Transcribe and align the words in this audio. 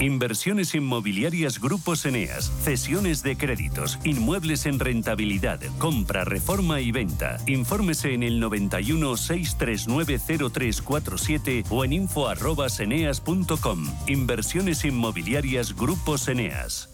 Inversiones 0.00 0.74
inmobiliarias 0.74 1.60
Grupos 1.60 2.04
Eneas, 2.06 2.50
cesiones 2.62 3.22
de 3.22 3.36
créditos, 3.36 3.98
inmuebles 4.04 4.66
en 4.66 4.80
rentabilidad, 4.80 5.60
compra, 5.78 6.24
reforma 6.24 6.80
y 6.80 6.90
venta. 6.90 7.36
Infórmese 7.46 8.12
en 8.12 8.22
el 8.22 8.40
91 8.40 9.16
639 9.16 10.18
0347 10.18 11.64
o 11.70 11.84
en 11.84 11.92
info@eneas.com. 11.92 13.86
Inversiones 14.08 14.84
inmobiliarias 14.84 15.76
Grupos 15.76 16.28
Eneas. 16.28 16.90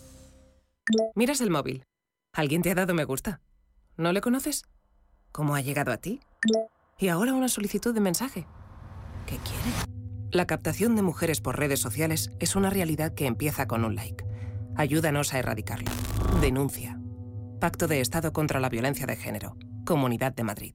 Miras 1.15 1.41
el 1.41 1.51
móvil. 1.51 1.85
¿Alguien 2.33 2.63
te 2.63 2.71
ha 2.71 2.75
dado 2.75 2.93
me 2.95 3.05
gusta? 3.05 3.41
¿No 3.97 4.13
le 4.13 4.21
conoces? 4.21 4.65
¿Cómo 5.33 5.55
ha 5.55 5.61
llegado 5.61 5.93
a 5.93 5.97
ti? 5.97 6.21
Y 6.99 7.09
ahora 7.09 7.35
una 7.35 7.49
solicitud 7.49 7.95
de 7.95 8.01
mensaje. 8.01 8.47
¿Qué 9.27 9.37
quiere? 9.37 10.00
La 10.33 10.47
captación 10.47 10.95
de 10.95 11.03
mujeres 11.03 11.41
por 11.41 11.59
redes 11.59 11.81
sociales 11.81 12.31
es 12.39 12.55
una 12.55 12.71
realidad 12.71 13.15
que 13.15 13.27
empieza 13.27 13.67
con 13.67 13.85
un 13.85 13.97
like. 13.97 14.25
Ayúdanos 14.77 15.35
a 15.35 15.41
erradicarlo. 15.41 15.91
Denuncia. 16.41 17.01
Pacto 17.59 17.89
de 17.89 18.01
Estado 18.01 18.33
contra 18.33 18.61
la 18.61 18.69
Violencia 18.69 19.07
de 19.07 19.17
Género. 19.17 19.57
Comunidad 19.85 20.33
de 20.33 20.45
Madrid. 20.45 20.75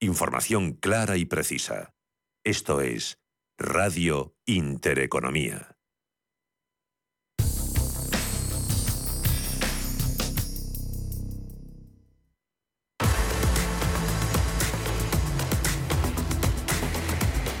Información 0.00 0.74
clara 0.74 1.16
y 1.16 1.24
precisa. 1.24 1.94
Esto 2.44 2.82
es 2.82 3.18
Radio 3.56 4.36
Intereconomía. 4.44 5.78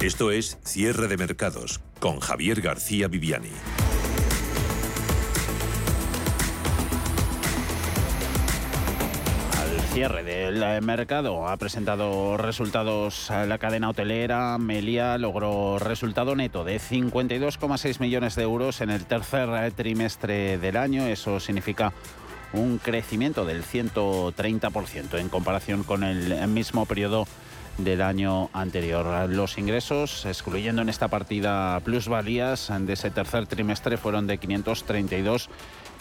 Esto 0.02 0.30
es 0.30 0.58
Cierre 0.62 1.08
de 1.08 1.16
Mercados 1.16 1.80
con 2.00 2.20
Javier 2.20 2.60
García 2.60 3.08
Viviani. 3.08 3.85
Cierre 9.96 10.24
del 10.24 10.62
eh, 10.62 10.82
mercado 10.82 11.48
ha 11.48 11.56
presentado 11.56 12.36
resultados 12.36 13.30
la 13.30 13.56
cadena 13.56 13.88
hotelera. 13.88 14.58
Melia 14.58 15.16
logró 15.16 15.78
resultado 15.78 16.36
neto 16.36 16.64
de 16.64 16.78
52,6 16.78 17.98
millones 18.00 18.34
de 18.34 18.42
euros 18.42 18.82
en 18.82 18.90
el 18.90 19.06
tercer 19.06 19.48
eh, 19.54 19.70
trimestre 19.70 20.58
del 20.58 20.76
año. 20.76 21.06
Eso 21.06 21.40
significa 21.40 21.94
un 22.52 22.76
crecimiento 22.76 23.46
del 23.46 23.64
130% 23.64 25.18
en 25.18 25.30
comparación 25.30 25.82
con 25.82 26.04
el 26.04 26.46
mismo 26.46 26.84
periodo 26.84 27.26
del 27.78 28.02
año 28.02 28.48
anterior. 28.52 29.28
Los 29.28 29.58
ingresos, 29.58 30.24
excluyendo 30.26 30.82
en 30.82 30.88
esta 30.88 31.08
partida 31.08 31.80
plusvalías 31.80 32.70
de 32.80 32.92
ese 32.92 33.10
tercer 33.10 33.46
trimestre, 33.46 33.96
fueron 33.96 34.26
de 34.26 34.38
532 34.38 35.48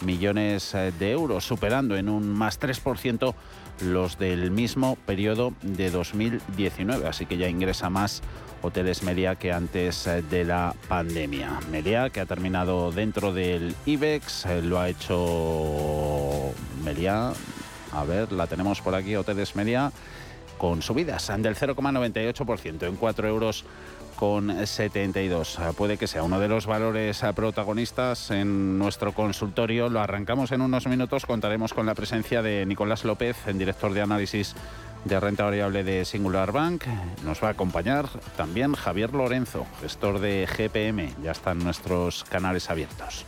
millones 0.01 0.73
eh, 0.73 0.91
de 0.97 1.11
euros, 1.11 1.45
superando 1.45 1.95
en 1.97 2.09
un 2.09 2.27
más 2.27 2.59
3% 2.59 3.33
los 3.81 4.17
del 4.17 4.51
mismo 4.51 4.97
periodo 5.05 5.53
de 5.61 5.89
2019. 5.89 7.07
Así 7.07 7.25
que 7.25 7.37
ya 7.37 7.47
ingresa 7.47 7.89
más 7.89 8.21
Hoteles 8.61 9.03
Media 9.03 9.35
que 9.35 9.51
antes 9.51 10.07
eh, 10.07 10.23
de 10.23 10.43
la 10.43 10.75
pandemia. 10.87 11.59
Media 11.71 12.09
que 12.09 12.19
ha 12.19 12.25
terminado 12.25 12.91
dentro 12.91 13.33
del 13.33 13.75
IBEX, 13.85 14.45
eh, 14.45 14.61
lo 14.61 14.79
ha 14.79 14.89
hecho 14.89 16.53
Media. 16.83 17.31
A 17.91 18.03
ver, 18.03 18.31
la 18.31 18.47
tenemos 18.47 18.81
por 18.81 18.95
aquí, 18.95 19.15
Hoteles 19.15 19.55
Media, 19.55 19.91
con 20.57 20.81
subidas 20.81 21.27
del 21.27 21.55
0,98% 21.55 22.87
en 22.87 22.95
4 22.95 23.27
euros 23.27 23.65
con 24.15 24.65
72. 24.65 25.59
Puede 25.77 25.97
que 25.97 26.07
sea 26.07 26.23
uno 26.23 26.39
de 26.39 26.47
los 26.47 26.65
valores 26.65 27.21
protagonistas 27.35 28.31
en 28.31 28.77
nuestro 28.79 29.13
consultorio. 29.13 29.89
Lo 29.89 29.99
arrancamos 29.99 30.51
en 30.51 30.61
unos 30.61 30.87
minutos. 30.87 31.25
Contaremos 31.25 31.73
con 31.73 31.85
la 31.85 31.95
presencia 31.95 32.41
de 32.41 32.65
Nicolás 32.65 33.03
López, 33.03 33.37
en 33.47 33.57
director 33.57 33.93
de 33.93 34.01
análisis 34.01 34.55
de 35.03 35.19
renta 35.19 35.43
variable 35.43 35.83
de 35.83 36.03
Singular 36.05 36.51
Bank. 36.51 36.85
Nos 37.23 37.43
va 37.43 37.49
a 37.49 37.51
acompañar 37.51 38.07
también 38.35 38.73
Javier 38.73 39.13
Lorenzo, 39.13 39.65
gestor 39.81 40.19
de 40.19 40.47
GPM. 40.47 41.13
Ya 41.23 41.31
están 41.31 41.59
nuestros 41.59 42.23
canales 42.23 42.69
abiertos. 42.69 43.25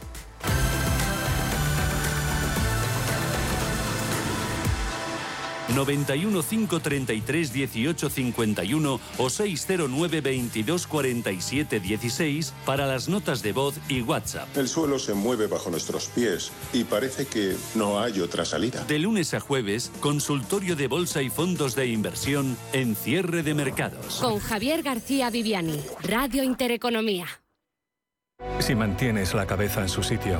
91 5.76 6.44
533 6.44 7.54
18 7.54 8.10
51 8.10 9.00
o 9.18 9.30
609 9.30 10.22
22 10.22 10.88
47 10.88 11.80
16 11.80 12.54
para 12.66 12.86
las 12.86 13.10
notas 13.10 13.42
de 13.42 13.54
voz 13.54 13.76
y 13.88 14.02
WhatsApp. 14.02 14.48
El 14.58 14.68
suelo 14.68 15.00
se 15.00 15.14
mueve 15.14 15.48
bajo 15.48 15.70
nuestros 15.70 16.08
pies 16.08 16.52
y 16.74 16.84
parece 16.84 17.26
que 17.26 17.56
no 17.76 18.00
hay 18.00 18.20
otra 18.20 18.46
salida. 18.46 18.84
De 18.86 19.00
lunes 19.00 19.34
a 19.34 19.40
jueves, 19.40 19.92
consultorio 20.00 20.76
de 20.76 20.88
bolsa 20.88 21.22
y 21.22 21.30
fondos 21.30 21.76
de 21.76 21.88
inversión 21.88 22.58
en 22.74 22.96
cierre 22.96 23.44
de 23.44 23.54
mercados. 23.54 24.20
Con 24.22 24.40
Javier 24.40 24.84
García 24.84 25.30
Viviani, 25.30 25.82
Radio 26.04 26.44
Intereconomía. 26.44 27.28
Si 28.60 28.76
mantienes 28.76 29.34
la 29.34 29.48
cabeza 29.48 29.82
en 29.82 29.90
su 29.90 30.04
sitio, 30.04 30.40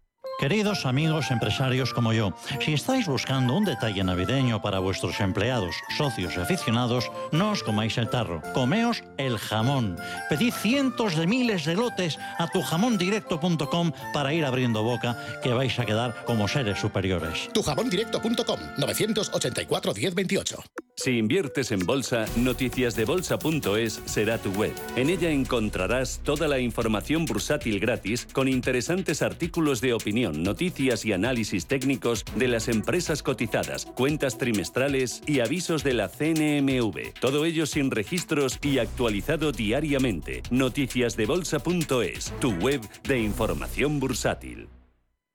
Queridos 0.41 0.87
amigos 0.87 1.29
empresarios 1.29 1.93
como 1.93 2.13
yo, 2.13 2.33
si 2.65 2.73
estáis 2.73 3.05
buscando 3.05 3.53
un 3.53 3.63
detalle 3.63 4.03
navideño 4.03 4.59
para 4.59 4.79
vuestros 4.79 5.19
empleados, 5.19 5.75
socios 5.95 6.33
y 6.35 6.39
aficionados, 6.39 7.11
no 7.31 7.51
os 7.51 7.61
comáis 7.61 7.99
el 7.99 8.09
tarro, 8.09 8.41
comeos 8.51 9.03
el 9.19 9.37
jamón. 9.37 9.97
Pedid 10.29 10.51
cientos 10.51 11.15
de 11.15 11.27
miles 11.27 11.63
de 11.65 11.75
lotes 11.75 12.17
a 12.39 12.47
tujamondirecto.com 12.47 13.91
para 14.13 14.33
ir 14.33 14.43
abriendo 14.43 14.81
boca, 14.81 15.15
que 15.43 15.53
vais 15.53 15.77
a 15.77 15.85
quedar 15.85 16.25
como 16.25 16.47
seres 16.47 16.79
superiores. 16.79 17.47
Tujamondirecto.com 17.53 18.59
984 18.79 19.93
1028. 19.93 20.63
Si 21.03 21.17
inviertes 21.17 21.71
en 21.71 21.79
bolsa, 21.79 22.25
noticiasdebolsa.es 22.35 24.01
será 24.05 24.37
tu 24.37 24.51
web. 24.51 24.71
En 24.95 25.09
ella 25.09 25.31
encontrarás 25.31 26.21
toda 26.23 26.47
la 26.47 26.59
información 26.59 27.25
bursátil 27.25 27.79
gratis 27.79 28.27
con 28.31 28.47
interesantes 28.47 29.23
artículos 29.23 29.81
de 29.81 29.93
opinión, 29.93 30.30
noticias 30.37 31.05
y 31.05 31.13
análisis 31.13 31.67
técnicos 31.67 32.25
de 32.35 32.47
las 32.47 32.67
empresas 32.67 33.23
cotizadas, 33.23 33.85
cuentas 33.85 34.37
trimestrales 34.37 35.21
y 35.25 35.39
avisos 35.39 35.83
de 35.83 35.93
la 35.93 36.09
CNMV. 36.09 37.13
Todo 37.19 37.45
ello 37.45 37.65
sin 37.65 37.91
registros 37.91 38.59
y 38.61 38.79
actualizado 38.79 39.51
diariamente. 39.51 40.43
Noticiasdebolsa.es, 40.51 42.33
tu 42.39 42.51
web 42.53 42.81
de 43.03 43.19
información 43.19 43.99
bursátil. 43.99 44.67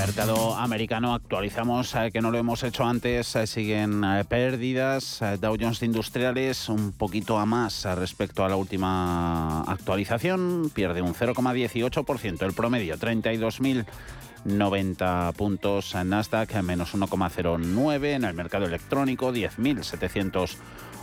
Mercado 0.00 0.56
americano. 0.56 1.12
Actualizamos 1.12 1.94
eh, 1.94 2.10
que 2.10 2.22
no 2.22 2.30
lo 2.30 2.38
hemos 2.38 2.62
hecho 2.62 2.86
antes, 2.86 3.36
eh, 3.36 3.46
siguen 3.46 4.02
eh, 4.02 4.24
pérdidas, 4.26 5.20
Dow 5.38 5.58
Jones 5.60 5.82
Industriales 5.82 6.70
un 6.70 6.92
poquito 6.92 7.38
a 7.38 7.44
más 7.44 7.84
respecto 7.84 8.42
a 8.42 8.48
la 8.48 8.56
última 8.56 9.60
actualización, 9.60 10.70
pierde 10.72 11.02
un 11.02 11.12
0,18%, 11.12 12.46
el 12.46 12.54
promedio 12.54 12.96
32.090 12.96 15.34
puntos, 15.34 15.94
Nasdaq 15.94 16.62
menos 16.62 16.94
1,09, 16.94 18.14
en 18.14 18.24
el 18.24 18.32
mercado 18.32 18.64
electrónico 18.64 19.34
10.700 19.34 20.56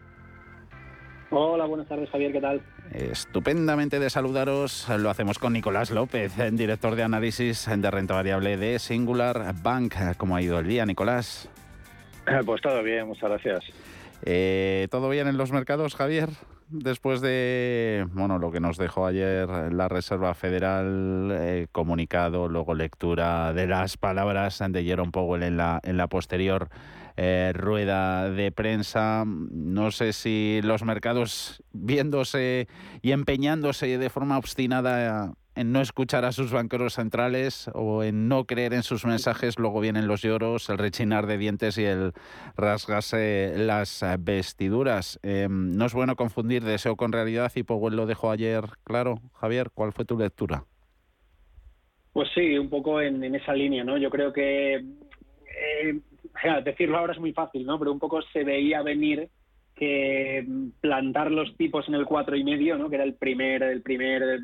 Hola, 1.33 1.65
buenas 1.65 1.87
tardes, 1.87 2.09
Javier, 2.09 2.33
¿qué 2.33 2.41
tal? 2.41 2.61
Estupendamente 2.93 3.99
de 3.99 4.09
saludaros. 4.09 4.89
Lo 4.99 5.09
hacemos 5.09 5.39
con 5.39 5.53
Nicolás 5.53 5.89
López, 5.89 6.33
director 6.51 6.95
de 6.95 7.03
análisis 7.03 7.69
de 7.73 7.89
renta 7.89 8.15
variable 8.15 8.57
de 8.57 8.79
Singular 8.79 9.55
Bank. 9.63 9.93
¿Cómo 10.17 10.35
ha 10.35 10.41
ido 10.41 10.59
el 10.59 10.67
día, 10.67 10.85
Nicolás? 10.85 11.47
Pues 12.45 12.61
todo 12.61 12.83
bien, 12.83 13.07
muchas 13.07 13.29
gracias. 13.29 13.63
Eh, 14.23 14.89
¿Todo 14.91 15.07
bien 15.07 15.29
en 15.29 15.37
los 15.37 15.53
mercados, 15.53 15.95
Javier? 15.95 16.29
Después 16.67 17.21
de 17.21 18.05
bueno 18.11 18.37
lo 18.37 18.51
que 18.51 18.59
nos 18.59 18.77
dejó 18.77 19.05
ayer 19.05 19.47
la 19.73 19.87
Reserva 19.87 20.33
Federal, 20.33 21.29
eh, 21.31 21.67
comunicado, 21.71 22.49
luego 22.49 22.75
lectura 22.75 23.53
de 23.53 23.67
las 23.67 23.95
palabras 23.95 24.61
de 24.67 24.83
Jerome 24.83 25.11
Powell 25.11 25.43
en 25.43 25.55
la, 25.55 25.79
en 25.83 25.95
la 25.95 26.07
posterior 26.07 26.69
eh, 27.17 27.51
rueda 27.53 28.29
de 28.29 28.51
prensa. 28.51 29.23
No 29.25 29.91
sé 29.91 30.13
si 30.13 30.61
los 30.63 30.83
mercados 30.83 31.63
viéndose 31.71 32.67
y 33.01 33.11
empeñándose 33.11 33.97
de 33.97 34.09
forma 34.09 34.37
obstinada 34.37 35.33
en 35.55 35.71
no 35.71 35.81
escuchar 35.81 36.23
a 36.25 36.31
sus 36.31 36.51
banqueros 36.51 36.93
centrales 36.93 37.69
o 37.73 38.03
en 38.03 38.27
no 38.27 38.45
creer 38.45 38.73
en 38.73 38.83
sus 38.83 39.05
mensajes, 39.05 39.59
luego 39.59 39.81
vienen 39.81 40.07
los 40.07 40.21
lloros, 40.21 40.69
el 40.69 40.77
rechinar 40.77 41.27
de 41.27 41.37
dientes 41.37 41.77
y 41.77 41.83
el 41.83 42.13
rasgarse 42.55 43.53
las 43.57 44.03
vestiduras. 44.19 45.19
Em, 45.23 45.75
no 45.75 45.85
es 45.85 45.93
bueno 45.93 46.15
confundir 46.15 46.63
deseo 46.63 46.95
con 46.95 47.11
realidad 47.11 47.51
y 47.55 47.63
Powell 47.63 47.95
lo 47.95 48.05
dejó 48.05 48.31
ayer 48.31 48.63
claro. 48.83 49.19
Javier, 49.33 49.71
¿cuál 49.73 49.91
fue 49.91 50.05
tu 50.05 50.17
lectura? 50.17 50.65
Pues 52.13 52.29
sí, 52.33 52.57
un 52.57 52.69
poco 52.69 53.01
en, 53.01 53.23
esa 53.35 53.53
línea, 53.53 53.83
¿no? 53.83 53.97
Yo 53.97 54.09
creo 54.09 54.33
que 54.33 54.75
eh, 54.75 55.99
decirlo 56.63 56.97
ahora 56.97 57.13
es 57.13 57.19
muy 57.19 57.33
fácil, 57.33 57.65
¿no? 57.65 57.77
Pero 57.79 57.91
un 57.91 58.00
poco 58.00 58.21
se 58.21 58.44
veía 58.44 58.81
venir 58.81 59.29
que 59.75 60.45
plantar 60.79 61.31
los 61.31 61.56
tipos 61.57 61.88
en 61.88 61.95
el 61.95 62.06
cuatro 62.06 62.35
y 62.35 62.44
medio, 62.44 62.77
¿no? 62.77 62.89
Que 62.89 62.95
era 62.95 63.03
el 63.03 63.15
primer, 63.15 63.63
el 63.63 63.81
primer 63.81 64.39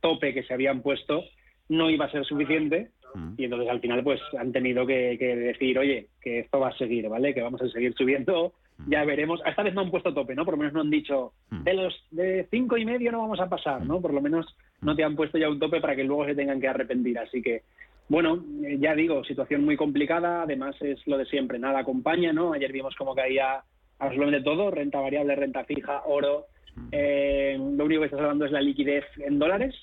tope 0.00 0.34
que 0.34 0.42
se 0.42 0.52
habían 0.52 0.82
puesto, 0.82 1.24
no 1.68 1.90
iba 1.90 2.06
a 2.06 2.10
ser 2.10 2.24
suficiente. 2.24 2.90
Mm. 3.14 3.34
Y 3.38 3.44
entonces 3.44 3.68
al 3.68 3.80
final 3.80 4.02
pues 4.02 4.20
han 4.38 4.52
tenido 4.52 4.86
que, 4.86 5.16
decir, 5.16 5.78
oye, 5.78 6.08
que 6.20 6.40
esto 6.40 6.58
va 6.58 6.68
a 6.68 6.76
seguir, 6.76 7.08
¿vale? 7.08 7.32
Que 7.32 7.42
vamos 7.42 7.62
a 7.62 7.68
seguir 7.68 7.94
subiendo, 7.94 8.52
mm. 8.78 8.90
ya 8.90 9.04
veremos. 9.04 9.40
Esta 9.46 9.62
vez 9.62 9.74
no 9.74 9.82
han 9.82 9.90
puesto 9.90 10.12
tope, 10.12 10.34
¿no? 10.34 10.44
Por 10.44 10.54
lo 10.54 10.58
menos 10.58 10.72
no 10.72 10.80
han 10.80 10.90
dicho, 10.90 11.32
mm. 11.50 11.62
de 11.62 11.74
los 11.74 11.94
de 12.10 12.48
cinco 12.50 12.76
y 12.76 12.84
medio 12.84 13.12
no 13.12 13.20
vamos 13.20 13.40
a 13.40 13.48
pasar, 13.48 13.86
¿no? 13.86 14.00
Por 14.00 14.12
lo 14.12 14.20
menos 14.20 14.46
no 14.80 14.96
te 14.96 15.04
han 15.04 15.14
puesto 15.14 15.38
ya 15.38 15.48
un 15.48 15.60
tope 15.60 15.80
para 15.80 15.94
que 15.94 16.04
luego 16.04 16.26
se 16.26 16.34
tengan 16.34 16.60
que 16.60 16.68
arrepentir. 16.68 17.18
Así 17.18 17.40
que 17.40 17.62
bueno, 18.08 18.44
eh, 18.64 18.76
ya 18.78 18.94
digo, 18.94 19.24
situación 19.24 19.64
muy 19.64 19.76
complicada, 19.76 20.42
además 20.42 20.76
es 20.80 21.04
lo 21.06 21.16
de 21.16 21.24
siempre, 21.26 21.58
nada 21.58 21.80
acompaña, 21.80 22.32
¿no? 22.32 22.52
Ayer 22.52 22.70
vimos 22.70 22.94
cómo 22.96 23.14
caía 23.14 23.62
absolutamente 23.98 24.44
todo, 24.44 24.70
renta 24.70 25.00
variable, 25.00 25.34
renta 25.36 25.64
fija, 25.64 26.02
oro. 26.04 26.46
Eh, 26.92 27.56
lo 27.58 27.84
único 27.84 28.00
que 28.00 28.06
estás 28.06 28.20
hablando 28.20 28.44
es 28.44 28.52
la 28.52 28.60
liquidez 28.60 29.04
en 29.18 29.38
dólares. 29.38 29.74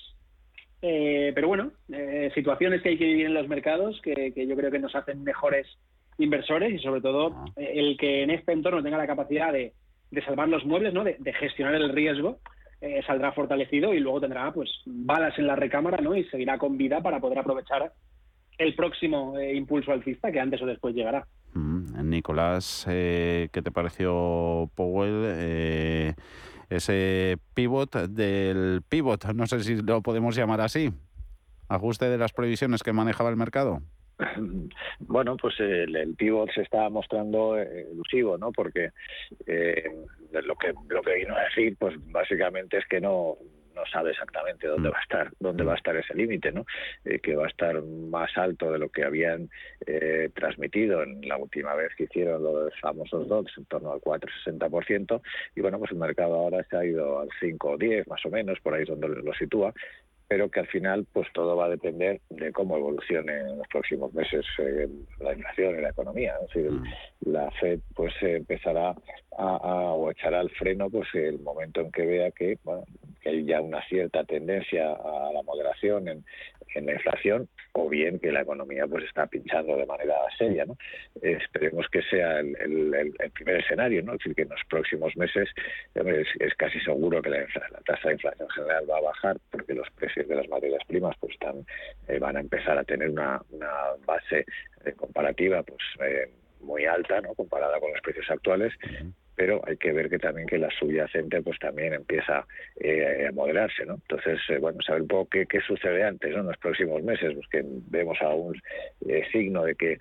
Eh, 0.84 1.30
pero 1.34 1.46
bueno, 1.46 1.70
situaciones 2.34 2.82
que 2.82 2.90
hay 2.90 2.98
que 2.98 3.04
vivir 3.04 3.26
en 3.26 3.34
los 3.34 3.46
mercados 3.46 4.00
que, 4.02 4.32
yo 4.34 4.56
creo 4.56 4.70
que 4.70 4.80
nos 4.80 4.94
hacen 4.96 5.22
mejores 5.22 5.66
inversores 6.18 6.72
y 6.74 6.78
sobre 6.78 7.00
todo 7.00 7.32
ah. 7.36 7.44
el 7.56 7.96
que 7.96 8.24
en 8.24 8.30
este 8.30 8.52
entorno 8.52 8.82
tenga 8.82 8.98
la 8.98 9.06
capacidad 9.06 9.52
de, 9.52 9.72
salvar 10.24 10.48
los 10.48 10.64
muebles, 10.64 10.92
¿no? 10.92 11.04
de, 11.04 11.32
gestionar 11.34 11.74
el 11.76 11.88
riesgo, 11.88 12.38
saldrá 13.06 13.30
fortalecido 13.30 13.94
y 13.94 14.00
luego 14.00 14.20
tendrá 14.20 14.52
pues 14.52 14.68
balas 14.84 15.38
en 15.38 15.46
la 15.46 15.54
recámara 15.54 15.98
¿no? 15.98 16.16
y 16.16 16.24
seguirá 16.24 16.58
con 16.58 16.76
vida 16.76 17.00
para 17.00 17.20
poder 17.20 17.38
aprovechar 17.38 17.92
el 18.58 18.74
próximo 18.74 19.38
eh, 19.38 19.54
impulso 19.54 19.92
alcista 19.92 20.30
que 20.30 20.40
antes 20.40 20.60
o 20.62 20.66
después 20.66 20.94
llegará. 20.94 21.26
Mm, 21.54 22.08
Nicolás, 22.08 22.86
eh, 22.88 23.48
¿qué 23.52 23.62
te 23.62 23.70
pareció 23.70 24.70
Powell? 24.74 25.22
Eh, 25.24 26.14
ese 26.70 27.38
pivot 27.54 27.94
del 28.08 28.82
pivot, 28.88 29.26
no 29.34 29.46
sé 29.46 29.60
si 29.60 29.76
lo 29.76 30.00
podemos 30.02 30.34
llamar 30.34 30.60
así, 30.60 30.90
ajuste 31.68 32.08
de 32.08 32.18
las 32.18 32.32
previsiones 32.32 32.82
que 32.82 32.92
manejaba 32.92 33.30
el 33.30 33.36
mercado. 33.36 33.80
Bueno, 35.00 35.36
pues 35.36 35.58
el, 35.58 36.14
pivot 36.16 36.50
se 36.54 36.62
está 36.62 36.88
mostrando 36.88 37.58
elusivo, 37.58 38.38
¿no? 38.38 38.52
Porque 38.52 38.90
lo 39.46 40.54
que 40.54 40.72
lo 40.88 41.02
que 41.02 41.14
vino 41.16 41.34
a 41.34 41.42
decir, 41.42 41.76
pues 41.76 41.96
básicamente 42.12 42.78
es 42.78 42.86
que 42.86 43.00
no 43.00 43.36
no 43.74 43.84
sabe 43.86 44.10
exactamente 44.10 44.66
dónde 44.66 44.88
mm. 44.88 44.92
va 44.92 44.98
a 44.98 45.02
estar 45.02 45.32
dónde 45.40 45.64
va 45.64 45.72
a 45.72 45.76
estar 45.76 45.96
ese 45.96 46.14
límite 46.14 46.52
no 46.52 46.66
eh, 47.04 47.18
que 47.18 47.34
va 47.34 47.44
a 47.44 47.48
estar 47.48 47.80
más 47.82 48.30
alto 48.36 48.70
de 48.72 48.78
lo 48.78 48.88
que 48.88 49.04
habían 49.04 49.50
eh, 49.86 50.30
transmitido 50.34 51.02
en 51.02 51.26
la 51.28 51.36
última 51.36 51.74
vez 51.74 51.94
que 51.96 52.04
hicieron 52.04 52.42
los 52.42 52.72
famosos 52.80 53.28
dots 53.28 53.52
en 53.56 53.64
torno 53.66 53.92
al 53.92 54.00
4,60% 54.00 55.20
y 55.56 55.60
bueno 55.60 55.78
pues 55.78 55.90
el 55.92 55.98
mercado 55.98 56.34
ahora 56.34 56.64
se 56.64 56.76
ha 56.76 56.84
ido 56.84 57.20
al 57.20 57.28
5 57.40 57.70
o 57.70 57.78
10 57.78 58.08
más 58.08 58.24
o 58.26 58.30
menos 58.30 58.60
por 58.60 58.74
ahí 58.74 58.82
es 58.82 58.88
donde 58.88 59.08
lo 59.08 59.34
sitúa 59.34 59.72
pero 60.32 60.50
que 60.50 60.60
al 60.60 60.66
final 60.68 61.06
pues 61.12 61.28
todo 61.34 61.56
va 61.56 61.66
a 61.66 61.68
depender 61.68 62.22
de 62.30 62.52
cómo 62.52 62.78
evolucione 62.78 63.36
en 63.36 63.58
los 63.58 63.68
próximos 63.68 64.14
meses 64.14 64.46
eh, 64.60 64.88
la 65.20 65.34
inflación 65.34 65.78
y 65.78 65.82
la 65.82 65.90
economía. 65.90 66.36
Es 66.40 66.54
decir, 66.54 66.70
mm. 66.70 66.84
la 67.32 67.50
Fed 67.60 67.80
pues 67.94 68.14
empezará 68.22 68.94
a, 69.36 69.44
o 69.44 70.10
echará 70.10 70.40
el 70.40 70.48
freno 70.48 70.88
pues 70.88 71.06
el 71.12 71.38
momento 71.40 71.82
en 71.82 71.92
que 71.92 72.06
vea 72.06 72.30
que, 72.30 72.58
que 73.20 73.28
hay 73.28 73.44
ya 73.44 73.60
una 73.60 73.86
cierta 73.88 74.24
tendencia 74.24 74.92
a 74.92 75.32
la 75.34 75.42
moderación 75.42 76.08
en, 76.08 76.24
en 76.74 76.86
la 76.86 76.92
inflación 76.92 77.48
o 77.72 77.88
bien 77.88 78.18
que 78.18 78.32
la 78.32 78.42
economía 78.42 78.86
pues 78.86 79.04
está 79.04 79.26
pinchando 79.26 79.76
de 79.76 79.86
manera 79.86 80.14
seria. 80.38 80.64
¿no? 80.64 80.76
esperemos 81.20 81.86
que 81.88 82.02
sea 82.02 82.40
el, 82.40 83.14
primer 83.34 83.56
escenario, 83.56 84.02
¿no? 84.02 84.12
es 84.12 84.18
decir, 84.18 84.34
que 84.34 84.42
en 84.42 84.50
los 84.50 84.60
próximos 84.68 85.16
meses 85.16 85.48
es, 85.94 86.54
casi 86.56 86.80
seguro 86.80 87.22
que 87.22 87.30
la, 87.30 87.46
tasa 87.86 88.08
de 88.08 88.14
inflación 88.14 88.48
general 88.50 88.90
va 88.90 88.98
a 88.98 89.02
bajar 89.02 89.36
porque 89.50 89.74
los 89.74 89.88
precios 89.90 90.28
de 90.28 90.36
las 90.36 90.48
materias 90.48 90.82
primas 90.86 91.16
pues 91.20 91.32
están 91.34 91.64
eh, 92.08 92.18
van 92.18 92.36
a 92.36 92.40
empezar 92.40 92.78
a 92.78 92.84
tener 92.84 93.10
una, 93.10 93.40
base 94.06 94.44
eh, 94.84 94.92
comparativa 94.96 95.62
pues 95.62 95.80
eh, 96.04 96.30
muy 96.60 96.84
alta, 96.84 97.20
¿no? 97.20 97.34
comparada 97.34 97.80
con 97.80 97.90
los 97.92 98.00
precios 98.00 98.30
actuales 98.30 98.72
pero 99.34 99.60
hay 99.66 99.76
que 99.76 99.92
ver 99.92 100.10
que 100.10 100.18
también 100.18 100.46
que 100.46 100.58
la 100.58 100.70
subyacente 100.70 101.42
pues 101.42 101.58
también 101.58 101.94
empieza 101.94 102.46
eh, 102.78 103.26
a 103.28 103.32
moderarse, 103.32 103.84
¿no? 103.86 103.94
Entonces, 103.94 104.38
eh, 104.48 104.58
bueno, 104.58 104.80
saber 104.82 105.02
un 105.02 105.08
poco 105.08 105.30
qué, 105.30 105.46
qué 105.46 105.60
sucede 105.60 106.04
antes, 106.04 106.32
¿no? 106.32 106.40
En 106.40 106.46
los 106.46 106.58
próximos 106.58 107.02
meses, 107.02 107.32
pues 107.34 107.46
que 107.48 107.62
vemos 107.64 108.18
algún 108.20 108.60
eh, 109.08 109.24
signo 109.32 109.64
de 109.64 109.74
que 109.74 109.98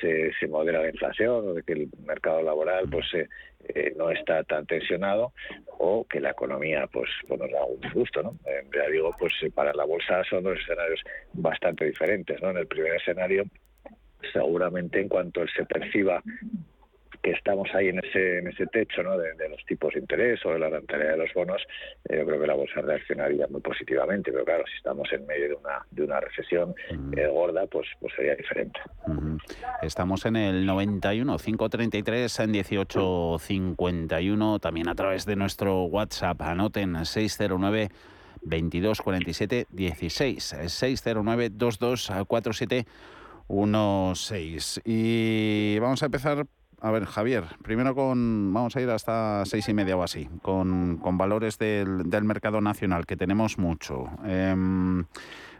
se, 0.00 0.32
se, 0.38 0.48
modera 0.48 0.82
la 0.82 0.88
inflación 0.88 1.48
o 1.48 1.54
de 1.54 1.62
que 1.62 1.72
el 1.74 1.88
mercado 2.04 2.42
laboral 2.42 2.88
pues 2.90 3.06
no 3.96 4.10
está 4.10 4.42
tan 4.44 4.66
tensionado 4.66 5.32
o 5.78 6.06
que 6.08 6.20
la 6.20 6.30
economía 6.30 6.86
pues, 6.86 7.10
pues 7.26 7.40
nos 7.40 7.50
da 7.50 7.64
un 7.64 7.80
disgusto, 7.80 8.22
¿no? 8.22 8.38
ya 8.74 8.88
digo, 8.88 9.14
pues 9.18 9.34
para 9.54 9.74
la 9.74 9.84
bolsa 9.84 10.22
son 10.24 10.44
dos 10.44 10.58
escenarios 10.58 11.02
bastante 11.34 11.84
diferentes, 11.84 12.40
¿no? 12.40 12.50
En 12.50 12.58
el 12.58 12.66
primer 12.66 12.94
escenario 12.94 13.44
seguramente 14.32 15.00
en 15.00 15.08
cuanto 15.08 15.46
se 15.48 15.64
perciba 15.64 16.22
que 17.22 17.32
estamos 17.32 17.68
ahí 17.74 17.88
en 17.88 17.98
ese, 17.98 18.38
en 18.38 18.48
ese 18.48 18.66
techo 18.66 19.02
¿no? 19.02 19.16
de, 19.18 19.48
los 19.48 19.64
tipos 19.66 19.94
de 19.94 20.00
interés 20.00 20.44
o 20.44 20.50
de 20.50 20.58
la 20.58 20.68
rentabilidad 20.68 21.12
de 21.12 21.18
los 21.18 21.34
bonos, 21.34 21.62
eh, 22.08 22.18
yo 22.18 22.26
creo 22.26 22.40
que 22.40 22.46
la 22.46 22.54
bolsa 22.54 22.80
reaccionaría 22.80 23.46
muy 23.48 23.60
positivamente. 23.60 24.32
Pero 24.32 24.44
claro, 24.44 24.64
si 24.66 24.76
estamos 24.76 25.12
en 25.12 25.26
medio 25.26 25.48
de 25.48 25.54
una, 25.54 25.86
de 25.90 26.02
una 26.04 26.20
recesión 26.20 26.74
eh, 27.16 27.26
gorda, 27.26 27.66
pues, 27.66 27.86
pues 28.00 28.14
sería 28.14 28.34
diferente. 28.34 28.80
Estamos 29.82 30.26
en 30.26 30.36
el 30.36 30.66
91 30.66 31.38
533 31.38 32.40
en 32.40 32.52
18 32.52 33.38
51, 33.38 34.58
también 34.58 34.88
a 34.88 34.94
través 34.94 35.26
de 35.26 35.36
nuestro 35.36 35.84
WhatsApp. 35.84 36.40
Anoten 36.42 37.04
609 37.04 37.88
22 38.42 39.00
47 39.00 39.66
16 39.70 40.56
609 40.66 41.48
22 41.50 42.12
47 42.26 42.86
16 43.48 44.82
y 44.84 45.78
vamos 45.78 46.02
a 46.02 46.06
empezar 46.06 46.46
a 46.80 46.90
ver, 46.90 47.06
Javier, 47.06 47.44
primero 47.62 47.94
con, 47.94 48.52
vamos 48.52 48.76
a 48.76 48.80
ir 48.80 48.88
hasta 48.90 49.44
seis 49.46 49.68
y 49.68 49.74
media 49.74 49.96
o 49.96 50.02
así, 50.02 50.28
con, 50.42 51.00
valores 51.18 51.58
del, 51.58 52.24
mercado 52.24 52.60
nacional, 52.60 53.06
que 53.06 53.16
tenemos 53.16 53.58
mucho. 53.58 54.06
Em, 54.24 55.04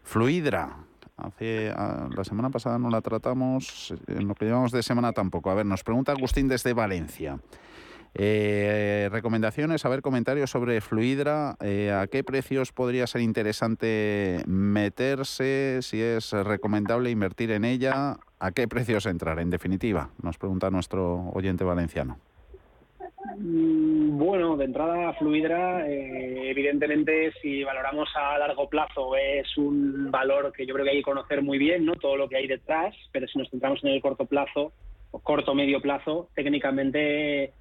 Fluidra, 0.05 0.77
hace, 1.17 1.73
la 1.75 2.25
semana 2.25 2.51
pasada 2.51 2.79
no 2.79 2.89
la 2.89 3.01
tratamos, 3.01 3.95
en 4.07 4.29
lo 4.29 4.35
que 4.35 4.45
llevamos 4.45 4.73
de 4.73 4.83
semana 4.83 5.13
tampoco. 5.13 5.51
A 5.51 5.55
ver, 5.55 5.67
nos 5.67 5.83
pregunta 5.83 6.13
Agustín 6.13 6.49
desde 6.49 6.73
Valencia. 6.73 7.39
Eh, 8.15 9.09
recomendaciones, 9.11 9.85
a 9.85 9.89
ver 9.89 10.03
comentarios 10.03 10.51
sobre 10.51 10.81
Fluidra, 10.81 11.57
eh, 11.61 11.93
a 11.93 12.07
qué 12.07 12.25
precios 12.25 12.73
podría 12.73 13.07
ser 13.07 13.21
interesante 13.21 14.43
meterse, 14.47 15.81
si 15.83 16.01
es 16.01 16.33
recomendable 16.33 17.11
invertir 17.11 17.51
en 17.53 17.65
ella, 17.65 18.17
a 18.41 18.51
qué 18.53 18.67
precios 18.69 19.07
entrar, 19.07 19.39
en 19.39 19.51
definitiva, 19.51 20.11
nos 20.23 20.39
pregunta 20.39 20.71
nuestro 20.71 21.31
oyente 21.35 21.65
valenciano. 21.65 22.19
Mm, 23.37 24.17
bueno, 24.17 24.57
de 24.57 24.65
entrada 24.65 25.13
Fluidra, 25.15 25.89
eh, 25.89 26.51
evidentemente 26.51 27.33
si 27.43 27.63
valoramos 27.63 28.09
a 28.17 28.39
largo 28.39 28.69
plazo 28.69 29.17
es 29.17 29.57
un 29.59 30.11
valor 30.11 30.53
que 30.53 30.67
yo 30.67 30.75
creo 30.75 30.85
que 30.85 30.93
hay 30.93 30.99
que 30.99 31.03
conocer 31.03 31.43
muy 31.43 31.59
bien, 31.59 31.85
¿no? 31.85 31.95
Todo 31.95 32.17
lo 32.17 32.29
que 32.29 32.37
hay 32.37 32.47
detrás, 32.47 32.95
pero 33.13 33.27
si 33.29 33.39
nos 33.39 33.51
centramos 33.51 33.83
en 33.85 33.91
el 33.91 34.01
corto 34.01 34.25
plazo, 34.27 34.73
o 35.11 35.21
corto 35.21 35.55
medio 35.55 35.81
plazo, 35.81 36.29
técnicamente 36.35 37.53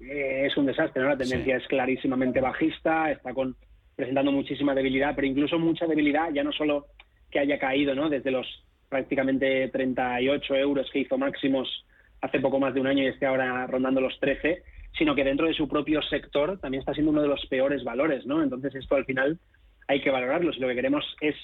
eh, 0.00 0.46
es 0.46 0.56
un 0.56 0.66
desastre, 0.66 1.02
¿no? 1.02 1.08
La 1.08 1.16
tendencia 1.16 1.56
es 1.56 1.66
clarísimamente 1.66 2.40
bajista, 2.40 3.10
está 3.10 3.32
con, 3.34 3.56
presentando 3.96 4.32
muchísima 4.32 4.74
debilidad, 4.74 5.14
pero 5.14 5.26
incluso 5.26 5.58
mucha 5.58 5.86
debilidad, 5.86 6.32
ya 6.32 6.44
no 6.44 6.52
solo 6.52 6.86
que 7.30 7.40
haya 7.40 7.58
caído, 7.58 7.94
¿no? 7.94 8.08
Desde 8.08 8.30
los 8.30 8.46
prácticamente 8.88 9.68
38 9.68 10.54
euros 10.56 10.88
que 10.90 11.00
hizo 11.00 11.18
máximos 11.18 11.84
hace 12.20 12.40
poco 12.40 12.58
más 12.58 12.74
de 12.74 12.80
un 12.80 12.86
año 12.86 13.02
y 13.02 13.08
esté 13.08 13.26
ahora 13.26 13.66
rondando 13.66 14.00
los 14.00 14.18
13, 14.20 14.62
sino 14.96 15.14
que 15.14 15.24
dentro 15.24 15.46
de 15.46 15.54
su 15.54 15.68
propio 15.68 16.00
sector 16.02 16.58
también 16.58 16.80
está 16.80 16.94
siendo 16.94 17.12
uno 17.12 17.22
de 17.22 17.28
los 17.28 17.44
peores 17.46 17.84
valores, 17.84 18.26
¿no? 18.26 18.42
Entonces 18.42 18.74
esto 18.74 18.96
al 18.96 19.04
final 19.04 19.38
hay 19.86 20.00
que 20.00 20.10
valorarlo. 20.10 20.52
Si 20.52 20.60
lo 20.60 20.68
que 20.68 20.74
queremos 20.74 21.04
es 21.20 21.34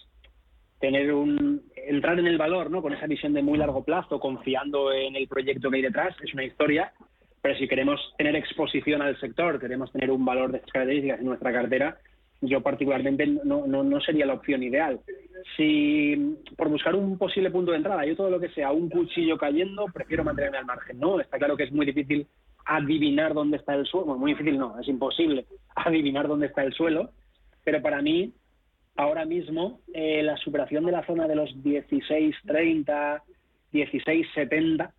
tener 0.80 1.12
un 1.12 1.62
entrar 1.76 2.18
en 2.18 2.26
el 2.26 2.38
valor, 2.38 2.70
¿no? 2.70 2.82
Con 2.82 2.92
esa 2.92 3.06
visión 3.06 3.32
de 3.32 3.42
muy 3.42 3.58
largo 3.58 3.84
plazo, 3.84 4.18
confiando 4.18 4.92
en 4.92 5.16
el 5.16 5.28
proyecto 5.28 5.70
que 5.70 5.76
hay 5.76 5.82
detrás, 5.82 6.14
es 6.22 6.34
una 6.34 6.44
historia 6.44 6.92
pero 7.44 7.58
si 7.58 7.68
queremos 7.68 8.00
tener 8.16 8.34
exposición 8.36 9.02
al 9.02 9.20
sector, 9.20 9.60
queremos 9.60 9.92
tener 9.92 10.10
un 10.10 10.24
valor 10.24 10.50
de 10.50 10.56
estas 10.56 10.72
características 10.72 11.20
en 11.20 11.26
nuestra 11.26 11.52
cartera, 11.52 11.98
yo 12.40 12.62
particularmente 12.62 13.26
no, 13.26 13.66
no, 13.66 13.84
no, 13.84 14.00
sería 14.00 14.24
la 14.24 14.32
opción 14.32 14.62
ideal. 14.62 14.98
Si 15.54 16.38
por 16.56 16.70
buscar 16.70 16.94
un 16.94 17.18
posible 17.18 17.50
punto 17.50 17.72
de 17.72 17.76
entrada, 17.76 18.06
yo 18.06 18.16
todo 18.16 18.30
lo 18.30 18.40
que 18.40 18.48
sea 18.48 18.72
un 18.72 18.88
cuchillo 18.88 19.36
cayendo, 19.36 19.84
prefiero 19.92 20.24
mantenerme 20.24 20.56
al 20.56 20.64
margen. 20.64 20.98
No, 20.98 21.20
está 21.20 21.36
claro 21.36 21.54
que 21.54 21.64
es 21.64 21.72
muy 21.72 21.84
difícil 21.84 22.26
adivinar 22.64 23.34
dónde 23.34 23.58
está 23.58 23.74
el 23.74 23.84
suelo. 23.84 24.16
muy 24.16 24.32
difícil 24.32 24.56
no, 24.56 24.80
es 24.80 24.88
imposible 24.88 25.44
adivinar 25.76 26.26
dónde 26.28 26.46
está 26.46 26.64
el 26.64 26.72
suelo. 26.72 27.10
Pero 27.62 27.82
para 27.82 28.00
mí, 28.00 28.32
ahora 28.96 29.26
mismo, 29.26 29.80
eh, 29.92 30.22
la 30.22 30.38
superación 30.38 30.86
de 30.86 30.92
la 30.92 31.04
zona 31.04 31.28
de 31.28 31.36
los 31.36 31.54
16.30, 31.56 33.20
16.70 33.70 34.90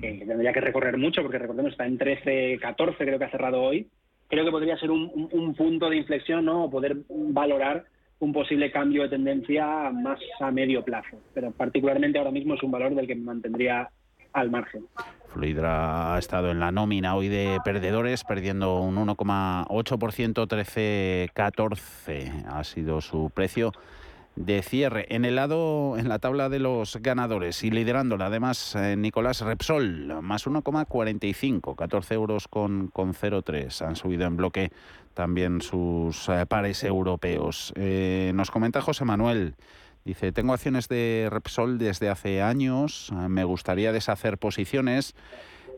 que 0.00 0.24
tendría 0.26 0.52
que 0.52 0.60
recorrer 0.60 0.96
mucho, 0.96 1.22
porque 1.22 1.38
recordemos 1.38 1.72
está 1.72 1.86
en 1.86 1.98
13, 1.98 2.58
14, 2.60 2.96
creo 2.96 3.18
que 3.18 3.24
ha 3.24 3.30
cerrado 3.30 3.62
hoy. 3.62 3.88
Creo 4.28 4.44
que 4.44 4.50
podría 4.50 4.76
ser 4.76 4.90
un, 4.90 5.54
punto 5.56 5.88
de 5.88 5.96
inflexión, 5.96 6.44
¿no? 6.44 6.64
O 6.64 6.70
poder 6.70 6.98
valorar 7.08 7.84
un 8.18 8.32
posible 8.32 8.70
cambio 8.70 9.04
de 9.04 9.08
tendencia 9.08 9.90
más 9.90 10.20
a 10.40 10.50
medio 10.50 10.84
plazo. 10.84 11.16
Pero 11.32 11.50
particularmente 11.52 12.18
ahora 12.18 12.30
mismo 12.30 12.54
es 12.54 12.62
un 12.62 12.70
valor 12.70 12.94
del 12.94 13.06
que 13.06 13.14
me 13.14 13.24
mantendría 13.24 13.88
al 14.34 14.50
margen. 14.50 14.84
Fluidra 15.28 16.14
ha 16.14 16.18
estado 16.18 16.50
en 16.50 16.60
la 16.60 16.72
nómina 16.72 17.14
hoy 17.14 17.28
de 17.28 17.58
perdedores, 17.64 18.24
perdiendo 18.24 18.80
un 18.80 18.96
1,8%, 18.96 20.46
13,14 20.46 22.44
ha 22.46 22.64
sido 22.64 23.00
su 23.00 23.30
precio 23.34 23.72
de 24.38 24.62
cierre. 24.62 25.06
En 25.08 25.24
el 25.24 25.34
lado, 25.34 25.98
en 25.98 26.08
la 26.08 26.20
tabla 26.20 26.48
de 26.48 26.60
los 26.60 26.96
ganadores 27.00 27.64
y 27.64 27.70
liderándola, 27.70 28.26
además, 28.26 28.74
eh, 28.76 28.96
Nicolás 28.96 29.40
Repsol, 29.40 30.22
más 30.22 30.46
1,45, 30.46 31.74
14 31.74 32.14
euros 32.14 32.46
con, 32.46 32.88
con 32.88 33.14
0,3. 33.14 33.84
Han 33.86 33.96
subido 33.96 34.26
en 34.26 34.36
bloque 34.36 34.70
también 35.14 35.60
sus 35.60 36.28
eh, 36.28 36.46
pares 36.46 36.84
europeos. 36.84 37.72
Eh, 37.74 38.30
nos 38.34 38.52
comenta 38.52 38.80
José 38.80 39.04
Manuel. 39.04 39.56
Dice, 40.04 40.30
tengo 40.30 40.52
acciones 40.52 40.88
de 40.88 41.28
Repsol 41.30 41.76
desde 41.76 42.08
hace 42.08 42.40
años, 42.40 43.12
me 43.28 43.44
gustaría 43.44 43.92
deshacer 43.92 44.38
posiciones. 44.38 45.14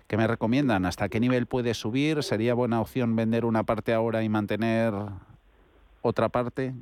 ¿Qué 0.06 0.16
me 0.16 0.26
recomiendan? 0.26 0.84
¿Hasta 0.84 1.08
qué 1.08 1.18
nivel 1.18 1.46
puede 1.46 1.74
subir? 1.74 2.22
¿Sería 2.22 2.54
buena 2.54 2.80
opción 2.80 3.16
vender 3.16 3.44
una 3.44 3.64
parte 3.64 3.92
ahora 3.92 4.22
y 4.22 4.28
mantener 4.28 4.92
otra 6.02 6.28
parte? 6.28 6.74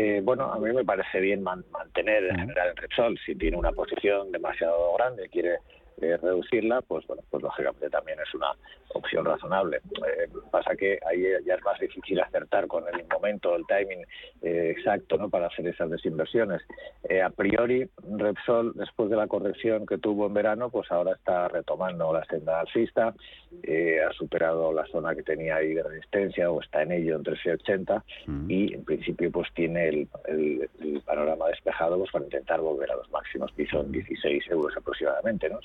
Eh, 0.00 0.20
bueno, 0.22 0.52
a 0.52 0.60
mí 0.60 0.72
me 0.72 0.84
parece 0.84 1.18
bien 1.18 1.42
mantener 1.42 2.26
en 2.26 2.38
general 2.38 2.68
el 2.68 2.76
Repsol. 2.76 3.18
Si 3.26 3.34
tiene 3.34 3.56
una 3.56 3.72
posición 3.72 4.30
demasiado 4.30 4.94
grande, 4.94 5.28
quiere 5.28 5.58
eh, 6.00 6.16
reducirla, 6.16 6.80
pues 6.82 7.04
bueno, 7.08 7.24
pues 7.28 7.42
lógicamente 7.42 7.90
también 7.90 8.20
es 8.20 8.32
una 8.32 8.52
opción 8.94 9.24
razonable. 9.24 9.78
Eh, 9.78 10.28
pasa 10.52 10.76
que 10.76 11.00
ahí 11.04 11.24
ya 11.44 11.56
es 11.56 11.64
más 11.64 11.80
difícil 11.80 12.20
acertar 12.20 12.68
con 12.68 12.84
el 12.86 13.04
momento, 13.12 13.56
el 13.56 13.66
timing 13.66 14.06
eh, 14.42 14.74
exacto 14.76 15.16
¿no? 15.16 15.28
para 15.28 15.48
hacer 15.48 15.66
esas 15.66 15.90
desinversiones. 15.90 16.62
a 17.20 17.30
priori, 17.30 17.90
Repsol, 18.16 18.74
después 18.76 19.10
de 19.10 19.16
la 19.16 19.26
corrección 19.26 19.84
que 19.84 19.98
tuvo 19.98 20.28
en 20.28 20.34
verano, 20.34 20.70
pues 20.70 20.88
ahora 20.92 21.14
está 21.14 21.48
retomando 21.48 22.12
la 22.12 22.24
senda 22.26 22.60
alcista, 22.60 23.12
ha 24.06 24.12
superado 24.12 24.72
la 24.72 24.86
zona 24.86 25.14
que 25.14 25.22
tenía 25.22 25.56
ahí 25.56 25.74
de 25.74 25.82
resistencia 25.82 26.50
o 26.50 26.60
está 26.60 26.82
en 26.82 26.92
ello 26.92 27.16
en 27.16 27.22
1380 27.22 28.04
mm. 28.26 28.50
y 28.50 28.74
en 28.74 28.84
principio 28.84 29.30
pues 29.30 29.48
tiene 29.54 29.88
el, 29.88 30.08
el, 30.26 31.02
panorama 31.04 31.48
despejado 31.48 31.98
pues 31.98 32.10
para 32.10 32.24
intentar 32.24 32.60
volver 32.60 32.90
a 32.90 32.96
los 32.96 33.10
máximos 33.10 33.52
que 33.52 33.66
son 33.66 33.90
16 33.90 34.44
euros 34.50 34.76
aproximadamente, 34.76 35.48
¿no? 35.48 35.60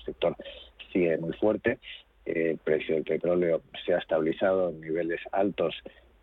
sigue 0.91 1.17
muy 1.17 1.33
fuerte. 1.33 1.79
El 2.25 2.57
precio 2.57 2.95
del 2.95 3.03
petróleo 3.03 3.61
se 3.85 3.93
ha 3.93 3.97
estabilizado 3.97 4.69
en 4.69 4.79
niveles 4.79 5.19
altos 5.31 5.75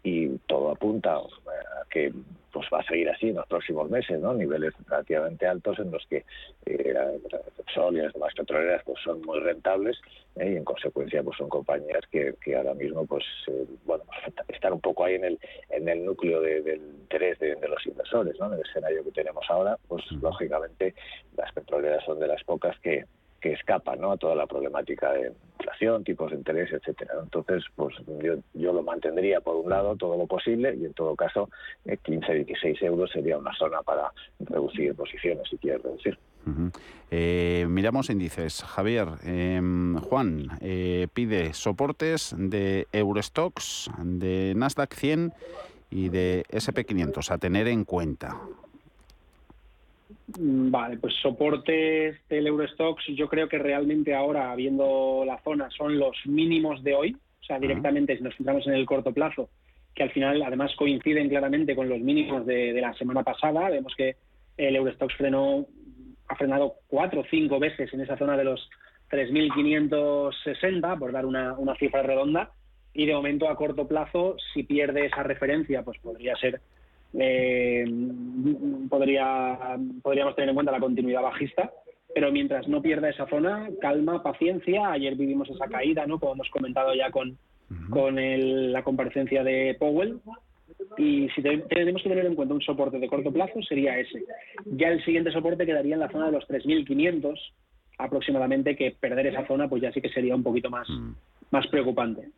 y 0.02 0.28
todo 0.46 0.70
apunta 0.70 1.16
a 1.16 1.84
que 1.90 2.12
pues 2.52 2.66
va 2.72 2.80
a 2.80 2.84
seguir 2.84 3.08
así 3.08 3.28
en 3.28 3.36
los 3.36 3.46
próximos 3.46 3.88
meses, 3.90 4.18
¿no? 4.20 4.34
Niveles 4.34 4.74
relativamente 4.88 5.46
altos 5.46 5.78
en 5.78 5.90
los 5.90 6.04
que 6.06 6.24
eh, 6.66 7.20
Repsol 7.56 7.96
y 7.96 8.00
las 8.00 8.12
demás 8.12 8.34
petroleras 8.34 8.82
pues 8.84 8.98
son 9.04 9.20
muy 9.22 9.38
rentables 9.38 9.98
¿eh? 10.36 10.52
y 10.52 10.56
en 10.56 10.64
consecuencia 10.64 11.22
pues 11.22 11.36
son 11.38 11.48
compañías 11.48 12.02
que, 12.10 12.34
que 12.42 12.56
ahora 12.56 12.74
mismo 12.74 13.06
pues 13.06 13.24
eh, 13.46 13.66
bueno 13.84 14.04
están 14.48 14.72
un 14.72 14.80
poco 14.80 15.04
ahí 15.04 15.14
en 15.14 15.24
el 15.24 15.38
en 15.68 15.88
el 15.88 16.04
núcleo 16.04 16.40
del 16.40 16.76
interés 16.76 17.38
de, 17.38 17.56
los 17.68 17.86
inversores, 17.86 18.38
¿no? 18.40 18.46
En 18.46 18.54
el 18.54 18.60
escenario 18.60 19.04
que 19.04 19.12
tenemos 19.12 19.44
ahora, 19.48 19.76
pues 19.88 20.04
lógicamente 20.20 20.94
las 21.36 21.52
petroleras 21.52 22.04
son 22.04 22.18
de 22.18 22.26
las 22.26 22.42
pocas 22.44 22.78
que 22.80 23.04
que 23.40 23.52
escapan 23.52 24.00
¿no? 24.00 24.12
a 24.12 24.16
toda 24.16 24.34
la 24.34 24.46
problemática 24.46 25.12
de 25.12 25.32
inflación, 25.58 26.04
tipos 26.04 26.30
de 26.30 26.36
interés, 26.36 26.72
etcétera. 26.72 27.14
Entonces, 27.22 27.64
pues 27.74 27.94
yo, 28.22 28.34
yo 28.54 28.72
lo 28.72 28.82
mantendría 28.82 29.40
por 29.40 29.56
un 29.56 29.70
lado 29.70 29.96
todo 29.96 30.16
lo 30.16 30.26
posible 30.26 30.74
y 30.76 30.84
en 30.84 30.94
todo 30.94 31.16
caso 31.16 31.48
15, 32.02 32.32
eh, 32.32 32.44
16 32.44 32.82
euros 32.82 33.10
sería 33.10 33.38
una 33.38 33.54
zona 33.54 33.82
para 33.82 34.12
reducir 34.40 34.94
posiciones 34.94 35.48
si 35.48 35.56
quieres 35.58 35.82
reducir. 35.82 36.18
Eh, 37.10 37.66
miramos 37.68 38.08
índices. 38.10 38.62
Javier, 38.62 39.08
em, 39.24 39.96
Juan 39.98 40.48
eh, 40.60 41.06
pide 41.12 41.52
soportes 41.52 42.34
de 42.36 42.86
Eurostox, 42.92 43.90
de 43.98 44.54
Nasdaq 44.56 44.94
100 44.94 45.32
y 45.90 46.08
de 46.08 46.44
SP500 46.50 47.30
a 47.30 47.38
tener 47.38 47.68
en 47.68 47.84
cuenta. 47.84 48.40
Mm, 50.38 50.70
vale, 50.70 50.96
pues 50.98 51.14
soportes 51.22 52.16
del 52.28 52.46
Eurostox, 52.46 53.04
yo 53.14 53.28
creo 53.28 53.48
que 53.48 53.58
realmente 53.58 54.14
ahora, 54.14 54.54
viendo 54.54 55.24
la 55.26 55.40
zona, 55.42 55.70
son 55.70 55.98
los 55.98 56.16
mínimos 56.26 56.82
de 56.82 56.94
hoy, 56.94 57.16
o 57.40 57.44
sea, 57.44 57.58
directamente 57.58 58.16
si 58.16 58.22
nos 58.22 58.36
centramos 58.36 58.66
en 58.66 58.74
el 58.74 58.86
corto 58.86 59.12
plazo, 59.12 59.48
que 59.94 60.02
al 60.02 60.10
final 60.10 60.42
además 60.42 60.74
coinciden 60.76 61.28
claramente 61.28 61.74
con 61.74 61.88
los 61.88 62.00
mínimos 62.00 62.46
de, 62.46 62.72
la 62.80 62.94
semana 62.94 63.22
pasada. 63.22 63.70
Vemos 63.70 63.94
que 63.96 64.16
el 64.56 64.76
Eurostox 64.76 65.14
frenó, 65.16 65.66
ha 66.28 66.36
frenado 66.36 66.74
cuatro 66.86 67.22
o 67.22 67.26
cinco 67.30 67.58
veces 67.58 67.92
en 67.92 68.00
esa 68.00 68.16
zona 68.16 68.36
de 68.36 68.44
los 68.44 68.68
3.560, 69.10 70.98
por 70.98 71.12
dar 71.12 71.26
una, 71.26 71.54
una 71.54 71.74
cifra 71.74 72.02
redonda, 72.02 72.52
y 72.92 73.06
de 73.06 73.14
momento 73.14 73.48
a 73.48 73.56
corto 73.56 73.86
plazo, 73.88 74.36
si 74.52 74.62
pierde 74.62 75.06
esa 75.06 75.22
referencia, 75.22 75.82
pues 75.82 75.98
podría 75.98 76.36
ser 76.36 76.60
eh, 77.18 77.84
podría, 78.88 79.78
podríamos 80.02 80.34
tener 80.34 80.50
en 80.50 80.54
cuenta 80.54 80.72
la 80.72 80.80
continuidad 80.80 81.22
bajista, 81.22 81.72
pero 82.14 82.32
mientras 82.32 82.68
no 82.68 82.82
pierda 82.82 83.08
esa 83.08 83.26
zona, 83.26 83.68
calma, 83.80 84.22
paciencia. 84.22 84.92
Ayer 84.92 85.14
vivimos 85.16 85.48
esa 85.50 85.66
caída, 85.66 86.06
¿no? 86.06 86.18
Como 86.18 86.32
hemos 86.32 86.50
comentado 86.50 86.94
ya 86.94 87.10
con, 87.10 87.38
con 87.90 88.16
la 88.72 88.82
comparecencia 88.82 89.44
de 89.44 89.76
Powell. 89.78 90.20
Y 90.98 91.28
si 91.30 91.42
tenemos 91.42 92.02
que 92.02 92.08
tener 92.08 92.26
en 92.26 92.34
cuenta 92.34 92.54
un 92.54 92.62
soporte 92.62 92.98
de 92.98 93.08
corto 93.08 93.32
plazo, 93.32 93.62
sería 93.62 93.98
ese. 93.98 94.24
Ya 94.64 94.88
el 94.88 95.04
siguiente 95.04 95.30
soporte 95.30 95.66
quedaría 95.66 95.94
en 95.94 96.00
la 96.00 96.10
zona 96.10 96.26
de 96.26 96.32
los 96.32 96.48
3.500 96.48 97.38
aproximadamente, 97.98 98.76
que 98.76 98.92
perder 98.98 99.26
esa 99.26 99.46
zona 99.46 99.68
pues 99.68 99.82
ya 99.82 99.92
sí 99.92 100.00
que 100.00 100.08
sería 100.08 100.34
un 100.34 100.42
poquito 100.42 100.70
más, 100.70 100.88
más 101.50 101.66
preocupante. 101.66 102.28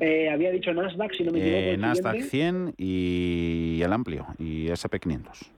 Eh, 0.00 0.28
había 0.30 0.50
dicho 0.50 0.72
Nasdaq, 0.72 1.14
si 1.14 1.24
no 1.24 1.32
me 1.32 1.40
equivoco. 1.40 1.62
Eh, 1.62 1.76
Nasdaq 1.76 2.20
100 2.22 2.74
y 2.76 3.80
el 3.82 3.92
amplio, 3.92 4.26
y 4.38 4.66
SP500. 4.68 5.50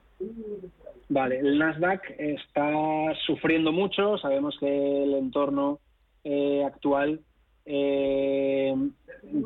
Vale, 1.08 1.38
el 1.38 1.58
Nasdaq 1.58 2.02
está 2.18 3.14
sufriendo 3.26 3.72
mucho. 3.72 4.18
Sabemos 4.18 4.56
que 4.58 5.02
el 5.04 5.14
entorno 5.14 5.78
eh, 6.24 6.62
actual 6.64 7.20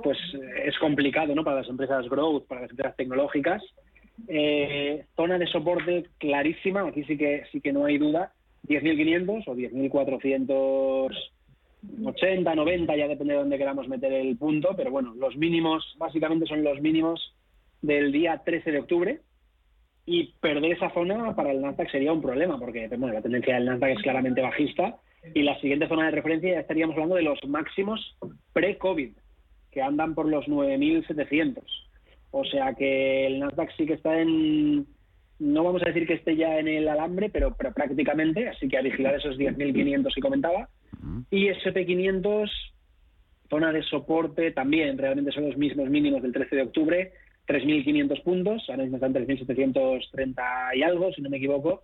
pues 0.02 0.18
es 0.64 0.78
complicado 0.78 1.34
¿no? 1.34 1.44
para 1.44 1.58
las 1.58 1.68
empresas 1.68 2.08
growth, 2.08 2.46
para 2.46 2.62
las 2.62 2.70
empresas 2.70 2.96
tecnológicas. 2.96 3.62
zona 5.16 5.38
de 5.38 5.46
soporte 5.48 6.06
clarísima, 6.18 6.88
aquí 6.88 7.04
sí 7.04 7.18
que 7.18 7.44
sí 7.52 7.60
que 7.60 7.74
no 7.74 7.84
hay 7.84 7.98
duda, 7.98 8.32
10.500 8.68 9.44
o 9.46 9.54
10.400 9.54 11.12
80, 12.04 12.54
90, 12.54 12.96
ya 12.96 13.08
depende 13.08 13.34
de 13.34 13.40
dónde 13.40 13.58
queramos 13.58 13.88
meter 13.88 14.12
el 14.12 14.36
punto, 14.36 14.70
pero 14.76 14.90
bueno, 14.90 15.14
los 15.14 15.36
mínimos 15.36 15.94
básicamente 15.98 16.46
son 16.46 16.62
los 16.62 16.80
mínimos 16.80 17.34
del 17.82 18.12
día 18.12 18.42
13 18.44 18.72
de 18.72 18.78
octubre 18.78 19.20
y 20.04 20.32
perder 20.40 20.72
esa 20.72 20.90
zona 20.90 21.34
para 21.34 21.50
el 21.50 21.60
Nasdaq 21.60 21.90
sería 21.90 22.12
un 22.12 22.22
problema 22.22 22.58
porque 22.58 22.88
bueno, 22.88 23.14
la 23.14 23.22
tendencia 23.22 23.54
del 23.54 23.66
Nasdaq 23.66 23.90
es 23.90 24.02
claramente 24.02 24.40
bajista 24.40 24.96
y 25.34 25.42
la 25.42 25.58
siguiente 25.60 25.88
zona 25.88 26.06
de 26.06 26.12
referencia 26.12 26.52
ya 26.52 26.60
estaríamos 26.60 26.94
hablando 26.94 27.16
de 27.16 27.22
los 27.22 27.38
máximos 27.46 28.16
pre-COVID 28.52 29.12
que 29.72 29.82
andan 29.82 30.14
por 30.14 30.26
los 30.26 30.46
9.700. 30.46 31.62
O 32.30 32.44
sea 32.44 32.74
que 32.74 33.26
el 33.26 33.40
Nasdaq 33.40 33.70
sí 33.76 33.86
que 33.86 33.94
está 33.94 34.20
en, 34.20 34.86
no 35.38 35.64
vamos 35.64 35.82
a 35.82 35.86
decir 35.86 36.06
que 36.06 36.14
esté 36.14 36.36
ya 36.36 36.58
en 36.58 36.68
el 36.68 36.88
alambre, 36.88 37.28
pero, 37.28 37.54
prácticamente, 37.54 38.48
así 38.48 38.68
que 38.68 38.78
a 38.78 38.82
vigilar 38.82 39.14
esos 39.14 39.36
10.500 39.36 40.14
que 40.14 40.20
comentaba. 40.20 40.68
Y 41.30 41.48
SP500, 41.48 42.50
zona 43.48 43.72
de 43.72 43.82
soporte 43.82 44.50
también, 44.52 44.98
realmente 44.98 45.32
son 45.32 45.46
los 45.46 45.56
mismos 45.56 45.88
mínimos 45.88 46.22
del 46.22 46.32
13 46.32 46.56
de 46.56 46.62
octubre, 46.62 47.12
3.500 47.46 48.22
puntos, 48.22 48.64
ahora 48.68 48.82
mismo 48.82 48.96
están 48.96 49.14
3.730 49.14 50.76
y 50.76 50.82
algo, 50.82 51.12
si 51.12 51.22
no 51.22 51.30
me 51.30 51.36
equivoco. 51.36 51.82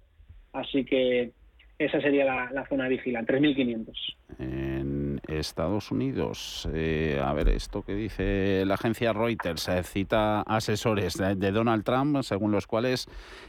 Así 0.52 0.84
que 0.84 1.32
esa 1.78 2.00
sería 2.00 2.24
la, 2.24 2.66
zona 2.68 2.84
de 2.84 2.90
vigilancia, 2.90 3.38
3.500. 3.38 3.92
En 4.38 5.20
Estados 5.26 5.90
Unidos, 5.90 6.68
eh, 6.72 7.20
a 7.22 7.32
ver, 7.32 7.48
esto 7.48 7.82
que 7.82 7.94
dice 7.94 8.64
la 8.66 8.74
agencia 8.74 9.12
Reuters, 9.12 9.68
eh, 9.68 9.82
cita 9.82 10.42
asesores 10.42 11.16
de, 11.16 11.52
Donald 11.52 11.84
Trump, 11.84 12.22
según 12.22 12.52
los 12.52 12.66
cuales 12.66 13.08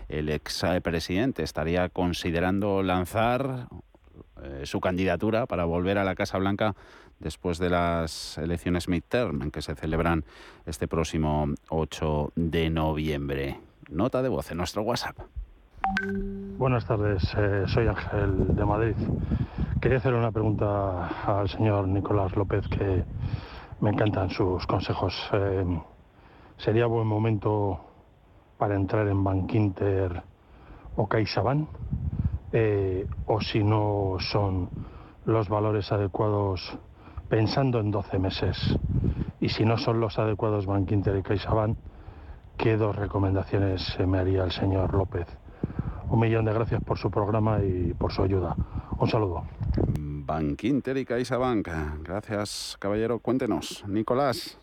el 0.10 0.30
ex 0.30 0.64
presidente 0.82 1.44
estaría 1.44 1.90
considerando 1.90 2.84
lanzar 2.84 3.68
eh, 4.42 4.66
su 4.66 4.80
candidatura 4.80 5.46
para 5.46 5.66
volver 5.66 5.98
a 5.98 6.04
la 6.04 6.16
Casa 6.16 6.38
Blanca 6.38 6.76
después 7.20 7.60
de 7.60 7.70
las 7.70 8.38
elecciones 8.38 8.88
midterm 8.88 9.52
que 9.52 9.62
se 9.62 9.76
celebran 9.76 10.26
este 10.66 10.88
próximo 10.88 11.48
8 11.70 12.34
de 12.36 12.70
noviembre. 12.70 13.60
Nota 13.90 14.22
de 14.22 14.30
voz 14.30 14.52
en 14.52 14.58
nuestro 14.58 14.82
WhatsApp. 14.82 15.18
Buenas 16.58 16.86
tardes, 16.86 17.24
eh, 17.38 17.64
soy 17.68 17.88
Ángel 17.88 18.56
de 18.56 18.66
Madrid. 18.66 18.96
Quería 19.82 19.98
hacer 19.98 20.14
una 20.14 20.32
pregunta 20.32 21.08
al 21.26 21.50
señor 21.50 21.88
Nicolás 21.88 22.36
López, 22.36 22.68
que 22.70 23.04
me 23.82 23.90
encantan 23.90 24.30
sus 24.30 24.66
consejos. 24.66 25.14
Eh, 25.34 25.82
¿Sería 26.58 26.86
buen 26.86 27.06
momento 27.06 27.82
para 28.58 28.76
entrar 28.76 29.08
en 29.08 29.24
Bankinter 29.24 30.24
o 30.96 31.08
CaixaBank? 31.08 31.68
Eh, 32.54 33.08
o 33.26 33.42
si 33.42 33.64
no 33.64 34.18
son 34.20 34.70
los 35.26 35.50
valores 35.50 35.92
adecuados 35.92 36.78
pensando 37.28 37.80
en 37.80 37.90
12 37.90 38.20
meses. 38.20 38.78
Y 39.42 39.50
si 39.50 39.66
no 39.66 39.78
son 39.78 40.00
los 40.00 40.20
adecuados 40.20 40.68
Bankinter 40.68 41.18
y 41.18 41.24
CaixaBank, 41.24 41.78
¿qué 42.58 42.78
dos 42.78 42.96
recomendaciones 42.96 43.98
me 44.06 44.20
haría 44.20 44.44
el 44.44 44.52
señor 44.52 44.94
López? 44.94 45.26
Un 46.10 46.20
millón 46.20 46.46
de 46.46 46.54
gracias 46.54 46.84
por 46.84 47.00
su 47.00 47.10
programa 47.10 47.60
y 47.64 47.96
por 47.96 48.12
su 48.12 48.22
ayuda. 48.22 48.56
Un 49.00 49.10
saludo. 49.10 49.46
Bankinter 49.98 50.96
y 50.98 51.06
CaixaBank. 51.06 51.68
Gracias, 52.04 52.78
caballero. 52.80 53.18
Cuéntenos. 53.18 53.84
Nicolás. 53.88 54.60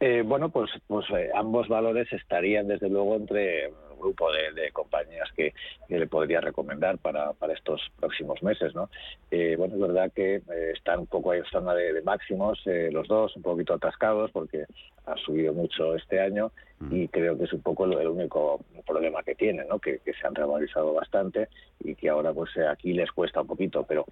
Eh, 0.00 0.24
bueno, 0.26 0.48
pues, 0.48 0.68
pues 0.88 1.06
eh, 1.16 1.30
ambos 1.32 1.68
valores 1.68 2.12
estarían 2.12 2.66
desde 2.66 2.90
luego 2.90 3.14
entre 3.14 3.72
grupo 4.02 4.30
de, 4.32 4.70
compañías 4.72 5.30
que, 5.34 5.54
le 5.88 6.06
podría 6.06 6.40
recomendar 6.40 6.98
para, 6.98 7.32
para 7.32 7.52
estos 7.52 7.80
próximos 7.98 8.42
meses. 8.42 8.74
¿no? 8.74 8.90
Eh, 9.30 9.54
bueno, 9.56 9.74
es 9.74 9.80
verdad 9.80 10.12
que 10.14 10.36
eh, 10.36 10.72
están 10.74 11.00
un 11.00 11.06
poco 11.06 11.32
en 11.34 11.44
zona 11.44 11.74
de, 11.74 12.02
máximos, 12.02 12.60
eh, 12.66 12.90
los 12.92 13.08
dos 13.08 13.36
un 13.36 13.42
poquito 13.42 13.74
atascados 13.74 14.30
porque 14.30 14.64
ha 15.06 15.16
subido 15.16 15.52
mucho 15.52 15.94
este 15.94 16.20
año. 16.20 16.52
Y 16.90 17.08
creo 17.08 17.36
que 17.36 17.44
es 17.44 17.52
un 17.52 17.62
poco 17.62 17.84
el, 17.84 18.08
único 18.08 18.60
problema 18.86 19.22
que 19.22 19.34
tienen, 19.34 19.68
¿no? 19.68 19.78
que, 19.78 20.00
se 20.04 20.26
han 20.26 20.34
revalorizado 20.34 20.92
bastante 20.92 21.48
y 21.80 21.94
que 21.94 22.08
ahora 22.08 22.32
pues 22.32 22.50
aquí 22.58 22.92
les 22.92 23.10
cuesta 23.12 23.40
un 23.40 23.46
poquito, 23.46 23.84
pero 23.84 24.06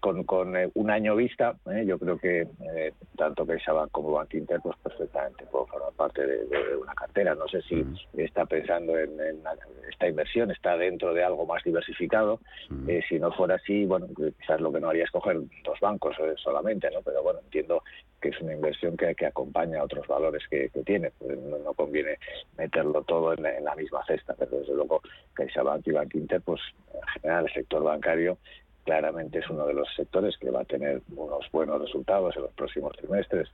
con, 0.00 0.24
con 0.24 0.54
un 0.74 0.90
año 0.90 1.16
vista, 1.16 1.56
yo 1.84 1.98
creo 1.98 2.18
que 2.18 2.46
tanto 3.16 3.46
CaixaBank 3.46 3.90
como 3.90 4.12
Bank 4.12 4.34
Inter 4.34 4.60
pues 4.62 4.76
perfectamente 4.82 5.44
pueden 5.46 5.68
formar 5.68 5.92
parte 5.92 6.26
de, 6.26 6.76
una 6.76 6.94
cartera. 6.94 7.34
No 7.34 7.46
sé 7.48 7.62
si 7.62 7.84
está 8.16 8.46
pensando 8.46 8.98
en, 8.98 9.10
esta 9.88 10.08
inversión, 10.08 10.50
está 10.50 10.76
dentro 10.76 11.14
de 11.14 11.24
algo 11.24 11.46
más 11.46 11.62
diversificado. 11.64 12.40
Eh, 12.88 13.02
si 13.08 13.18
no 13.18 13.32
fuera 13.32 13.56
así, 13.56 13.84
bueno, 13.84 14.06
quizás 14.16 14.60
lo 14.60 14.72
que 14.72 14.80
no 14.80 14.88
haría 14.88 15.04
es 15.04 15.10
coger 15.10 15.38
dos 15.64 15.78
bancos 15.80 16.16
eh, 16.20 16.34
solamente, 16.36 16.90
¿no? 16.90 17.02
Pero 17.02 17.22
bueno, 17.22 17.40
entiendo 17.44 17.82
que 18.22 18.30
es 18.30 18.40
una 18.40 18.54
inversión 18.54 18.96
que, 18.96 19.14
que 19.14 19.26
acompaña 19.26 19.80
a 19.80 19.84
otros 19.84 20.06
valores 20.06 20.42
que, 20.48 20.70
tiene. 20.86 21.10
Pues 21.18 21.36
no, 21.38 21.74
conviene 21.74 22.18
meterlo 22.56 23.02
todo 23.02 23.34
en, 23.34 23.42
la 23.42 23.74
misma 23.74 24.04
cesta, 24.06 24.34
pero 24.38 24.58
desde 24.58 24.74
luego 24.74 25.02
CaixaBank 25.34 25.86
y 25.86 25.90
Bank 25.90 26.14
Inter, 26.14 26.40
pues 26.40 26.60
en 26.94 27.20
general 27.20 27.46
el 27.46 27.52
sector 27.52 27.82
bancario 27.82 28.38
claramente 28.84 29.40
es 29.40 29.50
uno 29.50 29.66
de 29.66 29.74
los 29.74 29.88
sectores 29.94 30.36
que 30.38 30.50
va 30.50 30.62
a 30.62 30.64
tener 30.64 31.02
unos 31.14 31.50
buenos 31.52 31.80
resultados 31.80 32.34
en 32.36 32.42
los 32.42 32.52
próximos 32.52 32.96
trimestres 32.96 33.48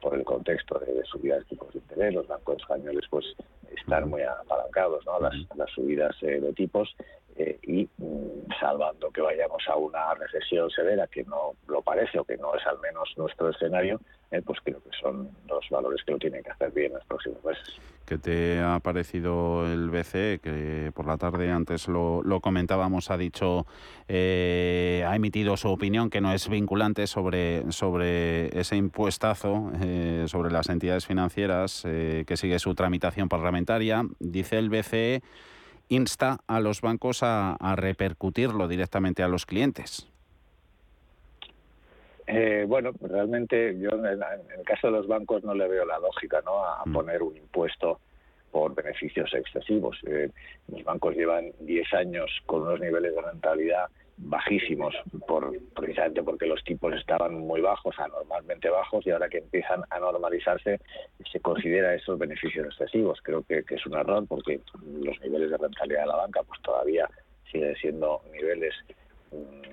por 0.00 0.14
el 0.14 0.24
contexto 0.24 0.78
de, 0.78 1.02
subida 1.04 1.38
de 1.38 1.44
tipos 1.44 1.72
de 1.72 1.78
interés. 1.78 2.14
Los 2.14 2.26
bancos 2.26 2.58
españoles 2.58 3.04
pues 3.08 3.24
están 3.76 4.10
muy 4.10 4.22
apalancados 4.22 5.04
¿no? 5.06 5.20
las, 5.20 5.34
las 5.56 5.70
subidas 5.70 6.14
eh, 6.22 6.40
de 6.40 6.52
tipos 6.52 6.94
eh, 7.36 7.58
y 7.62 7.88
mm, 7.98 8.52
salvando 8.60 9.10
que 9.10 9.20
vayamos 9.20 9.62
a 9.68 9.76
una 9.76 10.14
recesión 10.14 10.70
severa 10.70 11.06
que 11.06 11.24
no 11.24 11.52
lo 11.66 11.80
parece 11.82 12.18
o 12.18 12.24
que 12.24 12.36
no 12.36 12.54
es 12.54 12.66
al 12.66 12.78
menos 12.80 13.12
nuestro 13.16 13.48
escenario, 13.48 14.00
eh, 14.30 14.42
pues 14.44 14.58
creo 14.62 14.82
que 14.82 14.90
son 15.00 15.30
los 15.48 15.68
valores 15.70 16.02
que 16.04 16.12
lo 16.12 16.18
tienen 16.18 16.42
que 16.42 16.50
hacer 16.50 16.70
bien 16.72 16.88
en 16.88 16.94
los 16.94 17.04
próximos 17.06 17.42
meses. 17.44 17.76
¿Qué 18.04 18.18
te 18.18 18.60
ha 18.60 18.80
parecido 18.80 19.66
el 19.66 19.88
BCE? 19.88 20.40
Que 20.42 20.90
por 20.94 21.06
la 21.06 21.16
tarde 21.16 21.50
antes 21.50 21.88
lo, 21.88 22.22
comentábamos, 22.42 23.10
ha 23.10 23.16
dicho, 23.16 23.64
eh, 24.08 25.04
ha 25.06 25.16
emitido 25.16 25.56
su 25.56 25.68
opinión 25.68 26.10
que 26.10 26.20
no 26.20 26.32
es 26.32 26.48
vinculante 26.48 27.06
sobre, 27.06 27.70
sobre 27.72 28.58
ese 28.58 28.76
impuestazo 28.76 29.70
sobre 30.26 30.50
las 30.50 30.68
entidades 30.68 31.06
financieras 31.06 31.82
que 31.82 32.36
sigue 32.36 32.58
su 32.58 32.74
tramitación 32.74 33.28
parlamentaria. 33.28 34.04
Dice 34.18 34.58
el 34.58 34.68
BCE 34.68 35.22
insta 35.88 36.38
a 36.46 36.60
los 36.60 36.80
bancos 36.80 37.22
a, 37.22 37.56
repercutirlo 37.76 38.68
directamente 38.68 39.22
a 39.22 39.28
los 39.28 39.46
clientes. 39.46 40.08
Eh, 42.26 42.64
bueno, 42.68 42.92
realmente 43.00 43.78
yo 43.78 43.90
en 43.90 44.06
el, 44.06 44.20
caso 44.64 44.86
de 44.86 44.92
los 44.92 45.06
bancos 45.06 45.42
no 45.44 45.54
le 45.54 45.68
veo 45.68 45.84
la 45.84 45.98
lógica 45.98 46.40
¿no? 46.44 46.64
a 46.64 46.82
mm. 46.86 46.92
poner 46.92 47.22
un 47.22 47.36
impuesto 47.36 48.00
por 48.50 48.74
beneficios 48.74 49.32
excesivos. 49.34 49.98
Eh, 50.06 50.30
los 50.68 50.84
bancos 50.84 51.16
llevan 51.16 51.52
10 51.60 51.94
años 51.94 52.30
con 52.46 52.62
unos 52.62 52.80
niveles 52.80 53.14
de 53.14 53.22
rentabilidad 53.22 53.86
bajísimos, 54.16 54.94
por, 55.26 55.52
precisamente 55.74 56.22
porque 56.22 56.46
los 56.46 56.62
tipos 56.64 56.94
estaban 56.94 57.34
muy 57.34 57.60
bajos, 57.60 57.98
anormalmente 57.98 58.68
bajos, 58.68 59.06
y 59.06 59.10
ahora 59.10 59.28
que 59.28 59.38
empiezan 59.38 59.82
a 59.90 59.98
normalizarse, 59.98 60.80
se 61.30 61.40
considera 61.40 61.94
esos 61.94 62.18
beneficios 62.18 62.66
excesivos. 62.66 63.20
Creo 63.22 63.42
que, 63.42 63.64
que 63.64 63.76
es 63.76 63.86
un 63.86 63.94
error 63.94 64.24
porque 64.28 64.60
los 65.02 65.20
niveles 65.20 65.50
de 65.50 65.56
rentabilidad 65.56 66.02
de 66.02 66.08
la 66.08 66.16
banca 66.16 66.42
pues 66.42 66.60
todavía 66.62 67.08
siguen 67.50 67.74
siendo 67.76 68.22
niveles 68.32 68.74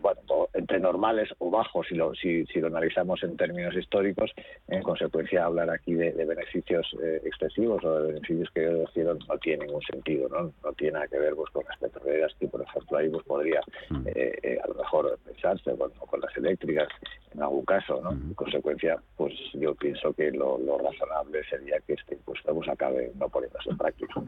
bueno, 0.01 0.47
entre 0.53 0.79
normales 0.79 1.29
o 1.39 1.49
bajos, 1.49 1.87
si 1.87 1.95
lo, 1.95 2.13
si, 2.15 2.45
lo 2.55 2.67
analizamos 2.67 3.21
en 3.23 3.35
términos 3.37 3.75
históricos, 3.75 4.31
en 4.67 4.81
consecuencia 4.81 5.45
hablar 5.45 5.69
aquí 5.69 5.93
de, 5.93 6.11
beneficios 6.11 6.87
eh, 7.01 7.21
excesivos 7.25 7.83
o 7.83 8.01
de 8.01 8.13
beneficios 8.13 8.49
que 8.53 8.85
hicieron 8.89 9.19
no 9.27 9.37
tiene 9.37 9.65
ningún 9.65 9.81
sentido, 9.81 10.29
¿no? 10.29 10.51
No 10.63 10.73
tiene 10.73 10.93
nada 10.93 11.07
que 11.07 11.19
ver 11.19 11.35
pues, 11.35 11.49
con 11.51 11.63
las 11.67 11.77
petroleras, 11.79 12.33
que 12.39 12.47
por 12.47 12.61
ejemplo 12.61 12.97
ahí 12.97 13.09
pues, 13.09 13.23
podría 13.25 13.61
mm. 13.89 14.07
eh, 14.07 14.39
eh, 14.43 14.59
a 14.63 14.67
lo 14.67 14.75
mejor 14.75 15.19
pensarse, 15.25 15.71
bueno, 15.73 15.93
con 16.01 16.21
las 16.21 16.35
eléctricas 16.37 16.87
en 17.33 17.43
algún 17.43 17.65
caso, 17.65 18.01
¿no? 18.01 18.11
En 18.11 18.33
consecuencia, 18.33 18.99
pues 19.15 19.33
yo 19.53 19.75
pienso 19.75 20.13
que 20.13 20.31
lo, 20.31 20.57
razonable 20.77 21.43
sería 21.49 21.79
que 21.85 21.93
este 21.93 22.15
impuesto 22.15 22.53
pues, 22.53 22.67
acabe 22.69 23.11
no 23.15 23.29
poniéndose 23.29 23.69
en 23.69 23.77
práctica. 23.77 24.21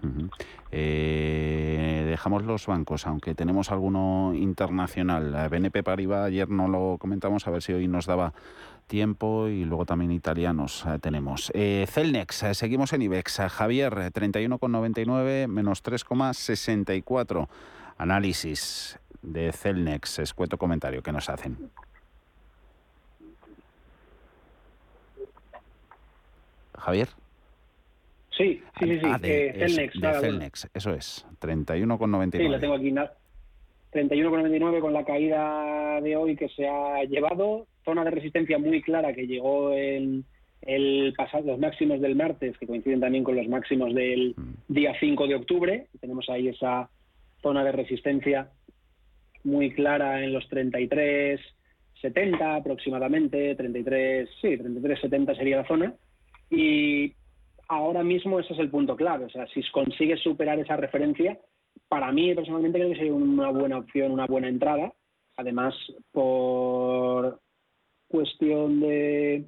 dejamos 2.11 2.43
los 2.43 2.67
bancos, 2.67 3.07
aunque 3.07 3.33
tenemos 3.33 3.71
alguno 3.71 4.33
internacional 4.35 5.20
la 5.21 5.47
BNP 5.47 5.83
Paribas, 5.83 6.27
ayer 6.27 6.49
no 6.49 6.67
lo 6.67 6.97
comentamos, 6.99 7.47
a 7.47 7.51
ver 7.51 7.61
si 7.61 7.73
hoy 7.73 7.87
nos 7.87 8.05
daba 8.05 8.33
tiempo 8.87 9.47
y 9.47 9.63
luego 9.63 9.85
también 9.85 10.11
italianos 10.11 10.85
eh, 10.85 10.99
tenemos. 10.99 11.51
Eh, 11.55 11.85
Celnex, 11.87 12.43
eh, 12.43 12.53
seguimos 12.53 12.91
en 12.93 13.01
IBEX. 13.03 13.41
Javier, 13.49 13.93
31,99 13.93 15.47
menos 15.47 15.83
3,64. 15.83 17.47
Análisis 17.97 18.99
de 19.21 19.51
Celnex, 19.53 20.19
escueto 20.19 20.57
comentario 20.57 21.01
que 21.01 21.11
nos 21.11 21.29
hacen. 21.29 21.71
Javier. 26.77 27.09
Sí, 28.31 28.63
sí, 28.79 28.85
sí, 28.85 28.99
sí. 28.99 29.05
Ah, 29.05 29.19
de, 29.19 29.53
Celnex, 29.57 30.01
de 30.01 30.13
Celnex, 30.19 30.69
eso 30.73 30.93
es, 30.93 31.25
31,99. 31.39 32.37
Sí, 32.37 32.47
lo 32.47 32.59
tengo 32.59 32.73
aquí. 32.73 32.91
31,99 33.91 34.79
con 34.79 34.93
la 34.93 35.03
caída 35.03 35.99
de 36.01 36.15
hoy 36.15 36.35
que 36.35 36.49
se 36.49 36.67
ha 36.67 37.03
llevado, 37.03 37.67
zona 37.83 38.03
de 38.03 38.11
resistencia 38.11 38.57
muy 38.57 38.81
clara 38.81 39.13
que 39.13 39.27
llegó 39.27 39.73
en 39.73 40.25
el 40.61 41.13
pasado, 41.17 41.47
los 41.47 41.59
máximos 41.59 41.99
del 42.01 42.15
martes, 42.15 42.57
que 42.57 42.67
coinciden 42.67 42.99
también 42.99 43.23
con 43.23 43.35
los 43.35 43.47
máximos 43.47 43.93
del 43.93 44.35
mm. 44.37 44.73
día 44.73 44.93
5 44.99 45.27
de 45.27 45.35
octubre. 45.35 45.87
Tenemos 45.99 46.29
ahí 46.29 46.47
esa 46.47 46.89
zona 47.41 47.63
de 47.63 47.71
resistencia 47.71 48.49
muy 49.43 49.71
clara 49.71 50.23
en 50.23 50.33
los 50.33 50.47
33,70 50.49 52.59
aproximadamente, 52.59 53.55
33, 53.55 54.29
sí, 54.39 54.49
33,70 54.49 55.35
sería 55.35 55.57
la 55.57 55.67
zona. 55.67 55.95
Y 56.49 57.13
ahora 57.67 58.03
mismo 58.03 58.39
ese 58.39 58.53
es 58.53 58.59
el 58.59 58.69
punto 58.69 58.95
clave. 58.95 59.25
O 59.25 59.29
sea, 59.29 59.47
si 59.47 59.63
consigue 59.71 60.17
superar 60.17 60.59
esa 60.59 60.77
referencia, 60.77 61.39
para 61.91 62.09
mí 62.13 62.33
personalmente 62.33 62.77
creo 62.77 62.89
que 62.91 62.95
sería 62.95 63.13
una 63.13 63.49
buena 63.49 63.79
opción, 63.79 64.13
una 64.13 64.25
buena 64.25 64.47
entrada. 64.47 64.93
Además, 65.35 65.75
por 66.13 67.41
cuestión 68.07 68.79
de, 68.79 69.43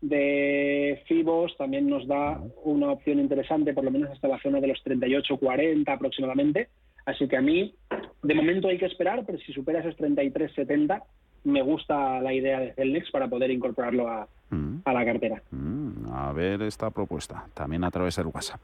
de 0.00 1.02
FIBOS 1.06 1.58
también 1.58 1.86
nos 1.86 2.08
da 2.08 2.40
una 2.64 2.90
opción 2.90 3.18
interesante, 3.18 3.74
por 3.74 3.84
lo 3.84 3.90
menos 3.90 4.10
hasta 4.10 4.28
la 4.28 4.40
zona 4.40 4.62
de 4.62 4.68
los 4.68 4.82
38-40 4.82 5.92
aproximadamente. 5.92 6.70
Así 7.04 7.28
que 7.28 7.36
a 7.36 7.42
mí, 7.42 7.74
de 8.22 8.34
momento 8.34 8.68
hay 8.68 8.78
que 8.78 8.86
esperar, 8.86 9.24
pero 9.26 9.36
si 9.36 9.52
supera 9.52 9.80
esos 9.80 9.98
33-70, 9.98 11.02
me 11.44 11.60
gusta 11.60 12.18
la 12.22 12.32
idea 12.32 12.60
de 12.60 12.72
Celnex 12.72 13.10
para 13.10 13.28
poder 13.28 13.50
incorporarlo 13.50 14.08
a, 14.08 14.26
mm. 14.48 14.78
a 14.86 14.92
la 14.94 15.04
cartera. 15.04 15.42
Mm, 15.50 16.10
a 16.14 16.32
ver 16.32 16.62
esta 16.62 16.88
propuesta, 16.88 17.44
también 17.52 17.84
a 17.84 17.90
través 17.90 18.16
del 18.16 18.28
WhatsApp. 18.28 18.62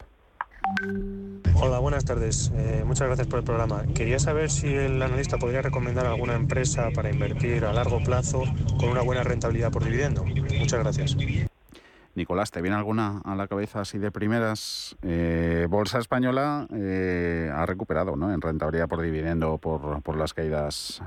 Hola, 1.55 1.79
buenas 1.79 2.05
tardes. 2.05 2.53
Eh, 2.57 2.83
muchas 2.85 3.07
gracias 3.07 3.27
por 3.27 3.39
el 3.39 3.45
programa. 3.45 3.85
Quería 3.95 4.19
saber 4.19 4.51
si 4.51 4.75
el 4.75 5.01
analista 5.01 5.39
podría 5.39 5.63
recomendar 5.63 6.07
alguna 6.07 6.35
empresa 6.35 6.91
para 6.95 7.11
invertir 7.11 7.65
a 7.65 7.73
largo 7.73 8.03
plazo 8.03 8.45
con 8.79 8.91
una 8.91 9.03
buena 9.03 9.23
rentabilidad 9.23 9.71
por 9.71 9.85
dividendo. 9.85 10.25
Muchas 10.25 10.81
gracias. 10.81 11.17
Nicolás, 12.15 12.51
¿te 12.51 12.61
viene 12.61 12.77
alguna 12.77 13.21
a 13.25 13.35
la 13.35 13.49
cabeza 13.49 13.81
así 13.81 13.99
de 13.99 14.11
primeras? 14.11 14.97
Eh, 15.03 15.67
Bolsa 15.69 15.99
Española 15.99 16.67
eh, 16.73 17.51
ha 17.53 17.67
recuperado 17.67 18.15
¿no? 18.15 18.33
en 18.33 18.41
rentabilidad 18.41 18.89
por 18.89 19.01
dividendo 19.01 19.59
por, 19.59 20.03
por 20.03 20.17
las 20.17 20.33
caídas 20.35 21.03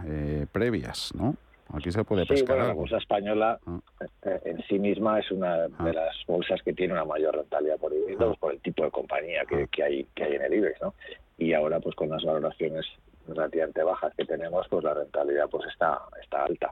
previas, 0.51 1.11
¿no? 1.15 1.35
Aquí 1.73 1.91
se 1.91 2.03
puede 2.03 2.25
pescar 2.25 2.57
La 2.57 2.73
bolsa 2.73 2.97
española 2.97 3.59
ah. 3.65 3.79
eh, 4.23 4.39
en 4.45 4.63
sí 4.67 4.79
misma 4.79 5.19
es 5.19 5.29
una 5.31 5.67
de 5.67 5.73
ah. 5.77 5.93
las 5.93 6.15
bolsas 6.25 6.61
que 6.63 6.73
tiene 6.73 6.93
una 6.93 7.05
mayor 7.05 7.35
rentabilidad 7.35 7.77
por 7.77 7.93
ah. 7.93 8.33
por 8.39 8.53
el 8.53 8.59
tipo 8.61 8.83
de 8.83 8.91
compañía 8.91 9.43
que, 9.45 9.83
hay 9.83 10.05
que 10.15 10.23
hay 10.23 10.35
en 10.35 10.41
el 10.43 10.53
IBEX, 10.53 10.81
¿no? 10.81 10.93
Y 11.37 11.53
ahora, 11.53 11.79
pues 11.79 11.95
con 11.95 12.09
las 12.09 12.23
valoraciones 12.23 12.85
relativamente 13.27 13.83
bajas 13.83 14.13
que 14.15 14.25
tenemos, 14.25 14.67
pues 14.69 14.83
la 14.83 14.93
rentabilidad 14.93 15.49
pues 15.49 15.67
está 15.67 16.01
está 16.21 16.45
alta. 16.45 16.71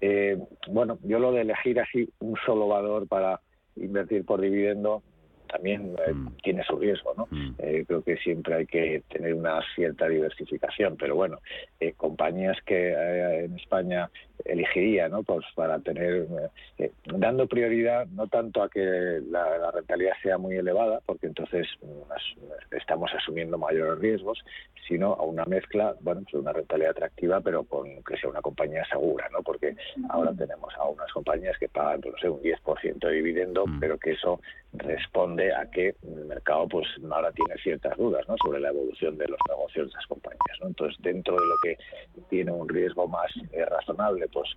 Eh, 0.00 0.38
bueno, 0.68 0.98
yo 1.02 1.18
lo 1.18 1.32
de 1.32 1.40
elegir 1.40 1.80
así 1.80 2.08
un 2.20 2.36
solo 2.44 2.68
valor 2.68 3.08
para 3.08 3.40
invertir 3.76 4.24
por 4.24 4.40
dividendo 4.40 5.02
también 5.46 5.96
eh, 6.06 6.12
mm. 6.12 6.36
tiene 6.42 6.64
su 6.64 6.76
riesgo, 6.76 7.14
¿no? 7.16 7.28
Mm. 7.30 7.54
Eh, 7.58 7.84
creo 7.86 8.02
que 8.02 8.16
siempre 8.18 8.54
hay 8.54 8.66
que 8.66 9.02
tener 9.08 9.34
una 9.34 9.60
cierta 9.74 10.08
diversificación, 10.08 10.96
pero 10.96 11.14
bueno, 11.16 11.40
eh, 11.80 11.92
compañías 11.96 12.56
que 12.64 12.92
en 13.44 13.56
España 13.56 14.10
elegiría, 14.44 15.08
¿no? 15.08 15.22
Pues 15.22 15.44
para 15.54 15.78
tener, 15.80 16.26
dando 17.04 17.46
prioridad 17.46 18.06
no 18.08 18.26
tanto 18.26 18.62
a 18.62 18.68
que 18.68 19.20
la, 19.30 19.70
rentabilidad 19.70 20.14
sea 20.22 20.38
muy 20.38 20.56
elevada, 20.56 21.00
porque 21.06 21.26
entonces 21.26 21.66
mm, 21.82 22.74
estamos 22.76 23.10
asumiendo 23.14 23.58
mayores 23.58 23.98
riesgos, 23.98 24.44
sino 24.86 25.14
a 25.14 25.22
una 25.22 25.44
mezcla, 25.44 25.94
bueno, 26.00 26.22
pues 26.22 26.34
una 26.34 26.52
rentabilidad 26.52 26.92
atractiva, 26.92 27.40
pero 27.40 27.64
con 27.64 28.02
que 28.04 28.16
sea 28.16 28.30
una 28.30 28.40
compañía 28.40 28.84
segura, 28.90 29.28
¿no? 29.32 29.42
Porque 29.42 29.74
ahora 30.08 30.32
tenemos 30.32 30.72
a 30.76 30.84
unas 30.84 31.12
compañías 31.12 31.58
que 31.58 31.68
pagan, 31.68 32.00
pues, 32.00 32.14
no 32.14 32.20
sé, 32.20 32.28
un 32.28 32.40
10% 32.40 32.98
de 32.98 33.12
dividendo, 33.12 33.64
pero 33.80 33.98
que 33.98 34.12
eso 34.12 34.40
responde 34.72 35.54
a 35.54 35.70
que 35.70 35.94
el 36.02 36.26
mercado 36.26 36.68
pues 36.68 36.86
ahora 37.10 37.32
tiene 37.32 37.54
ciertas 37.62 37.96
dudas 37.96 38.26
¿no? 38.28 38.36
sobre 38.44 38.60
la 38.60 38.68
evolución 38.68 39.16
de 39.16 39.26
los 39.28 39.38
negocios 39.48 39.86
de 39.86 39.90
esas 39.90 40.06
compañías. 40.06 40.58
¿no? 40.60 40.68
Entonces, 40.68 40.96
dentro 41.02 41.34
de 41.34 41.46
lo 41.46 41.54
que 41.62 41.78
tiene 42.28 42.52
un 42.52 42.68
riesgo 42.68 43.08
más 43.08 43.30
eh, 43.52 43.64
razonable, 43.64 44.25
pues 44.32 44.48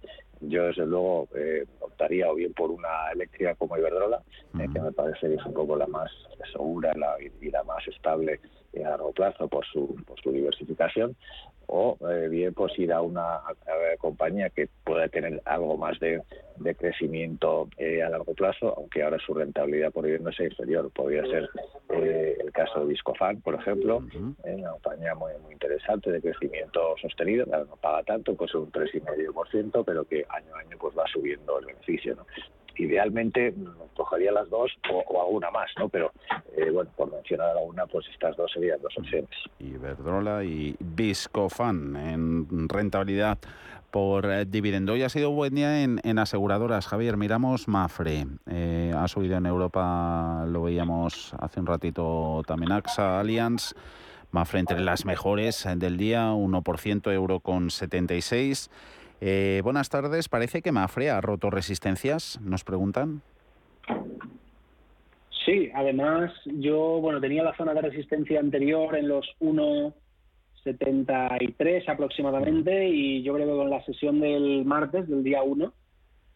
yo 0.42 0.64
desde 0.66 0.86
luego 0.86 1.28
eh, 1.36 1.66
optaría 1.82 2.32
o 2.32 2.36
bien 2.36 2.54
por 2.54 2.72
una 2.72 3.12
eléctrica 3.14 3.56
como 3.56 3.78
Iberdrola, 3.78 4.22
eh, 4.60 4.68
que 4.72 4.80
me 4.80 4.92
parece 4.92 5.28
que 5.28 5.36
es 5.36 5.46
un 5.46 5.54
poco 5.54 5.76
la 5.76 5.88
más 5.88 6.12
segura 6.52 6.94
y 7.42 7.50
la 7.50 7.64
más 7.64 7.86
estable 7.88 8.40
a 8.78 8.90
largo 8.90 9.12
plazo 9.12 9.48
por 9.48 9.66
su, 9.66 9.96
por 10.06 10.20
su 10.22 10.32
diversificación, 10.32 11.16
o 11.72 11.98
eh, 12.10 12.28
bien 12.30 12.54
pues 12.54 12.78
ir 12.80 12.92
a 12.92 13.02
una 13.02 13.42
compañía 14.00 14.50
que 14.50 14.68
pueda 14.84 15.08
tener 15.08 15.42
algo 15.46 15.78
más 15.78 16.00
de, 16.00 16.22
crecimiento 16.78 17.70
eh, 17.78 18.02
a 18.02 18.10
largo 18.10 18.34
plazo, 18.34 18.74
aunque 18.76 19.04
ahora 19.04 19.18
su 19.20 19.34
rentabilidad 19.34 19.92
por 19.92 20.08
no 20.08 20.32
sea 20.32 20.48
inferior. 20.48 20.90
Podría 20.92 21.24
ser 21.24 21.50
eh, 21.90 22.38
el 22.40 22.52
caso 22.52 22.80
de 22.82 22.88
Viscofan, 22.88 23.42
por 23.42 23.56
ejemplo, 23.56 24.04
una 24.44 24.72
compañía 24.72 25.14
muy, 25.16 25.32
muy 25.44 25.54
interesante 25.54 26.12
de 26.12 26.22
crecimiento 26.22 26.96
sostenido, 27.02 27.46
no 27.46 27.76
paga 27.78 28.04
tanto, 28.04 28.36
pues 28.36 28.54
un 28.56 28.72
3,5%, 28.72 29.84
pero 29.86 30.04
que 30.06 30.26
año 30.30 30.56
a 30.56 30.60
año 30.60 30.78
pues 30.80 30.98
va 30.98 31.06
subiendo 31.12 31.60
el 31.60 31.68
beneficio. 31.68 32.16
¿no? 32.16 32.26
Idealmente 32.80 33.52
mm, 33.52 33.96
cogería 33.96 34.32
las 34.32 34.50
dos 34.50 34.72
o, 34.92 35.22
alguna 35.22 35.52
más, 35.52 35.70
¿no? 35.78 35.90
Pero 35.90 36.12
eh, 36.56 36.70
bueno, 36.72 36.90
por 36.96 37.12
mencionar 37.12 37.50
alguna, 37.50 37.86
pues 37.86 38.08
estas 38.08 38.36
dos 38.38 38.52
serían 38.52 38.82
dos 38.82 38.98
opciones. 38.98 39.30
Iberdrola 39.60 40.44
y 40.44 40.76
Viscofan 40.80 41.96
en 41.96 42.70
rentabilidad 42.70 43.38
por 43.92 44.26
eh, 44.26 44.46
dividendo. 44.46 44.94
Hoy 44.94 45.04
ha 45.04 45.10
sido 45.10 45.32
buen 45.32 45.56
día 45.56 45.84
en, 45.84 46.20
aseguradoras. 46.20 46.88
Javier, 46.88 47.18
miramos 47.18 47.68
Mafre. 47.68 48.26
Eh, 48.50 48.94
ha 48.96 49.08
subido 49.08 49.38
en 49.38 49.46
Europa, 49.46 50.46
lo 50.48 50.64
veíamos 50.64 51.34
hace 51.40 51.60
un 51.60 51.66
ratito 51.66 52.42
también 52.46 52.72
AXA, 52.72 53.20
Allianz. 53.20 53.74
Mafre 54.32 54.60
entre 54.60 54.80
las 54.80 55.06
mejores 55.06 55.68
del 55.78 55.98
día, 55.98 56.32
1% 56.32 57.12
euro 57.12 57.40
con 57.40 57.72
76. 57.72 58.70
Eh, 59.22 59.62
buenas 59.64 59.90
tardes. 59.90 60.30
Parece 60.30 60.62
que 60.62 60.72
Mafre 60.72 61.10
ha 61.10 61.20
roto 61.20 61.50
resistencias, 61.50 62.40
nos 62.42 62.64
preguntan. 62.64 63.22
Sí, 65.46 65.70
además 65.74 66.32
yo 66.46 67.02
bueno 67.02 67.20
tenía 67.20 67.44
la 67.44 67.58
zona 67.58 67.74
de 67.74 67.82
resistencia 67.82 68.40
anterior 68.40 68.96
en 68.96 69.08
los 69.08 69.26
1,73 69.40 71.90
aproximadamente 71.90 72.88
y 72.88 73.24
yo 73.24 73.34
creo 73.34 73.48
que 73.48 73.54
con 73.54 73.68
la 73.70 73.84
sesión 73.84 74.20
del 74.20 74.64
martes, 74.66 75.10
del 75.10 75.24
día 75.24 75.42
1, 75.42 75.74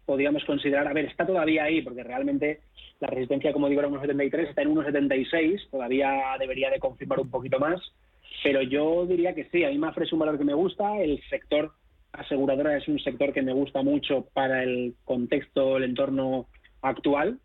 podríamos 0.05 0.43
considerar, 0.45 0.87
a 0.87 0.93
ver, 0.93 1.05
está 1.05 1.25
todavía 1.25 1.65
ahí 1.65 1.81
porque 1.81 2.03
realmente 2.03 2.61
la 2.99 3.07
resistencia, 3.07 3.53
como 3.53 3.69
digo, 3.69 3.81
era 3.81 3.89
1,73, 3.89 4.49
está 4.49 4.61
en 4.63 4.75
1,76, 4.75 5.69
todavía 5.69 6.35
debería 6.39 6.69
de 6.69 6.79
confirmar 6.79 7.19
un 7.19 7.29
poquito 7.29 7.59
más, 7.59 7.81
pero 8.43 8.61
yo 8.61 9.05
diría 9.05 9.35
que 9.35 9.49
sí, 9.51 9.63
a 9.63 9.69
mí 9.69 9.77
Mafre 9.77 10.05
es 10.05 10.13
un 10.13 10.19
valor 10.19 10.37
que 10.37 10.45
me 10.45 10.53
gusta, 10.53 10.97
el 10.97 11.21
sector 11.29 11.73
aseguradora 12.13 12.77
es 12.77 12.87
un 12.87 12.99
sector 12.99 13.33
que 13.33 13.41
me 13.41 13.53
gusta 13.53 13.81
mucho 13.81 14.27
para 14.33 14.63
el 14.63 14.95
contexto, 15.03 15.77
el 15.77 15.83
entorno 15.83 16.47
actual, 16.81 17.39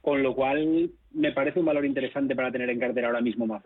con 0.00 0.22
lo 0.22 0.34
cual 0.34 0.90
me 1.12 1.32
parece 1.32 1.60
un 1.60 1.66
valor 1.66 1.84
interesante 1.84 2.34
para 2.34 2.50
tener 2.50 2.70
en 2.70 2.78
cartera 2.78 3.08
ahora 3.08 3.20
mismo 3.20 3.46
más. 3.46 3.62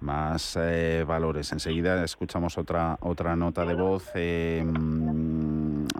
Más 0.00 0.58
eh, 0.60 1.04
valores. 1.06 1.52
Enseguida 1.52 2.02
escuchamos 2.02 2.58
otra 2.58 2.98
otra 3.00 3.36
nota 3.36 3.64
de 3.64 3.74
voz. 3.74 4.10
Eh, 4.16 4.64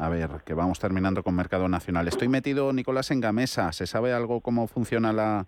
a 0.01 0.09
ver, 0.09 0.31
que 0.45 0.55
vamos 0.55 0.81
terminando 0.81 1.23
con 1.23 1.37
Mercado 1.37 1.69
Nacional. 1.69 2.09
Estoy 2.09 2.27
metido, 2.27 2.73
Nicolás, 2.73 3.13
en 3.13 3.21
Gamesa. 3.21 3.71
¿Se 3.73 3.87
sabe 3.87 4.13
algo 4.13 4.41
cómo 4.41 4.67
funciona 4.67 5.13
la, 5.13 5.47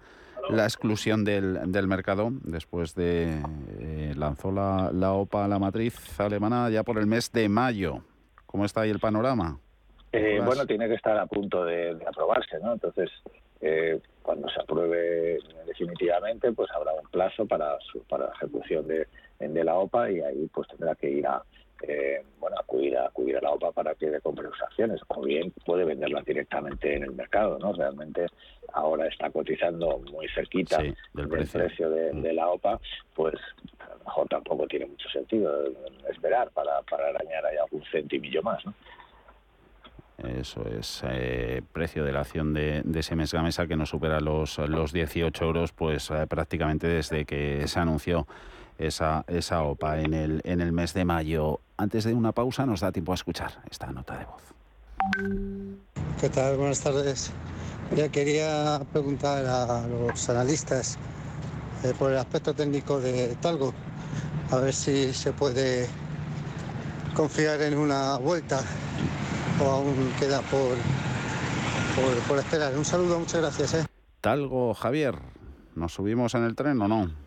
la 0.51 0.65
exclusión 0.65 1.25
del, 1.25 1.73
del 1.73 1.87
mercado 1.87 2.31
después 2.43 2.95
de 2.95 3.41
eh, 3.81 4.15
lanzó 4.17 4.53
la, 4.53 4.91
la 4.93 5.13
OPA 5.13 5.49
la 5.49 5.59
matriz 5.59 6.19
alemana 6.21 6.71
ya 6.71 6.83
por 6.83 6.99
el 6.99 7.07
mes 7.07 7.33
de 7.33 7.49
mayo. 7.49 8.03
¿Cómo 8.47 8.65
está 8.65 8.83
ahí 8.83 8.91
el 8.91 9.01
panorama? 9.01 9.59
Eh, 10.13 10.41
bueno, 10.45 10.65
tiene 10.65 10.87
que 10.87 10.95
estar 10.95 11.19
a 11.19 11.27
punto 11.27 11.65
de, 11.65 11.99
aprobarse, 12.07 12.59
¿no? 12.61 12.75
Entonces, 12.75 13.11
eh, 13.61 13.99
cuando 14.23 14.49
se 14.49 14.61
apruebe 14.61 15.39
definitivamente, 15.67 16.53
pues 16.53 16.71
habrá 16.71 16.93
un 16.93 17.09
plazo 17.11 17.47
para 17.47 17.77
su, 17.81 18.01
para 18.05 18.27
la 18.27 18.33
ejecución 18.35 18.87
de, 18.87 19.09
de 19.41 19.65
la 19.65 19.75
OPA 19.75 20.11
y 20.11 20.21
ahí 20.21 20.49
pues 20.55 20.69
tendrá 20.69 20.95
que 20.95 21.11
ir 21.11 21.27
a, 21.27 21.43
eh, 21.89 22.25
bueno, 22.39 22.57
acudir 22.59 22.97
a, 22.97 23.07
acudir 23.07 23.37
a 23.37 23.41
la 23.41 23.53
OPA 23.53 23.73
para 23.73 23.95
que 23.95 24.11
le 24.11 24.21
compre 24.21 24.49
sus 24.49 24.63
acciones, 24.63 25.01
o 25.09 25.23
bien 25.23 25.53
puede 25.65 25.85
venderlas 25.85 26.25
directamente 26.25 26.97
en 26.97 27.05
el 27.05 27.13
mercado, 27.13 27.59
¿no? 27.59 27.73
Realmente 27.73 28.27
ahora 28.73 29.07
está 29.07 29.31
cotizando 29.31 29.99
muy 30.11 30.29
cerquita 30.29 30.79
del, 30.79 31.29
precio, 31.29 31.89
mm. 31.89 32.23
de, 32.23 32.33
la 32.33 32.49
OPA, 32.49 32.81
pues 33.15 33.35
a 33.79 33.89
lo 33.95 34.05
mejor 34.05 34.29
tampoco 34.29 34.67
tiene 34.67 34.87
mucho 34.87 35.09
sentido 35.09 35.67
esperar 36.11 36.51
para, 36.51 36.83
para 36.83 37.09
arañar 37.09 37.47
ahí 37.47 37.57
algún 37.57 37.85
centimillo 37.91 38.43
más, 38.43 38.65
¿no? 38.67 38.75
Eso 40.19 40.65
es, 40.69 41.03
eh, 41.09 41.61
precio 41.73 42.05
de 42.05 42.13
la 42.13 42.21
acción 42.21 42.55
de, 42.55 42.83
de 42.85 43.27
Gamesa 43.33 43.67
que 43.67 43.77
no 43.77 43.85
supera 43.85 44.21
los, 44.21 44.59
los 44.59 44.93
18 44.93 45.45
euros, 45.45 45.73
pues 45.73 46.11
eh, 46.11 46.27
prácticamente 46.29 46.87
desde 46.87 47.25
que 47.25 47.67
se 47.67 47.81
anunció 47.81 48.27
esa, 48.79 49.25
esa 49.29 49.63
OPA 49.63 50.01
en 50.01 50.15
el, 50.15 50.41
en 50.45 50.61
el 50.61 50.73
mes 50.73 50.95
de 50.95 51.05
mayo. 51.05 51.61
Antes 51.77 52.05
de 52.05 52.15
una 52.15 52.33
pausa 52.33 52.67
nos 52.67 52.81
da 52.81 52.93
tiempo 52.93 53.13
a 53.13 53.17
escuchar 53.17 53.63
esta 53.71 53.91
nota 53.93 54.19
de 54.19 54.25
voz. 54.25 54.43
¿Qué 56.21 56.29
tal? 56.29 56.57
Buenas 56.57 56.81
tardes. 56.81 57.33
Ya 57.95 58.09
quería 58.09 58.81
preguntar 58.93 59.45
a 59.45 59.87
los 59.87 60.29
analistas 60.29 60.99
eh, 61.85 61.93
por 61.99 62.11
el 62.11 62.19
aspecto 62.19 62.55
técnico 62.55 62.99
de 62.99 63.37
Talgo, 63.37 63.75
a 64.51 64.57
ver 64.57 64.73
si 64.73 65.13
se 65.13 65.33
puede 65.33 65.87
confiar 67.15 67.61
en 67.61 67.77
una 67.77 68.17
vuelta 68.17 68.63
o 69.63 69.71
aún 69.71 70.13
queda 70.19 70.41
por, 70.43 70.77
por, 72.27 72.39
esperar. 72.39 72.77
Un 72.77 72.85
saludo, 72.85 73.19
muchas 73.19 73.41
gracias. 73.41 73.75
¿eh? 73.75 73.87
Talgo, 74.21 74.73
Javier, 74.75 75.17
¿nos 75.75 75.93
subimos 75.93 76.35
en 76.35 76.45
el 76.45 76.57
tren 76.57 76.81
o 76.81 76.89
no? 76.89 77.24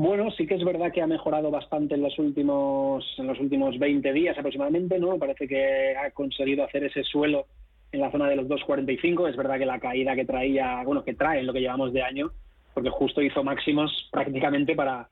Bueno, 0.00 0.30
sí 0.30 0.46
que 0.46 0.54
es 0.54 0.64
verdad 0.64 0.92
que 0.92 1.02
ha 1.02 1.08
mejorado 1.08 1.50
bastante 1.50 1.96
en 1.96 2.02
los 2.02 2.16
últimos 2.20 3.04
en 3.18 3.26
los 3.26 3.40
últimos 3.40 3.76
20 3.80 4.12
días 4.12 4.38
aproximadamente, 4.38 4.96
¿no? 5.00 5.18
Parece 5.18 5.48
que 5.48 5.96
ha 5.96 6.12
conseguido 6.12 6.62
hacer 6.62 6.84
ese 6.84 7.02
suelo 7.02 7.46
en 7.90 8.02
la 8.02 8.12
zona 8.12 8.28
de 8.28 8.36
los 8.36 8.46
2.45. 8.46 9.28
Es 9.28 9.36
verdad 9.36 9.58
que 9.58 9.66
la 9.66 9.80
caída 9.80 10.14
que 10.14 10.24
traía, 10.24 10.84
bueno, 10.84 11.02
que 11.02 11.14
trae 11.14 11.40
en 11.40 11.48
lo 11.48 11.52
que 11.52 11.62
llevamos 11.62 11.92
de 11.92 12.02
año, 12.02 12.30
porque 12.74 12.90
justo 12.90 13.20
hizo 13.22 13.42
máximos 13.42 14.08
prácticamente 14.12 14.76
para 14.76 15.08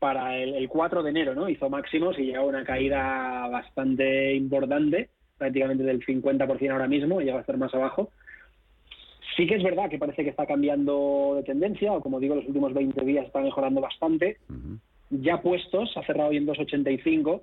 para 0.00 0.36
el, 0.36 0.68
4 0.68 1.04
de 1.04 1.10
enero, 1.10 1.36
¿no? 1.36 1.48
Hizo 1.48 1.70
máximos 1.70 2.18
y 2.18 2.24
llegó 2.24 2.46
una 2.46 2.64
caída 2.64 3.46
bastante 3.46 4.34
importante, 4.34 5.08
prácticamente 5.38 5.84
del 5.84 6.04
50% 6.04 6.72
ahora 6.72 6.88
mismo, 6.88 7.20
llega 7.20 7.38
a 7.38 7.42
estar 7.42 7.58
más 7.58 7.72
abajo. 7.74 8.10
Sí 9.36 9.46
que 9.46 9.56
es 9.56 9.62
verdad 9.62 9.90
que 9.90 9.98
parece 9.98 10.24
que 10.24 10.30
está 10.30 10.46
cambiando 10.46 11.34
de 11.36 11.42
tendencia, 11.42 11.92
o 11.92 12.00
como 12.00 12.18
digo, 12.18 12.34
los 12.34 12.46
últimos 12.46 12.72
20 12.72 13.04
días 13.04 13.26
está 13.26 13.40
mejorando 13.40 13.82
bastante. 13.82 14.38
Ya 15.10 15.42
puestos, 15.42 15.94
ha 15.96 16.02
cerrado 16.04 16.30
hoy 16.30 16.38
en 16.38 16.46
2,85. 16.46 17.42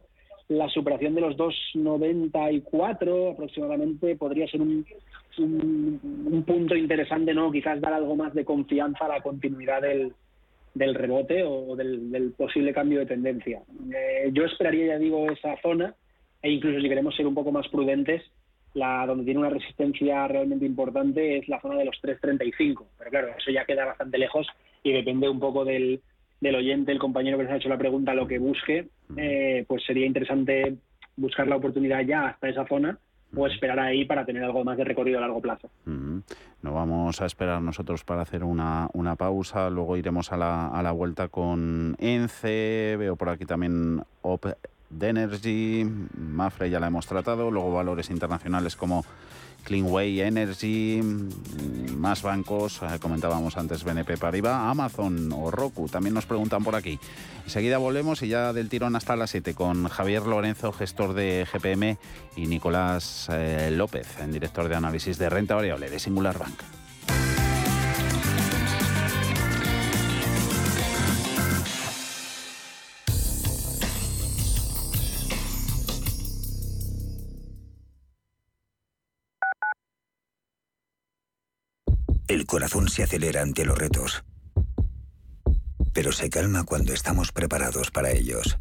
La 0.49 0.67
superación 0.69 1.15
de 1.15 1.21
los 1.21 1.38
2,94 1.38 3.34
aproximadamente 3.34 4.15
podría 4.15 4.47
ser 4.47 4.62
un, 4.62 4.86
un, 5.38 6.43
punto 6.45 6.75
interesante, 6.75 7.34
¿no? 7.34 7.51
Quizás 7.51 7.79
dar 7.79 7.93
algo 7.93 8.15
más 8.15 8.34
de 8.34 8.43
confianza 8.43 9.06
a 9.06 9.10
la 9.10 9.21
continuidad 9.21 9.82
del, 9.82 10.13
del 10.73 10.95
rebote 10.95 11.43
o 11.43 11.75
del, 11.75 12.34
posible 12.36 12.73
cambio 12.73 12.99
de 12.99 13.06
tendencia. 13.06 13.62
Eh, 13.93 14.32
yo 14.34 14.45
esperaría, 14.45 14.88
ya 14.88 14.99
digo, 14.99 15.29
esa 15.32 15.56
zona 15.62 15.95
e 16.41 16.51
incluso 16.51 16.82
si 16.82 16.89
queremos 16.89 17.15
ser 17.15 17.25
un 17.25 17.36
poco 17.36 17.51
más 17.51 17.67
prudentes, 17.69 18.21
la 18.73 19.05
donde 19.05 19.23
tiene 19.23 19.39
una 19.39 19.49
resistencia 19.49 20.27
realmente 20.27 20.65
importante 20.65 21.38
es 21.38 21.47
la 21.47 21.62
zona 21.62 21.77
de 21.77 21.86
los 21.86 21.95
3.35. 22.01 22.83
Pero 22.97 23.09
claro, 23.09 23.27
eso 23.38 23.51
ya 23.51 23.65
queda 23.65 23.86
bastante 23.86 24.17
lejos 24.17 24.47
y 24.83 24.91
depende 24.91 25.29
un 25.29 25.39
poco 25.39 25.63
del, 25.63 26.01
del 26.41 26.55
oyente, 26.55 26.91
el 26.91 26.99
compañero 26.99 27.38
que 27.38 27.43
nos 27.43 27.53
ha 27.53 27.57
hecho 27.57 27.69
la 27.69 27.77
pregunta, 27.77 28.13
lo 28.13 28.27
que 28.27 28.39
busque, 28.39 28.88
eh, 29.17 29.65
pues 29.67 29.83
sería 29.86 30.05
interesante 30.05 30.75
buscar 31.15 31.47
la 31.47 31.55
oportunidad 31.55 32.01
ya 32.01 32.27
hasta 32.27 32.49
esa 32.49 32.67
zona 32.67 32.97
o 33.36 33.47
esperar 33.47 33.79
ahí 33.79 34.05
para 34.05 34.25
tener 34.25 34.43
algo 34.43 34.63
más 34.63 34.77
de 34.77 34.83
recorrido 34.83 35.17
a 35.17 35.21
largo 35.21 35.41
plazo. 35.41 35.69
No 35.86 36.73
vamos 36.73 37.19
a 37.19 37.25
esperar 37.25 37.62
nosotros 37.62 38.03
para 38.03 38.21
hacer 38.21 38.43
una, 38.43 38.89
una 38.93 39.15
pausa, 39.15 39.69
luego 39.69 39.97
iremos 39.97 40.31
a 40.31 40.38
la, 40.38 40.67
a 40.67 40.83
la 40.83 40.91
vuelta 40.91 41.29
con 41.29 41.95
ENCE, 41.99 42.95
veo 42.97 43.15
por 43.15 43.29
aquí 43.29 43.45
también 43.45 44.03
OP 44.21 44.45
de 44.97 45.10
Energy, 45.10 45.86
Mafre 46.17 46.69
ya 46.69 46.79
la 46.79 46.88
hemos 46.88 47.06
tratado, 47.06 47.51
luego 47.51 47.73
valores 47.73 48.10
internacionales 48.10 48.75
como 48.75 49.06
Cleanway 49.63 50.21
Energy, 50.21 51.01
más 51.95 52.21
bancos, 52.21 52.82
eh, 52.82 52.99
comentábamos 52.99 53.58
antes 53.58 53.84
BNP 53.84 54.17
Paribas, 54.17 54.69
Amazon 54.69 55.32
o 55.32 55.51
Roku, 55.51 55.88
también 55.88 56.13
nos 56.13 56.25
preguntan 56.25 56.63
por 56.63 56.75
aquí. 56.75 56.99
Enseguida 57.45 57.77
volvemos 57.77 58.21
y 58.21 58.27
ya 58.27 58.53
del 58.53 58.69
tirón 58.69 58.95
hasta 58.95 59.15
las 59.15 59.32
7 59.32 59.53
con 59.53 59.88
Javier 59.88 60.23
Lorenzo, 60.23 60.71
gestor 60.73 61.13
de 61.13 61.47
GPM, 61.51 61.97
y 62.36 62.47
Nicolás 62.47 63.27
eh, 63.32 63.69
López, 63.71 64.08
director 64.27 64.67
de 64.67 64.75
análisis 64.75 65.17
de 65.17 65.29
renta 65.29 65.56
variable 65.56 65.89
de 65.89 65.99
Singular 65.99 66.38
Bank. 66.38 66.83
Se 82.93 83.01
acelera 83.01 83.41
ante 83.41 83.65
los 83.65 83.75
retos, 83.75 84.23
pero 85.93 86.12
se 86.12 86.29
calma 86.29 86.63
cuando 86.63 86.93
estamos 86.93 87.32
preparados 87.32 87.89
para 87.89 88.12
ellos. 88.12 88.60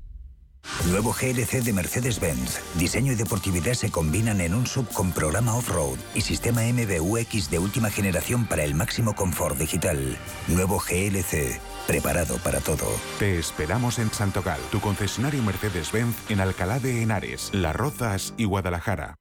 Nuevo 0.86 1.12
GLC 1.12 1.62
de 1.62 1.72
Mercedes-Benz. 1.72 2.60
Diseño 2.76 3.12
y 3.12 3.16
deportividad 3.16 3.74
se 3.74 3.90
combinan 3.90 4.40
en 4.40 4.54
un 4.54 4.66
sub 4.66 4.88
con 4.88 5.12
programa 5.12 5.54
off-road 5.54 5.98
y 6.14 6.22
sistema 6.22 6.62
MBUX 6.62 7.50
de 7.50 7.58
última 7.58 7.90
generación 7.90 8.46
para 8.46 8.64
el 8.64 8.74
máximo 8.74 9.14
confort 9.14 9.58
digital. 9.58 10.16
Nuevo 10.48 10.78
GLC. 10.78 11.60
Preparado 11.86 12.36
para 12.38 12.60
todo. 12.60 12.86
Te 13.18 13.38
esperamos 13.38 13.98
en 13.98 14.10
Santogal, 14.12 14.60
tu 14.70 14.80
concesionario 14.80 15.42
Mercedes-Benz 15.42 16.16
en 16.30 16.40
Alcalá 16.40 16.78
de 16.78 17.02
Henares, 17.02 17.50
Las 17.52 17.74
Rozas 17.74 18.34
y 18.36 18.44
Guadalajara. 18.44 19.18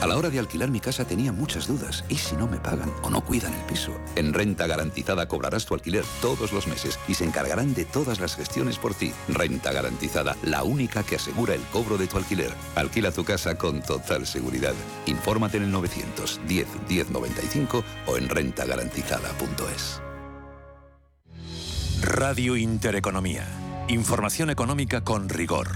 A 0.00 0.06
la 0.06 0.16
hora 0.16 0.30
de 0.30 0.38
alquilar 0.38 0.70
mi 0.70 0.80
casa 0.80 1.04
tenía 1.04 1.30
muchas 1.32 1.68
dudas. 1.68 2.04
¿Y 2.08 2.16
si 2.16 2.34
no 2.34 2.48
me 2.48 2.58
pagan 2.58 2.92
o 3.02 3.10
no 3.10 3.20
cuidan 3.24 3.54
el 3.54 3.60
piso? 3.62 3.92
En 4.16 4.34
Renta 4.34 4.66
Garantizada 4.66 5.28
cobrarás 5.28 5.66
tu 5.66 5.74
alquiler 5.74 6.04
todos 6.20 6.52
los 6.52 6.66
meses 6.66 6.98
y 7.06 7.14
se 7.14 7.24
encargarán 7.24 7.74
de 7.74 7.84
todas 7.84 8.18
las 8.18 8.34
gestiones 8.34 8.78
por 8.78 8.94
ti. 8.94 9.12
Renta 9.28 9.72
Garantizada, 9.72 10.36
la 10.42 10.64
única 10.64 11.02
que 11.04 11.16
asegura 11.16 11.54
el 11.54 11.62
cobro 11.72 11.96
de 11.96 12.08
tu 12.08 12.16
alquiler. 12.16 12.52
Alquila 12.74 13.12
tu 13.12 13.24
casa 13.24 13.56
con 13.56 13.82
total 13.82 14.26
seguridad. 14.26 14.74
Infórmate 15.06 15.58
en 15.58 15.64
el 15.64 15.70
910 15.70 16.66
1095 16.88 17.84
o 18.06 18.16
en 18.16 18.28
rentagarantizada.es. 18.28 20.00
Radio 22.02 22.56
Intereconomía. 22.56 23.46
Información 23.88 24.48
económica 24.48 25.02
con 25.02 25.28
rigor, 25.28 25.68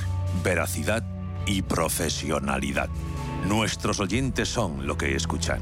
veracidad 0.43 1.05
y 1.45 1.61
profesionalidad. 1.61 2.89
Nuestros 3.47 4.01
oyentes 4.01 4.49
son 4.49 4.87
lo 4.87 4.97
que 4.97 5.17
escuchan. 5.17 5.61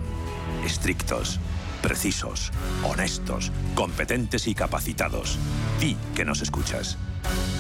Estrictos, 0.65 1.41
precisos, 1.83 2.53
honestos, 2.85 3.51
competentes 3.75 4.47
y 4.47 4.55
capacitados. 4.55 5.37
Di 5.81 5.97
que 6.15 6.25
nos 6.25 6.43
escuchas. 6.43 6.97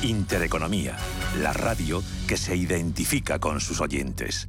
Intereconomía, 0.02 0.96
la 1.40 1.52
radio 1.52 2.04
que 2.28 2.36
se 2.36 2.54
identifica 2.54 3.40
con 3.40 3.60
sus 3.60 3.80
oyentes. 3.80 4.48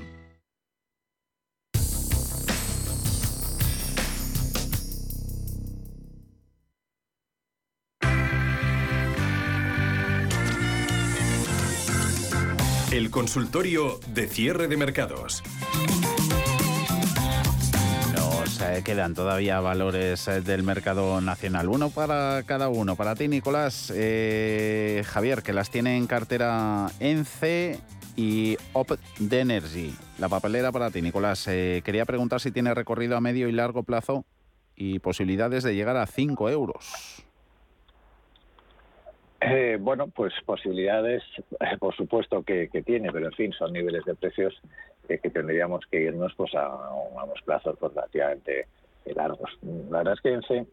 Consultorio 13.11 13.99
de 14.07 14.25
cierre 14.25 14.69
de 14.69 14.77
mercados. 14.77 15.43
Nos 18.15 18.61
eh, 18.61 18.81
quedan 18.85 19.13
todavía 19.13 19.59
valores 19.59 20.29
eh, 20.29 20.39
del 20.39 20.63
mercado 20.63 21.19
nacional. 21.19 21.67
Uno 21.67 21.89
para 21.89 22.41
cada 22.43 22.69
uno. 22.69 22.95
Para 22.95 23.15
ti, 23.15 23.27
Nicolás, 23.27 23.91
eh, 23.93 25.03
Javier, 25.05 25.43
que 25.43 25.51
las 25.51 25.69
tiene 25.69 25.97
en 25.97 26.07
cartera 26.07 26.89
ENCE 27.01 27.81
y 28.15 28.55
Op 28.71 28.91
de 29.19 29.39
Energy. 29.41 29.93
La 30.17 30.29
papelera 30.29 30.71
para 30.71 30.89
ti, 30.89 31.01
Nicolás. 31.01 31.43
Quería 31.45 32.05
preguntar 32.05 32.39
si 32.39 32.51
tiene 32.51 32.73
recorrido 32.73 33.17
a 33.17 33.21
medio 33.21 33.49
y 33.49 33.51
largo 33.51 33.83
plazo 33.83 34.25
y 34.73 34.99
posibilidades 34.99 35.63
de 35.63 35.75
llegar 35.75 35.97
a 35.97 36.07
5 36.07 36.49
euros. 36.49 37.25
Eh, 39.43 39.77
bueno, 39.81 40.07
pues 40.07 40.33
posibilidades, 40.45 41.23
eh, 41.59 41.77
por 41.79 41.95
supuesto 41.95 42.43
que, 42.43 42.69
que 42.69 42.83
tiene, 42.83 43.11
pero 43.11 43.25
en 43.25 43.33
fin, 43.33 43.51
son 43.53 43.73
niveles 43.73 44.05
de 44.05 44.13
precios 44.13 44.53
eh, 45.09 45.17
que 45.17 45.31
tendríamos 45.31 45.83
que 45.89 45.99
irnos 46.01 46.33
pues 46.35 46.53
a, 46.53 46.65
a 46.67 46.93
unos 46.93 47.41
plazos 47.43 47.75
pues, 47.79 47.91
relativamente 47.93 48.67
largos. 49.15 49.49
La 49.89 49.97
verdad 49.99 50.13
es 50.13 50.21
que 50.21 50.33
ENCE 50.33 50.65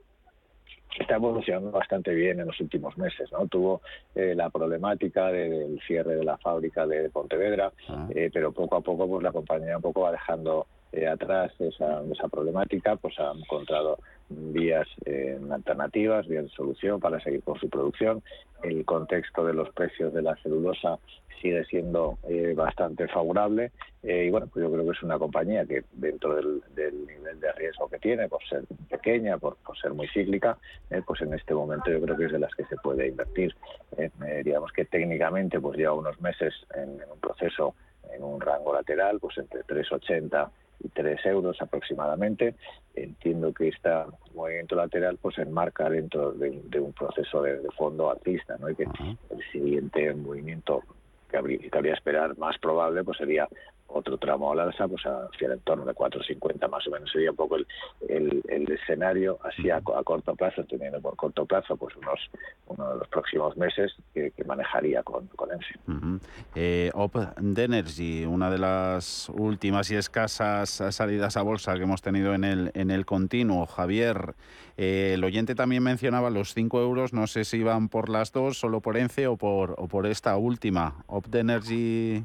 está 1.00 1.14
evolucionando 1.14 1.70
bastante 1.70 2.12
bien 2.12 2.40
en 2.40 2.46
los 2.48 2.61
últimos 2.61 2.96
meses. 2.98 3.31
¿no? 3.33 3.46
Tuvo 3.46 3.81
eh, 4.14 4.35
la 4.35 4.50
problemática 4.50 5.28
de- 5.33 5.48
del 5.48 5.81
cierre 5.87 6.16
de 6.16 6.24
la 6.24 6.37
fábrica 6.37 6.87
de 6.87 7.09
Pontevedra, 7.09 7.72
eh, 8.14 8.31
pero 8.33 8.52
poco 8.52 8.76
a 8.76 8.81
poco 8.83 9.09
pues 9.09 9.22
la 9.22 9.33
compañía 9.33 9.76
un 9.76 9.83
poco 9.83 10.02
va 10.02 10.12
dejando 10.12 10.66
eh, 10.92 11.07
atrás 11.07 11.52
esa, 11.59 12.02
esa 12.12 12.28
problemática, 12.28 12.96
pues 12.96 13.18
ha 13.18 13.33
encontrado 13.33 13.98
vías 14.29 14.88
eh, 15.05 15.38
alternativas, 15.51 16.27
vías 16.27 16.45
de 16.45 16.51
solución 16.51 17.01
para 17.01 17.21
seguir 17.21 17.43
con 17.43 17.59
su 17.59 17.69
producción. 17.69 18.23
El 18.62 18.85
contexto 18.85 19.45
de 19.45 19.55
los 19.55 19.71
precios 19.71 20.12
de 20.12 20.23
la 20.23 20.37
celulosa 20.37 20.99
sigue 21.41 21.64
siendo 21.67 22.19
eh, 22.29 22.53
bastante 22.57 23.07
favorable 23.09 23.71
eh, 24.03 24.25
y 24.27 24.31
bueno, 24.31 24.47
pues 24.47 24.64
yo 24.64 24.73
creo 24.73 24.85
que 24.85 24.91
es 24.93 25.03
una 25.03 25.19
compañía 25.19 25.67
que 25.67 25.85
dentro 25.93 26.35
del, 26.35 26.62
del 26.75 27.07
nivel 27.07 27.41
de 27.41 27.53
riesgo 27.53 27.88
que 27.88 27.99
tiene, 27.99 28.29
por 28.29 28.43
ser 28.49 28.62
pequeña, 28.88 29.38
por, 29.38 29.57
por 29.57 29.77
ser 29.77 29.93
muy 29.93 30.07
cíclica, 30.09 30.57
eh, 30.91 31.03
pues 31.05 31.21
en 31.23 31.35
este 31.35 31.55
momento 31.55 31.91
yo 31.91 32.01
creo 32.01 32.17
que 32.17 32.27
es 32.27 32.33
de 32.33 32.38
las 32.38 32.55
que 32.55 32.64
se 32.67 32.77
puede 32.77 33.09
invertir. 33.09 33.55
Eh, 33.97 34.11
eh, 34.27 34.43
digamos 34.45 34.73
que 34.73 34.85
técnicamente 34.85 35.61
pues 35.61 35.77
lleva 35.77 35.95
unos 35.95 36.21
meses 36.21 36.55
en, 36.75 37.01
en 37.01 37.11
un 37.11 37.19
proceso, 37.21 37.75
en 38.12 38.23
un 38.23 38.41
rango 38.41 38.73
lateral, 38.73 39.19
pues 39.19 39.37
entre 39.38 39.62
3,80 39.64 40.49
y 40.49 40.51
3 40.93 41.27
euros 41.27 41.61
aproximadamente. 41.61 42.55
Entiendo 42.95 43.53
que 43.53 43.69
este 43.69 43.91
movimiento 44.35 44.75
lateral 44.75 45.19
pues 45.21 45.37
se 45.37 45.43
enmarca 45.43 45.88
dentro 45.88 46.33
de, 46.33 46.61
de 46.64 46.81
un 46.81 46.93
proceso 46.93 47.43
de, 47.43 47.59
de 47.61 47.69
fondo 47.71 48.11
alcista, 48.11 48.57
¿no? 48.59 48.71
Y 48.71 48.75
que 48.75 48.85
el 48.85 49.43
siguiente 49.53 50.14
movimiento 50.14 50.83
que 51.31 51.37
habría, 51.37 51.59
que 51.59 51.77
habría 51.77 51.95
esperar 51.95 52.37
más 52.38 52.59
probable 52.59 53.05
pues 53.05 53.19
sería 53.19 53.49
otro 53.88 54.18
tramo 54.18 54.53
al 54.53 54.61
alza 54.61 54.87
pues 54.87 55.03
hacia 55.05 55.46
el 55.46 55.53
entorno 55.55 55.85
de 55.85 55.94
4.50 55.94 56.68
más 56.68 56.87
o 56.87 56.90
menos 56.90 57.11
sería 57.11 57.31
un 57.31 57.37
poco 57.37 57.57
el, 57.57 57.66
el, 58.09 58.42
el 58.48 58.70
escenario 58.70 59.38
así 59.42 59.70
a, 59.70 59.81
co- 59.81 59.96
a 59.96 60.05
corto 60.05 60.35
plazo 60.37 60.62
teniendo 60.64 61.01
por 61.01 61.16
corto 61.16 61.46
plazo 61.46 61.77
pues 61.77 61.96
unos 61.96 62.20
uno 62.66 62.92
de 62.92 62.98
los 62.98 63.09
próximos 63.09 63.57
meses 63.57 63.94
que, 64.12 64.31
que 64.33 64.44
manejaría 64.44 65.03
con, 65.03 65.27
con 65.29 65.51
ENSE. 65.51 65.74
Ujú. 65.88 66.20
Eh, 66.55 66.90
Op 66.94 67.16
de 67.16 67.64
Energy, 67.64 68.24
una 68.27 68.51
de 68.51 68.59
las 68.59 69.29
últimas 69.31 69.90
y 69.90 69.96
escasas 69.96 70.68
salidas 70.90 71.37
a 71.38 71.42
bolsa 71.42 71.74
que 71.74 71.83
hemos 71.85 72.03
tenido 72.03 72.35
en 72.35 72.44
el, 72.44 72.70
en 72.74 72.90
el 72.90 73.07
continuo. 73.07 73.64
Javier, 73.66 74.35
eh, 74.77 75.12
el 75.14 75.24
oyente 75.24 75.55
también 75.55 75.83
mencionaba 75.83 76.29
los 76.31 76.53
5 76.53 76.81
euros, 76.83 77.12
no 77.14 77.27
sé 77.27 77.44
si 77.44 77.62
van 77.62 77.88
por 77.88 78.11
las 78.11 78.33
dos, 78.33 78.59
solo 78.59 78.81
por 78.83 78.96
ENCE 78.98 79.27
o 79.29 79.37
por, 79.38 79.74
o 79.79 79.88
por 79.88 80.07
esta 80.07 80.37
última. 80.37 81.03
Op 81.07 81.27
de 81.27 81.40
Energy, 81.40 82.24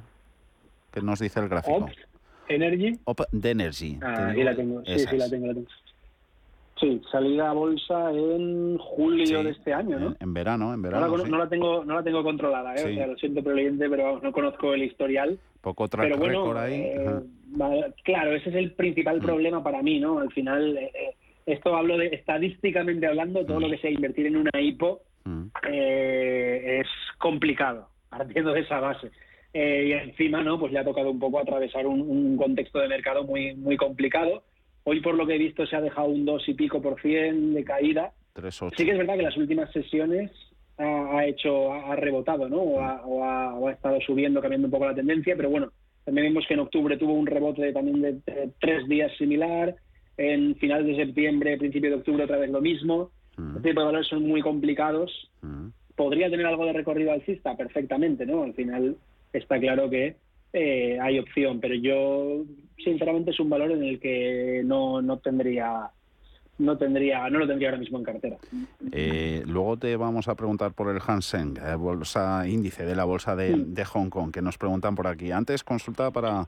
¿qué 0.93 1.01
nos 1.01 1.19
dice 1.19 1.39
el 1.39 1.49
gráfico? 1.49 1.77
Ops, 1.85 1.97
Energy. 2.47 2.99
Op 3.05 3.19
de 3.31 3.49
Energy. 3.51 3.97
Ah, 4.01 4.31
digo 4.31 4.43
la 4.43 4.55
tengo. 4.55 4.83
Sí, 4.85 4.99
sí, 4.99 5.17
la 5.17 5.29
tengo, 5.29 5.47
la 5.47 5.53
tengo. 5.55 5.67
Sí, 6.79 7.01
salida 7.11 7.49
a 7.51 7.53
bolsa 7.53 8.11
en 8.11 8.77
julio 8.77 9.25
Sí, 9.25 9.33
de 9.43 9.49
este 9.51 9.73
año, 9.73 9.99
¿no? 9.99 10.07
En, 10.09 10.17
en 10.19 10.33
verano, 10.33 10.73
en 10.73 10.81
No 10.81 10.87
verano. 10.87 11.05
la, 11.05 11.11
cono- 11.11 11.23
sí. 11.25 11.31
no 11.31 11.37
la 11.37 11.47
tengo, 11.47 11.85
no 11.85 11.95
la 11.95 12.03
tengo 12.03 12.23
controlada, 12.23 12.73
¿eh? 12.75 12.79
Sí. 12.79 12.91
O 12.91 12.95
sea, 12.95 13.07
lo 13.07 13.15
siento 13.17 13.49
oyente, 13.49 13.89
pero 13.89 14.03
vamos, 14.03 14.23
no 14.23 14.31
conozco 14.31 14.73
el 14.73 14.83
historial. 14.83 15.39
Poco 15.61 15.87
track 15.87 16.05
pero 16.07 16.17
bueno, 16.17 16.39
record 16.41 16.57
ahí. 16.57 16.73
eh, 16.73 17.93
claro, 18.03 18.33
ese 18.33 18.49
es 18.49 18.55
el 18.55 18.71
principal 18.73 19.19
problema 19.19 19.63
para 19.63 19.81
mí, 19.81 19.99
¿no? 19.99 20.19
Al 20.19 20.31
final, 20.33 20.75
eh, 20.77 20.91
eh, 20.93 21.15
esto 21.45 21.75
hablo 21.75 21.97
de 21.97 22.07
estadísticamente 22.07 23.07
hablando, 23.07 23.45
todo 23.45 23.59
lo 23.61 23.69
que 23.69 23.77
sea 23.77 23.91
invertir 23.91 24.25
en 24.25 24.35
una 24.37 24.51
IPO 24.59 25.01
eh, 25.69 26.81
es 26.81 26.87
complicado, 27.17 27.87
partiendo 28.09 28.51
de 28.51 28.61
esa 28.61 28.79
base. 28.79 29.09
Eh, 29.53 29.85
y 29.87 29.91
encima, 29.93 30.43
¿no? 30.43 30.59
Pues 30.59 30.71
le 30.73 30.79
ha 30.79 30.83
tocado 30.83 31.11
un 31.11 31.19
poco 31.19 31.39
atravesar 31.39 31.85
un, 31.85 32.01
un 32.01 32.37
contexto 32.37 32.79
de 32.79 32.87
mercado 32.87 33.23
muy, 33.23 33.53
muy 33.55 33.77
complicado. 33.77 34.43
Hoy, 34.83 34.99
por 34.99 35.15
lo 35.15 35.25
que 35.27 35.35
he 35.35 35.37
visto, 35.37 35.65
se 35.67 35.75
ha 35.75 35.81
dejado 35.81 36.07
un 36.07 36.25
dos 36.25 36.47
y 36.49 36.53
pico 36.55 36.81
por 36.81 36.99
cien 37.01 37.53
de 37.53 37.63
caída. 37.63 38.11
3,8. 38.35 38.73
Sí 38.75 38.85
que 38.85 38.91
es 38.91 38.97
verdad 38.97 39.15
que 39.15 39.21
las 39.21 39.37
últimas 39.37 39.71
sesiones 39.71 40.31
ha, 40.77 41.17
ha 41.19 41.25
hecho, 41.27 41.71
ha, 41.71 41.95
rebotado, 41.95 42.49
¿no? 42.49 42.57
O 42.61 42.79
ha, 42.81 43.05
o 43.05 43.23
ha- 43.23 43.53
o 43.53 43.67
ha 43.67 43.71
estado 43.71 44.01
subiendo, 44.01 44.41
cambiando 44.41 44.67
un 44.67 44.71
poco 44.71 44.87
la 44.87 44.95
tendencia, 44.95 45.35
pero 45.37 45.49
bueno, 45.51 45.71
también 46.03 46.27
vemos 46.27 46.45
que 46.47 46.55
en 46.55 46.59
octubre 46.61 46.97
tuvo 46.97 47.13
un 47.13 47.27
rebote 47.27 47.71
también 47.71 48.01
de, 48.01 48.13
de 48.13 48.49
tres 48.59 48.87
días 48.87 49.11
similar, 49.17 49.75
en 50.17 50.55
finales 50.55 50.87
de 50.87 50.95
septiembre, 51.05 51.57
principio 51.57 51.91
de 51.91 51.95
octubre 51.97 52.23
otra 52.23 52.37
vez 52.39 52.49
lo 52.49 52.59
mismo. 52.61 53.11
Este 53.37 53.69
tipo 53.69 53.79
de 53.81 53.85
valores 53.85 54.07
son 54.07 54.27
muy 54.27 54.41
complicados. 54.41 55.29
¿Podría 55.95 56.29
tener 56.29 56.45
algo 56.47 56.65
de 56.65 56.73
recorrido 56.73 57.11
alcista? 57.11 57.55
Perfectamente, 57.55 58.25
¿no? 58.25 58.43
Al 58.43 58.53
final 58.53 58.95
está 59.33 59.59
claro 59.59 59.89
que 59.89 60.15
eh, 60.53 60.99
hay 61.01 61.17
opción, 61.17 61.59
pero 61.59 61.73
yo 61.73 62.45
sinceramente 62.77 63.31
es 63.31 63.39
un 63.39 63.49
valor 63.49 63.71
en 63.71 63.83
el 63.83 63.99
que 63.99 64.61
no, 64.63 65.01
no 65.01 65.17
tendría 65.17 65.89
no 66.59 66.77
tendría 66.77 67.27
no 67.31 67.39
lo 67.39 67.47
tendría 67.47 67.69
ahora 67.69 67.79
mismo 67.79 67.97
en 67.97 68.03
cartera. 68.03 68.37
Eh, 68.91 69.43
luego 69.47 69.77
te 69.77 69.95
vamos 69.95 70.27
a 70.27 70.35
preguntar 70.35 70.73
por 70.73 70.93
el 70.93 70.99
Hang 70.99 71.23
eh, 71.57 71.75
bolsa 71.75 72.47
índice 72.47 72.85
de 72.85 72.95
la 72.95 73.03
bolsa 73.05 73.35
de, 73.35 73.55
de, 73.57 73.85
Hong 73.85 74.09
Kong, 74.09 74.31
que 74.31 74.43
nos 74.43 74.59
preguntan 74.59 74.93
por 74.93 75.07
aquí. 75.07 75.31
Antes 75.31 75.63
consulta 75.63 76.11
para 76.11 76.47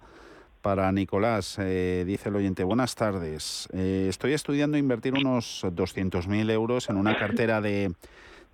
para 0.62 0.92
Nicolás, 0.92 1.58
dice 1.60 2.30
el 2.30 2.36
oyente, 2.36 2.64
buenas 2.64 2.96
tardes. 2.96 3.70
estoy 3.72 4.34
estudiando 4.34 4.80
invertir 4.80 5.14
unos 5.14 5.64
200.000 5.64 6.50
euros 6.50 6.90
en 6.90 6.98
una 6.98 7.16
cartera 7.20 7.62
de 7.62 7.92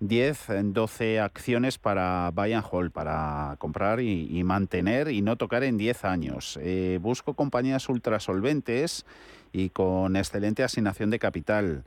10, 0.02 0.48
12 0.72 1.20
acciones 1.20 1.78
para 1.78 2.32
buy 2.34 2.52
and 2.52 2.66
hold, 2.68 2.90
para 2.90 3.54
comprar 3.58 4.00
y, 4.00 4.42
mantener 4.42 5.08
y 5.08 5.22
no 5.22 5.36
tocar 5.36 5.62
en 5.62 5.78
10 5.78 6.04
años. 6.04 6.58
Eh, 6.60 6.98
busco 7.00 7.34
compañías 7.34 7.88
ultrasolventes 7.88 9.06
y 9.52 9.70
con 9.70 10.16
excelente 10.16 10.64
asignación 10.64 11.10
de 11.10 11.20
capital. 11.20 11.84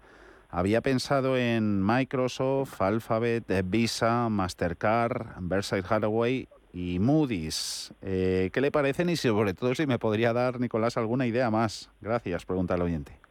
Había 0.49 0.79
pensado 0.79 1.35
en 1.35 1.85
Microsoft, 1.85 2.81
Alphabet, 2.81 3.43
Visa, 3.65 4.29
Mastercard, 4.29 5.35
Berkshire 5.41 5.83
Hathaway 5.87 6.47
y 6.71 6.99
Moody's. 6.99 7.91
Eh, 8.01 8.49
¿Qué 8.53 8.61
le 8.61 8.71
parecen 8.71 9.09
y 9.09 9.17
sobre 9.17 9.53
todo 9.53 9.75
si 9.75 9.85
me 9.85 9.99
podría 9.99 10.31
dar, 10.31 10.61
Nicolás, 10.61 10.95
alguna 10.95 11.27
idea 11.27 11.51
más? 11.51 11.89
Gracias, 11.99 12.45
pregunta 12.45 12.75
el 12.75 12.81
oyente. 12.83 13.24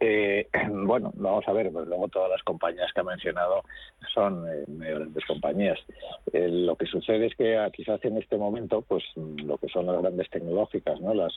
Eh, 0.00 0.48
bueno, 0.70 1.12
vamos 1.16 1.46
a 1.48 1.52
ver, 1.52 1.72
pues 1.72 1.86
luego 1.86 2.08
todas 2.08 2.30
las 2.30 2.42
compañías 2.42 2.92
que 2.92 3.00
ha 3.00 3.04
mencionado 3.04 3.62
son 4.12 4.46
eh, 4.48 4.64
grandes 4.66 5.24
compañías. 5.24 5.78
Eh, 6.32 6.48
lo 6.48 6.76
que 6.76 6.86
sucede 6.86 7.26
es 7.26 7.34
que 7.36 7.56
ah, 7.56 7.70
quizás 7.70 8.04
en 8.04 8.18
este 8.18 8.36
momento, 8.36 8.82
pues 8.82 9.04
lo 9.16 9.58
que 9.58 9.68
son 9.68 9.86
las 9.86 10.00
grandes 10.00 10.28
tecnológicas, 10.30 11.00
¿no? 11.00 11.14
Las 11.14 11.32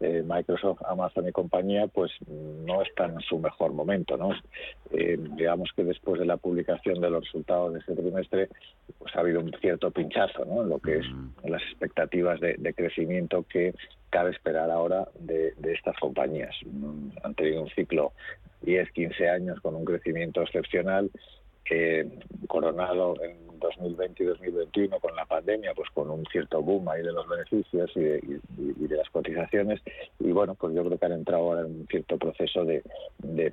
eh, 0.00 0.22
Microsoft, 0.24 0.80
Amazon 0.86 1.28
y 1.28 1.32
compañía, 1.32 1.86
pues 1.88 2.12
no 2.28 2.82
están 2.82 3.14
en 3.14 3.20
su 3.20 3.38
mejor 3.38 3.72
momento, 3.72 4.16
¿no? 4.16 4.30
digamos 4.90 5.70
que 5.76 5.84
después 5.84 6.18
de 6.18 6.26
la 6.26 6.36
publicación 6.36 7.00
de 7.00 7.10
los 7.10 7.24
resultados 7.24 7.72
de 7.72 7.80
este 7.80 7.94
trimestre, 7.94 8.48
pues 8.98 9.14
ha 9.14 9.20
habido 9.20 9.40
un 9.40 9.52
cierto 9.60 9.90
pinchazo, 9.90 10.44
¿no? 10.44 10.62
En 10.62 10.68
lo 10.70 10.78
que 10.78 10.98
es 10.98 11.06
mm. 11.06 11.48
las 11.48 11.62
expectativas 11.62 12.40
de, 12.40 12.54
de 12.58 12.74
crecimiento 12.74 13.44
que 13.48 13.74
cabe 14.10 14.30
esperar 14.30 14.70
ahora 14.70 15.08
de, 15.18 15.54
estas 15.64 15.96
compañías. 15.98 16.54
Han 17.22 17.34
tenido 17.34 17.62
un 17.62 17.68
ciclo 17.70 18.12
10, 18.62 18.90
15 18.92 19.28
años 19.28 19.60
con 19.60 19.74
un 19.74 19.84
crecimiento 19.84 20.42
excepcional 20.42 21.10
que 21.68 22.08
coronado 22.48 23.14
en 23.22 23.48
2020 23.58 24.22
y 24.22 24.26
2021 24.26 25.00
con 25.00 25.14
la 25.14 25.26
pandemia, 25.26 25.74
pues 25.74 25.90
con 25.90 26.10
un 26.10 26.24
cierto 26.26 26.62
boom 26.62 26.88
ahí 26.88 27.02
de 27.02 27.12
los 27.12 27.28
beneficios 27.28 27.90
y 27.94 28.00
de, 28.00 28.96
las 28.96 29.08
cotizaciones. 29.10 29.80
Y 30.18 30.32
bueno, 30.32 30.54
pues 30.54 30.74
yo 30.74 30.84
creo 30.84 30.98
que 30.98 31.06
han 31.06 31.12
entrado 31.12 31.42
ahora 31.44 31.60
en 31.60 31.66
un 31.66 31.86
cierto 31.88 32.16
proceso 32.18 32.64
de, 32.64 32.82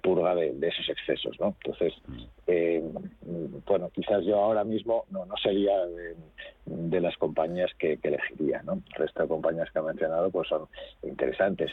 purga 0.01 0.35
de, 0.35 0.55
esos 0.61 0.89
excesos, 0.89 1.39
¿no? 1.39 1.55
Entonces, 1.63 1.93
eh, 2.47 2.83
bueno, 3.67 3.89
quizás 3.93 4.23
yo 4.23 4.39
ahora 4.39 4.63
mismo 4.63 5.05
no, 5.09 5.25
no 5.25 5.35
sería 5.37 5.73
de, 5.85 7.01
las 7.01 7.17
compañías 7.17 7.71
que, 7.77 7.99
elegiría, 8.01 8.63
¿no? 8.63 8.73
El 8.73 8.93
resto 8.95 9.23
de 9.23 9.27
compañías 9.27 9.69
que 9.71 9.79
ha 9.79 9.83
mencionado 9.83 10.31
pues 10.31 10.47
son 10.47 10.67
interesantes. 11.03 11.71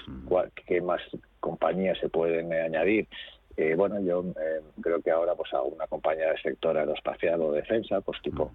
¿Qué 0.67 0.81
más 0.81 1.01
compañías 1.41 1.99
se 1.99 2.09
pueden 2.09 2.53
añadir? 2.53 3.07
Eh, 3.57 3.75
bueno, 3.77 4.01
yo 4.01 4.25
eh, 4.41 4.61
creo 4.81 5.03
que 5.03 5.11
ahora 5.11 5.35
pues 5.35 5.53
alguna 5.53 5.87
compañía 5.87 6.29
del 6.29 6.41
sector 6.41 6.77
aeroespacial 6.77 7.41
o 7.43 7.53
defensa, 7.53 8.01
pues 8.01 8.21
tipo 8.23 8.51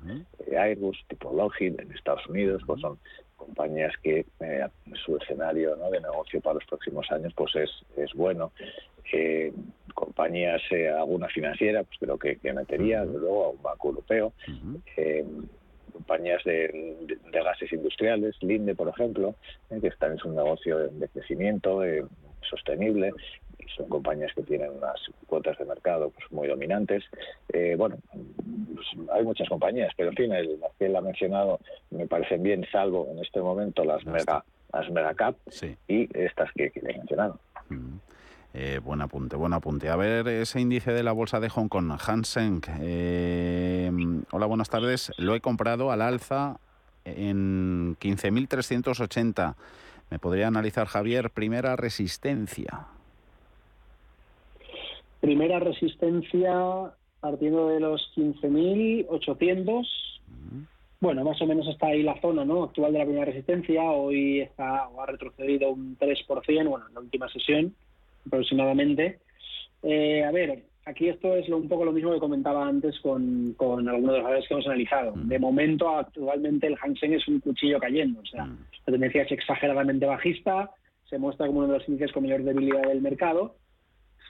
eh, 0.47 0.57
Airbus, 0.57 0.97
tipo 1.07 1.31
Lockheed 1.33 1.79
en 1.79 1.91
Estados 1.91 2.25
Unidos, 2.27 2.63
pues 2.65 2.81
son 2.81 2.97
compañías 3.35 3.93
que 4.01 4.25
su 5.05 5.17
escenario 5.17 5.75
de 5.75 6.01
negocio 6.01 6.41
para 6.41 6.55
los 6.55 6.65
próximos 6.65 7.09
años 7.11 7.33
pues 7.35 7.55
es, 7.55 7.69
es 7.95 8.13
bueno. 8.13 8.51
compañías, 9.93 10.61
alguna 10.97 11.27
financiera, 11.27 11.83
pues 11.83 11.97
creo 11.99 12.17
que, 12.17 12.37
que 12.37 12.53
metería, 12.53 13.05
luego, 13.05 13.51
un 13.51 13.61
banco 13.61 13.89
europeo. 13.89 14.33
compañías 15.93 16.43
de, 16.43 17.19
gases 17.31 17.71
industriales, 17.71 18.35
Linde, 18.41 18.73
por 18.73 18.89
ejemplo, 18.89 19.35
que 19.69 19.87
están 19.87 20.13
en 20.13 20.17
su 20.17 20.31
negocio 20.31 20.79
de, 20.79 20.89
de 20.89 21.07
crecimiento 21.09 21.81
sostenible 22.49 23.13
son 23.75 23.87
compañías 23.89 24.33
que 24.33 24.43
tienen 24.43 24.71
unas 24.71 24.99
cuotas 25.27 25.57
de 25.57 25.65
mercado 25.65 26.11
pues, 26.11 26.31
muy 26.31 26.47
dominantes. 26.47 27.03
Eh, 27.53 27.75
bueno, 27.77 27.97
pues, 28.73 28.87
hay 29.13 29.23
muchas 29.23 29.47
compañías, 29.49 29.91
pero 29.95 30.09
en 30.09 30.15
fin, 30.15 30.29
las 30.29 30.71
que 30.77 30.85
él 30.85 30.95
ha 30.95 31.01
mencionado 31.01 31.59
me 31.91 32.07
parecen 32.07 32.43
bien, 32.43 32.65
salvo 32.71 33.07
en 33.11 33.19
este 33.19 33.41
momento 33.41 33.83
las 33.83 34.05
mega, 34.05 34.43
las 34.73 34.89
mega 34.91 35.13
cap 35.13 35.35
y 35.87 36.07
estas 36.17 36.51
que, 36.53 36.71
que 36.71 36.79
he 36.79 36.97
mencionado. 36.97 37.39
Mm. 37.69 37.97
Eh, 38.53 38.79
buen 38.83 39.01
apunte, 39.01 39.35
buen 39.35 39.53
apunte. 39.53 39.89
A 39.89 39.95
ver, 39.95 40.27
ese 40.27 40.59
índice 40.59 40.91
de 40.91 41.03
la 41.03 41.11
bolsa 41.11 41.39
de 41.39 41.49
Hong 41.49 41.67
Kong, 41.67 41.91
Hansen. 41.99 42.61
Eh, 42.79 43.91
hola, 44.31 44.47
buenas 44.47 44.69
tardes. 44.69 45.11
Lo 45.17 45.35
he 45.35 45.41
comprado 45.41 45.91
al 45.91 46.01
alza 46.01 46.59
en 47.05 47.95
15.380. 47.99 49.53
¿Me 50.09 50.17
podría 50.17 50.47
analizar, 50.47 50.87
Javier, 50.87 51.29
primera 51.29 51.75
resistencia? 51.75 52.87
Primera 55.19 55.59
resistencia 55.59 56.93
partiendo 57.19 57.69
de 57.69 57.79
los 57.79 58.11
15.800. 58.15 59.87
Bueno, 60.99 61.23
más 61.23 61.39
o 61.41 61.45
menos 61.45 61.67
está 61.67 61.87
ahí 61.87 62.01
la 62.01 62.19
zona 62.21 62.43
¿no? 62.43 62.63
actual 62.63 62.91
de 62.93 62.99
la 62.99 63.05
primera 63.05 63.25
resistencia. 63.25 63.83
Hoy 63.83 64.41
está 64.41 64.87
o 64.87 65.01
ha 65.01 65.05
retrocedido 65.05 65.69
un 65.71 65.97
3%, 65.97 66.69
bueno, 66.69 66.87
en 66.87 66.93
la 66.93 66.99
última 66.99 67.29
sesión 67.29 67.73
aproximadamente. 68.25 69.19
Eh, 69.83 70.23
a 70.23 70.31
ver, 70.31 70.63
aquí 70.85 71.07
esto 71.07 71.35
es 71.35 71.47
un 71.49 71.67
poco 71.67 71.85
lo 71.85 71.91
mismo 71.91 72.13
que 72.13 72.19
comentaba 72.19 72.67
antes 72.67 72.99
con, 73.01 73.53
con 73.57 73.87
algunos 73.87 74.13
de 74.13 74.17
los 74.17 74.23
valores 74.23 74.47
que 74.47 74.53
hemos 74.53 74.65
analizado. 74.65 75.13
De 75.15 75.37
momento, 75.37 75.89
actualmente 75.97 76.67
el 76.67 76.77
Hang 76.77 76.97
Seng 76.97 77.13
es 77.13 77.27
un 77.27 77.39
cuchillo 77.41 77.79
cayendo. 77.79 78.21
O 78.21 78.25
sea, 78.25 78.45
la 78.45 78.91
tendencia 78.91 79.21
es 79.21 79.31
exageradamente 79.31 80.05
bajista, 80.05 80.71
se 81.09 81.19
muestra 81.19 81.47
como 81.47 81.59
uno 81.59 81.67
de 81.67 81.79
los 81.79 81.87
índices 81.87 82.11
con 82.11 82.23
mayor 82.23 82.43
debilidad 82.43 82.87
del 82.87 83.01
mercado 83.01 83.55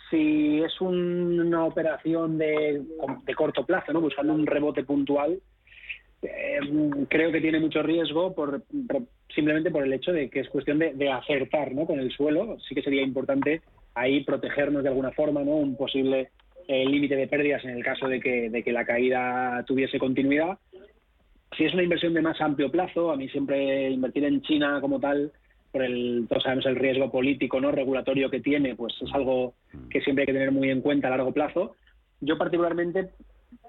si 0.10 0.62
es 0.62 0.80
una 0.82 1.66
operación 1.66 2.38
de, 2.38 2.82
corto 3.36 3.66
plazo, 3.66 3.94
¿no? 3.94 4.02
buscando 4.02 4.34
un 4.34 4.46
rebote 4.46 4.84
puntual, 4.84 5.40
eh, 6.22 6.60
creo 7.10 7.32
que 7.32 7.42
tiene 7.42 7.60
mucho 7.60 7.84
riesgo 7.84 8.34
por, 8.34 8.64
simplemente 9.34 9.70
por 9.72 9.84
el 9.84 9.94
hecho 9.94 10.12
de 10.12 10.30
que 10.30 10.42
es 10.42 10.50
cuestión 10.50 10.80
de, 10.80 11.12
acertar 11.12 11.74
¿no? 11.74 11.86
con 11.86 12.00
el 12.00 12.12
suelo. 12.12 12.58
Sí 12.68 12.74
que 12.74 12.82
sería 12.82 13.04
importante 13.04 13.62
ahí 13.96 14.24
protegernos 14.24 14.84
de 14.84 14.90
alguna 14.90 15.12
forma, 15.12 15.44
¿no? 15.44 15.52
un 15.52 15.76
posible 15.76 16.30
eh, 16.68 16.86
límite 16.86 17.16
de 17.16 17.28
pérdidas 17.28 17.64
en 17.66 17.72
el 17.72 17.84
caso 17.84 18.08
de 18.08 18.20
que, 18.20 18.50
de 18.50 18.64
que 18.64 18.72
la 18.72 18.86
caída 18.86 19.64
tuviese 19.66 20.00
continuidad. 20.00 20.58
Si 21.58 21.66
es 21.66 21.74
una 21.74 21.84
inversión 21.84 22.14
de 22.14 22.22
más 22.22 22.40
amplio 22.42 22.70
plazo, 22.72 23.12
a 23.12 23.16
mí 23.16 23.30
siempre 23.30 23.90
invertir 23.90 24.26
en 24.26 24.42
China 24.42 24.80
como 24.82 25.00
tal 25.00 25.32
por 25.78 25.86
el, 25.86 26.26
todos 26.28 26.42
sabemos 26.42 26.66
el 26.66 26.76
riesgo 26.76 27.12
político, 27.12 27.62
no 27.62 27.72
regulatorio 27.72 28.32
que 28.32 28.40
tiene, 28.40 28.76
pues 28.76 28.96
es 29.00 29.14
algo 29.14 29.54
que 29.92 30.02
siempre 30.02 30.24
hay 30.24 30.26
que 30.26 30.34
tener 30.34 30.52
muy 30.52 30.72
en 30.72 30.82
cuenta 30.82 31.08
a 31.08 31.12
largo 31.12 31.32
plazo. 31.32 31.76
Yo 32.20 32.36
particularmente 32.36 33.12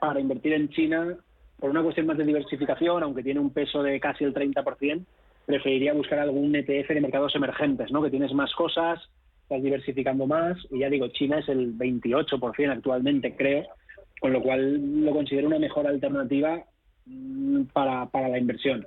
para 0.01 0.19
invertir 0.19 0.55
en 0.55 0.71
China, 0.71 1.19
por 1.61 1.69
una 1.69 1.83
cuestión 1.83 2.07
más 2.07 2.17
de 2.17 2.25
diversificación, 2.25 3.03
aunque 3.03 3.23
tiene 3.23 3.41
un 3.41 3.51
peso 3.51 3.83
de 3.83 4.01
casi 4.01 4.25
el 4.25 4.33
30%, 4.33 5.05
preferiría 5.45 5.93
buscar 5.93 6.19
algún 6.19 6.57
ETF 6.57 6.89
de 6.89 7.01
mercados 7.03 7.35
emergentes, 7.35 7.93
¿no? 7.93 8.03
Que 8.03 8.11
tienes 8.11 8.33
más 8.33 8.55
cosas, 8.55 8.99
estás 9.43 9.63
diversificando 9.63 10.27
más, 10.27 10.57
y 10.71 10.79
ya 10.79 10.89
digo, 10.89 11.09
China 11.09 11.41
es 11.41 11.49
el 11.51 11.77
28% 11.77 12.73
actualmente, 12.73 13.37
creo, 13.37 13.67
con 14.19 14.33
lo 14.33 14.41
cual 14.41 15.05
lo 15.05 15.13
considero 15.13 15.47
una 15.47 15.59
mejor 15.59 15.87
alternativa 15.87 16.65
mm, 17.05 17.65
para, 17.75 18.07
para 18.07 18.29
la 18.29 18.39
inversión. 18.39 18.87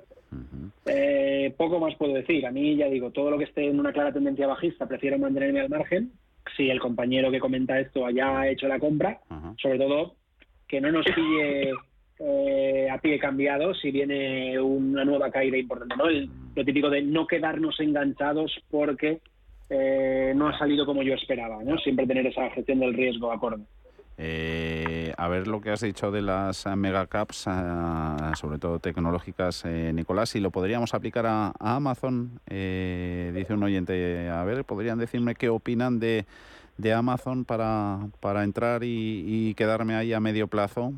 Eh, 0.86 1.54
poco 1.56 1.78
más 1.78 1.94
puedo 1.96 2.14
decir. 2.14 2.46
A 2.46 2.50
mí, 2.50 2.76
ya 2.76 2.86
digo, 2.86 3.10
todo 3.10 3.30
lo 3.30 3.38
que 3.38 3.44
esté 3.44 3.68
en 3.68 3.78
una 3.78 3.92
clara 3.92 4.12
tendencia 4.12 4.46
bajista, 4.46 4.86
prefiero 4.86 5.18
mantenerme 5.18 5.60
al 5.60 5.68
margen. 5.68 6.12
Si 6.56 6.68
el 6.68 6.80
compañero 6.80 7.30
que 7.30 7.40
comenta 7.40 7.78
esto 7.78 8.04
haya 8.04 8.48
hecho 8.48 8.66
la 8.66 8.78
compra, 8.78 9.20
sobre 9.60 9.78
todo 9.78 10.16
que 10.66 10.80
no 10.80 10.90
nos 10.90 11.04
pille 11.04 11.72
eh, 12.18 12.88
a 12.90 12.98
pie 12.98 13.18
cambiado 13.18 13.74
si 13.74 13.90
viene 13.90 14.58
una 14.58 15.04
nueva 15.04 15.30
caída 15.30 15.58
importante. 15.58 15.94
¿no? 15.96 16.04
lo 16.54 16.64
típico 16.64 16.90
de 16.90 17.02
no 17.02 17.26
quedarnos 17.26 17.78
enganchados 17.80 18.52
porque 18.70 19.20
eh, 19.70 20.32
no 20.34 20.48
ha 20.48 20.58
salido 20.58 20.86
como 20.86 21.02
yo 21.02 21.14
esperaba. 21.14 21.62
¿no? 21.62 21.78
Siempre 21.78 22.06
tener 22.06 22.26
esa 22.26 22.50
gestión 22.50 22.80
del 22.80 22.94
riesgo 22.94 23.32
acorde. 23.32 23.64
Eh, 24.24 25.12
a 25.16 25.26
ver 25.26 25.48
lo 25.48 25.60
que 25.60 25.70
has 25.70 25.80
dicho 25.80 26.12
de 26.12 26.22
las 26.22 26.64
megacaps, 26.66 27.48
eh, 27.48 27.50
sobre 28.36 28.58
todo 28.58 28.78
tecnológicas, 28.78 29.64
eh, 29.64 29.90
Nicolás, 29.92 30.28
si 30.28 30.38
lo 30.38 30.52
podríamos 30.52 30.94
aplicar 30.94 31.26
a, 31.26 31.52
Amazon. 31.58 32.38
dice 32.46 33.48
un 33.50 33.64
oyente, 33.64 34.28
a 34.28 34.44
ver, 34.44 34.64
¿podrían 34.64 35.00
decirme 35.00 35.34
qué 35.34 35.48
opinan 35.48 35.98
de, 35.98 36.24
de 36.78 36.92
Amazon 36.92 37.44
para, 37.44 37.98
para 38.20 38.44
entrar 38.44 38.82
y, 38.84 39.54
quedarme 39.54 39.96
ahí 39.96 40.12
a 40.12 40.20
medio 40.20 40.46
plazo? 40.46 40.92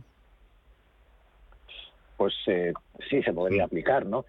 Pues 2.19 2.35
eh, 2.47 2.75
sí, 3.09 3.23
se 3.23 3.33
podría 3.33 3.65
aplicar, 3.65 4.05
¿no? 4.05 4.25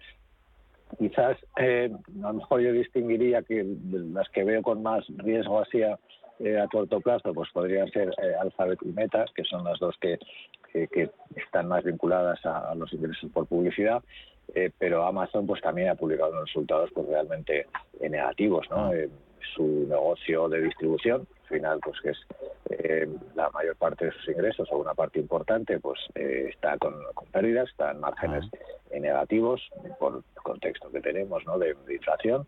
Quizás 0.98 1.36
eh, 1.58 1.90
a 2.22 2.28
lo 2.28 2.34
mejor 2.34 2.60
yo 2.60 2.72
distinguiría 2.72 3.42
que 3.42 3.66
las 3.90 4.28
que 4.30 4.44
veo 4.44 4.62
con 4.62 4.82
más 4.82 5.04
riesgo 5.18 5.60
así 5.60 5.82
a, 5.82 5.98
eh, 6.40 6.58
a 6.58 6.66
corto 6.68 7.00
plazo, 7.00 7.32
pues 7.34 7.50
podrían 7.52 7.90
ser 7.90 8.10
Alphabet 8.40 8.78
y 8.82 8.88
Meta, 8.88 9.24
que 9.34 9.44
son 9.44 9.64
las 9.64 9.78
dos 9.78 9.96
que, 10.00 10.18
que, 10.72 11.10
están 11.36 11.68
más 11.68 11.84
vinculadas 11.84 12.44
a, 12.44 12.74
los 12.74 12.92
ingresos 12.92 13.30
por 13.32 13.46
publicidad. 13.46 14.02
pero 14.78 15.06
Amazon 15.06 15.46
pues 15.46 15.60
también 15.60 15.88
ha 15.88 15.94
publicado 15.94 16.30
unos 16.32 16.46
resultados 16.46 16.90
pues 16.94 17.06
realmente 17.08 17.66
negativos, 18.00 18.68
¿no? 18.70 18.76
Ah 18.76 18.92
su 19.54 19.86
negocio 19.88 20.48
de 20.48 20.62
distribución, 20.62 21.26
al 21.42 21.48
final, 21.48 21.80
pues 21.82 22.00
que 22.00 22.10
es 22.10 22.18
eh, 22.70 23.08
la 23.34 23.50
mayor 23.50 23.76
parte 23.76 24.06
de 24.06 24.12
sus 24.12 24.28
ingresos 24.28 24.68
o 24.70 24.78
una 24.78 24.94
parte 24.94 25.20
importante, 25.20 25.78
pues 25.78 26.00
eh, 26.14 26.50
está 26.52 26.76
con, 26.78 26.94
pérdidas, 27.30 27.68
está 27.68 27.92
en 27.92 28.00
márgenes 28.00 28.44
negativos 28.92 29.60
por 29.98 30.16
el 30.16 30.42
contexto 30.42 30.90
que 30.90 31.00
tenemos 31.00 31.44
¿no? 31.46 31.58
de, 31.58 31.76
inflación 31.90 32.46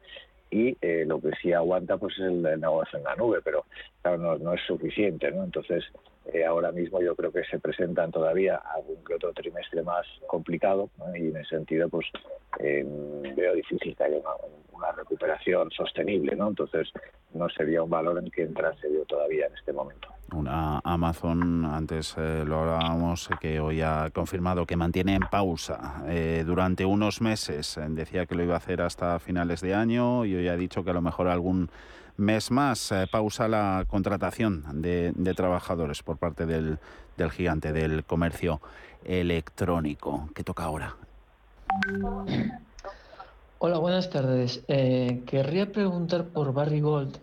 y 0.50 0.76
eh, 0.80 1.04
lo 1.06 1.20
que 1.20 1.30
sí 1.40 1.52
aguanta 1.52 1.96
pues 1.96 2.14
es 2.14 2.24
el, 2.24 2.42
negocio 2.42 2.98
en 2.98 3.04
la 3.04 3.16
nube, 3.16 3.40
pero 3.42 3.64
claro, 4.02 4.18
no, 4.18 4.38
no 4.38 4.54
es 4.54 4.60
suficiente, 4.66 5.30
¿no? 5.30 5.44
Entonces, 5.44 5.84
eh, 6.32 6.44
ahora 6.44 6.72
mismo 6.72 7.00
yo 7.00 7.16
creo 7.16 7.32
que 7.32 7.42
se 7.44 7.58
presentan 7.58 8.10
todavía 8.10 8.56
algún 8.56 9.02
que 9.02 9.14
otro 9.14 9.32
trimestre 9.32 9.82
más 9.82 10.06
complicado 10.26 10.90
y 11.14 11.28
en 11.28 11.36
ese 11.38 11.56
sentido 11.56 11.88
pues 11.88 12.06
eh, 12.60 12.84
veo 13.34 13.54
difícil 13.54 13.96
que 13.96 14.04
haya 14.04 14.18
una, 14.72 14.92
recuperación 14.92 15.70
sostenible, 15.70 16.36
¿no? 16.36 16.48
Entonces 16.48 16.88
no 17.32 17.48
sería 17.48 17.82
un 17.82 17.90
valor 17.90 18.18
en 18.18 18.30
que 18.30 18.42
entrase 18.42 18.92
yo 18.92 19.04
todavía 19.06 19.46
en 19.46 19.54
este 19.54 19.72
momento. 19.72 20.08
Una 20.32 20.80
Amazon, 20.84 21.64
antes 21.64 22.14
eh, 22.18 22.44
lo 22.46 22.60
hablábamos, 22.60 23.30
que 23.40 23.60
hoy 23.60 23.80
ha 23.80 24.10
confirmado 24.12 24.66
que 24.66 24.76
mantiene 24.76 25.14
en 25.14 25.22
pausa 25.22 26.02
durante 26.44 26.84
unos 26.84 27.20
meses. 27.20 27.80
Decía 27.88 28.26
que 28.26 28.34
lo 28.34 28.42
iba 28.42 28.54
a 28.54 28.58
hacer 28.58 28.82
hasta 28.82 29.18
finales 29.18 29.60
de 29.60 29.74
año 29.74 30.24
y 30.24 30.34
hoy 30.34 30.48
ha 30.48 30.56
dicho 30.56 30.84
que 30.84 30.90
a 30.90 30.94
lo 30.94 31.00
mejor 31.00 31.28
algún 31.28 31.70
mes 32.18 32.50
más 32.50 32.90
eh, 32.92 33.06
pausa 33.10 33.48
la 33.48 33.86
contratación 33.88 34.82
de, 34.82 35.12
trabajadores 35.34 36.02
por 36.02 36.18
parte 36.18 36.46
del, 36.46 36.78
gigante 37.30 37.72
del 37.72 38.04
comercio 38.04 38.60
electrónico. 39.04 40.28
¿Qué 40.34 40.42
toca 40.44 40.64
ahora? 40.64 40.96
Hola, 43.58 43.78
buenas 43.78 44.10
tardes. 44.10 44.64
Eh, 44.68 45.22
querría 45.26 45.70
preguntar 45.70 46.26
por 46.26 46.52
Barry 46.52 46.80
Gold, 46.80 47.18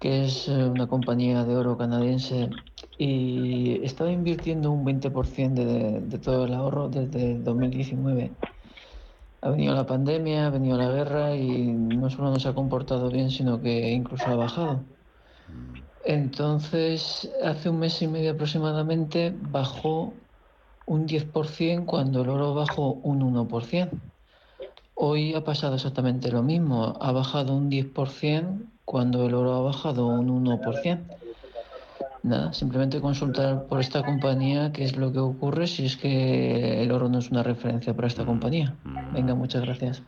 que 0.00 0.24
es 0.24 0.48
eh, 0.48 0.64
una 0.64 0.88
compañía 0.88 1.44
de 1.44 1.54
oro 1.54 1.76
canadiense 1.78 2.50
y 2.98 3.84
estaba 3.84 4.10
invirtiendo 4.10 4.72
un 4.72 4.84
20% 4.84 5.54
de, 5.54 6.00
de 6.00 6.18
todo 6.18 6.46
el 6.46 6.54
ahorro 6.54 6.88
desde 6.88 7.38
2019 7.38 8.32
ha 9.42 9.50
venido 9.50 9.74
la 9.74 9.86
pandemia, 9.86 10.46
ha 10.46 10.50
venido 10.50 10.76
la 10.76 10.90
guerra 10.90 11.34
y 11.34 11.72
no 11.72 12.10
solo 12.10 12.30
no 12.30 12.38
se 12.38 12.48
ha 12.48 12.54
comportado 12.54 13.10
bien, 13.10 13.30
sino 13.30 13.60
que 13.60 13.90
incluso 13.90 14.26
ha 14.26 14.36
bajado. 14.36 14.80
Entonces, 16.04 17.30
hace 17.42 17.70
un 17.70 17.78
mes 17.78 18.00
y 18.02 18.08
medio 18.08 18.32
aproximadamente 18.32 19.34
bajó 19.50 20.12
un 20.86 21.06
10% 21.06 21.86
cuando 21.86 22.22
el 22.22 22.28
oro 22.28 22.54
bajó 22.54 22.92
un 23.02 23.20
1%. 23.20 23.90
Hoy 25.02 25.32
ha 25.32 25.42
pasado 25.42 25.76
exactamente 25.76 26.30
lo 26.30 26.42
mismo, 26.42 26.94
ha 27.00 27.10
bajado 27.10 27.54
un 27.54 27.70
10% 27.70 28.58
cuando 28.84 29.24
el 29.24 29.32
oro 29.32 29.54
ha 29.54 29.62
bajado 29.62 30.06
un 30.06 30.44
1%. 30.44 30.98
Nada, 32.22 32.52
simplemente 32.52 33.00
consultar 33.00 33.64
por 33.64 33.80
esta 33.80 34.02
compañía 34.02 34.72
qué 34.72 34.84
es 34.84 34.98
lo 34.98 35.10
que 35.10 35.20
ocurre 35.20 35.68
si 35.68 35.86
es 35.86 35.96
que 35.96 36.82
el 36.82 36.92
oro 36.92 37.08
no 37.08 37.20
es 37.20 37.30
una 37.30 37.42
referencia 37.42 37.94
para 37.94 38.08
esta 38.08 38.26
compañía. 38.26 38.74
Venga, 39.14 39.34
muchas 39.34 39.62
gracias. 39.64 40.02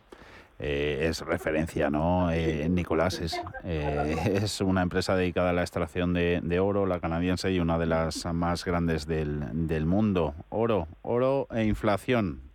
Eh, 0.59 1.07
es 1.09 1.21
referencia, 1.21 1.89
¿no? 1.89 2.31
Eh, 2.31 2.69
Nicolás 2.69 3.19
es, 3.19 3.41
eh, 3.63 4.15
es 4.43 4.61
una 4.61 4.83
empresa 4.83 5.15
dedicada 5.15 5.49
a 5.49 5.53
la 5.53 5.61
extracción 5.61 6.13
de, 6.13 6.39
de, 6.43 6.59
oro, 6.59 6.85
la 6.85 6.99
canadiense, 6.99 7.51
y 7.51 7.59
una 7.59 7.79
de 7.79 7.87
las 7.87 8.31
más 8.31 8.63
grandes 8.63 9.07
del, 9.07 9.67
del 9.67 9.87
mundo. 9.87 10.35
Oro, 10.49 10.87
oro 11.01 11.47
e 11.49 11.63
inflación. 11.63 12.52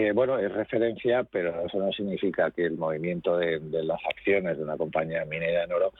Eh, 0.00 0.12
bueno, 0.12 0.38
es 0.38 0.50
referencia, 0.50 1.24
pero 1.24 1.66
eso 1.66 1.78
no 1.78 1.92
significa 1.92 2.50
que 2.50 2.64
el 2.64 2.78
movimiento 2.78 3.36
de, 3.36 3.60
las 3.70 4.00
acciones 4.08 4.56
de 4.56 4.64
una 4.64 4.78
compañía 4.78 5.26
minera 5.26 5.64
en 5.64 5.72
oro 5.72 5.92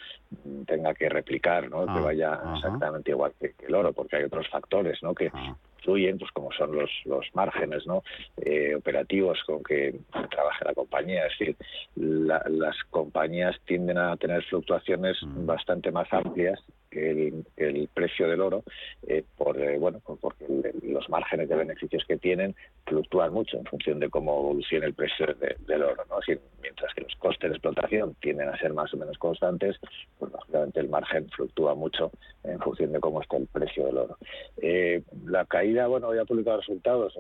tenga 0.66 0.94
que 0.94 1.10
replicar, 1.10 1.68
¿no? 1.68 1.84
que 1.84 1.98
ah, 1.98 2.00
vaya 2.00 2.40
exactamente 2.54 3.10
igual 3.10 3.32
que, 3.38 3.52
el 3.66 3.74
oro, 3.74 3.92
porque 3.92 4.16
hay 4.16 4.24
otros 4.24 4.48
factores, 4.48 5.02
¿no? 5.02 5.14
Que 5.14 5.30
ah. 5.34 5.54
influyen, 5.76 6.18
pues 6.18 6.30
como 6.32 6.50
son 6.52 6.74
los, 6.74 6.90
los 7.04 7.26
márgenes, 7.34 7.86
¿no? 7.86 8.02
Eh, 8.38 8.74
operativos 8.74 9.38
con 9.44 9.62
que 9.62 9.94
trabaja 10.30 10.64
la 10.64 10.74
compañía. 10.74 11.26
Es 11.26 11.38
decir, 11.38 11.56
las 11.96 12.76
compañías 12.88 13.54
tienden 13.66 13.98
a 13.98 14.16
tener 14.16 14.42
fluctuaciones 14.44 15.18
mm. 15.22 15.44
bastante 15.44 15.90
más 15.90 16.10
amplias 16.10 16.58
que 16.90 17.32
el, 17.56 17.88
precio 17.94 18.28
del 18.28 18.40
oro, 18.40 18.64
eh, 19.06 19.24
por, 19.36 19.58
eh, 19.58 19.78
bueno, 19.78 20.00
porque 20.20 20.46
los 20.82 21.08
márgenes 21.08 21.48
de 21.48 21.56
beneficios 21.56 22.04
que 22.06 22.16
tienen 22.18 22.54
fluctúan 22.86 23.32
mucho 23.32 23.56
en 23.58 23.64
función 23.64 24.00
de 24.00 24.10
cómo 24.10 24.38
evoluciona 24.38 24.86
el 24.86 24.94
precio 24.94 25.26
del 25.66 25.82
oro. 25.82 26.04
¿no? 26.08 26.16
mientras 26.60 26.92
que 26.94 27.02
los 27.02 27.14
costes 27.16 27.50
de 27.50 27.56
explotación 27.56 28.14
tienden 28.20 28.48
a 28.48 28.58
ser 28.58 28.72
más 28.72 28.92
o 28.92 28.96
menos 28.96 29.16
constantes, 29.18 29.76
pues 30.18 30.32
lógicamente 30.32 30.80
el 30.80 30.88
margen 30.88 31.28
fluctúa 31.30 31.74
mucho 31.74 32.10
en 32.44 32.58
función 32.58 32.92
de 32.92 33.00
cómo 33.00 33.22
está 33.22 33.36
el 33.36 33.46
precio 33.46 33.86
del 33.86 33.98
oro. 33.98 34.18
Eh, 34.60 35.02
la 35.26 35.44
caída, 35.44 35.86
bueno, 35.86 36.08
hoy 36.08 36.18
ha 36.18 36.24
publicado 36.24 36.58
resultados. 36.58 37.14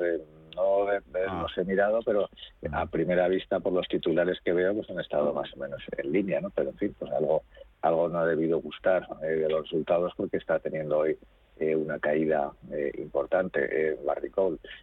no 0.56 0.86
ah. 0.88 1.42
los 1.42 1.58
he 1.58 1.64
mirado, 1.64 2.00
pero 2.04 2.28
a 2.72 2.86
primera 2.86 3.28
vista 3.28 3.60
por 3.60 3.72
los 3.72 3.86
titulares 3.88 4.38
que 4.44 4.52
veo, 4.52 4.74
pues 4.74 4.90
han 4.90 5.00
estado 5.00 5.32
más 5.32 5.52
o 5.54 5.56
menos 5.58 5.80
en 5.96 6.12
línea, 6.12 6.40
¿no? 6.40 6.50
Pero 6.50 6.70
en 6.70 6.76
fin, 6.76 6.94
pues 6.98 7.10
algo 7.12 7.42
algo 7.82 8.08
no 8.08 8.18
ha 8.20 8.26
debido 8.26 8.60
gustar 8.60 9.06
eh, 9.22 9.26
de 9.26 9.48
los 9.48 9.62
resultados 9.62 10.12
porque 10.16 10.36
está 10.36 10.58
teniendo 10.58 10.98
hoy 10.98 11.16
eh, 11.58 11.76
una 11.76 11.98
caída 11.98 12.52
eh, 12.72 12.92
importante 12.98 13.90
en 13.92 14.04
Barry 14.04 14.30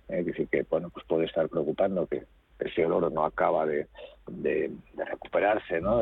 Es 0.08 0.26
decir, 0.26 0.48
que 0.48 0.64
bueno, 0.70 0.90
pues 0.90 1.06
puede 1.08 1.26
estar 1.26 1.48
preocupando 1.50 2.08
que 2.08 2.24
ese 2.60 2.86
oro 2.86 3.10
no 3.10 3.26
acaba 3.26 3.66
de, 3.66 3.88
de, 4.28 4.72
recuperarse 4.96 5.80
¿no? 5.80 6.02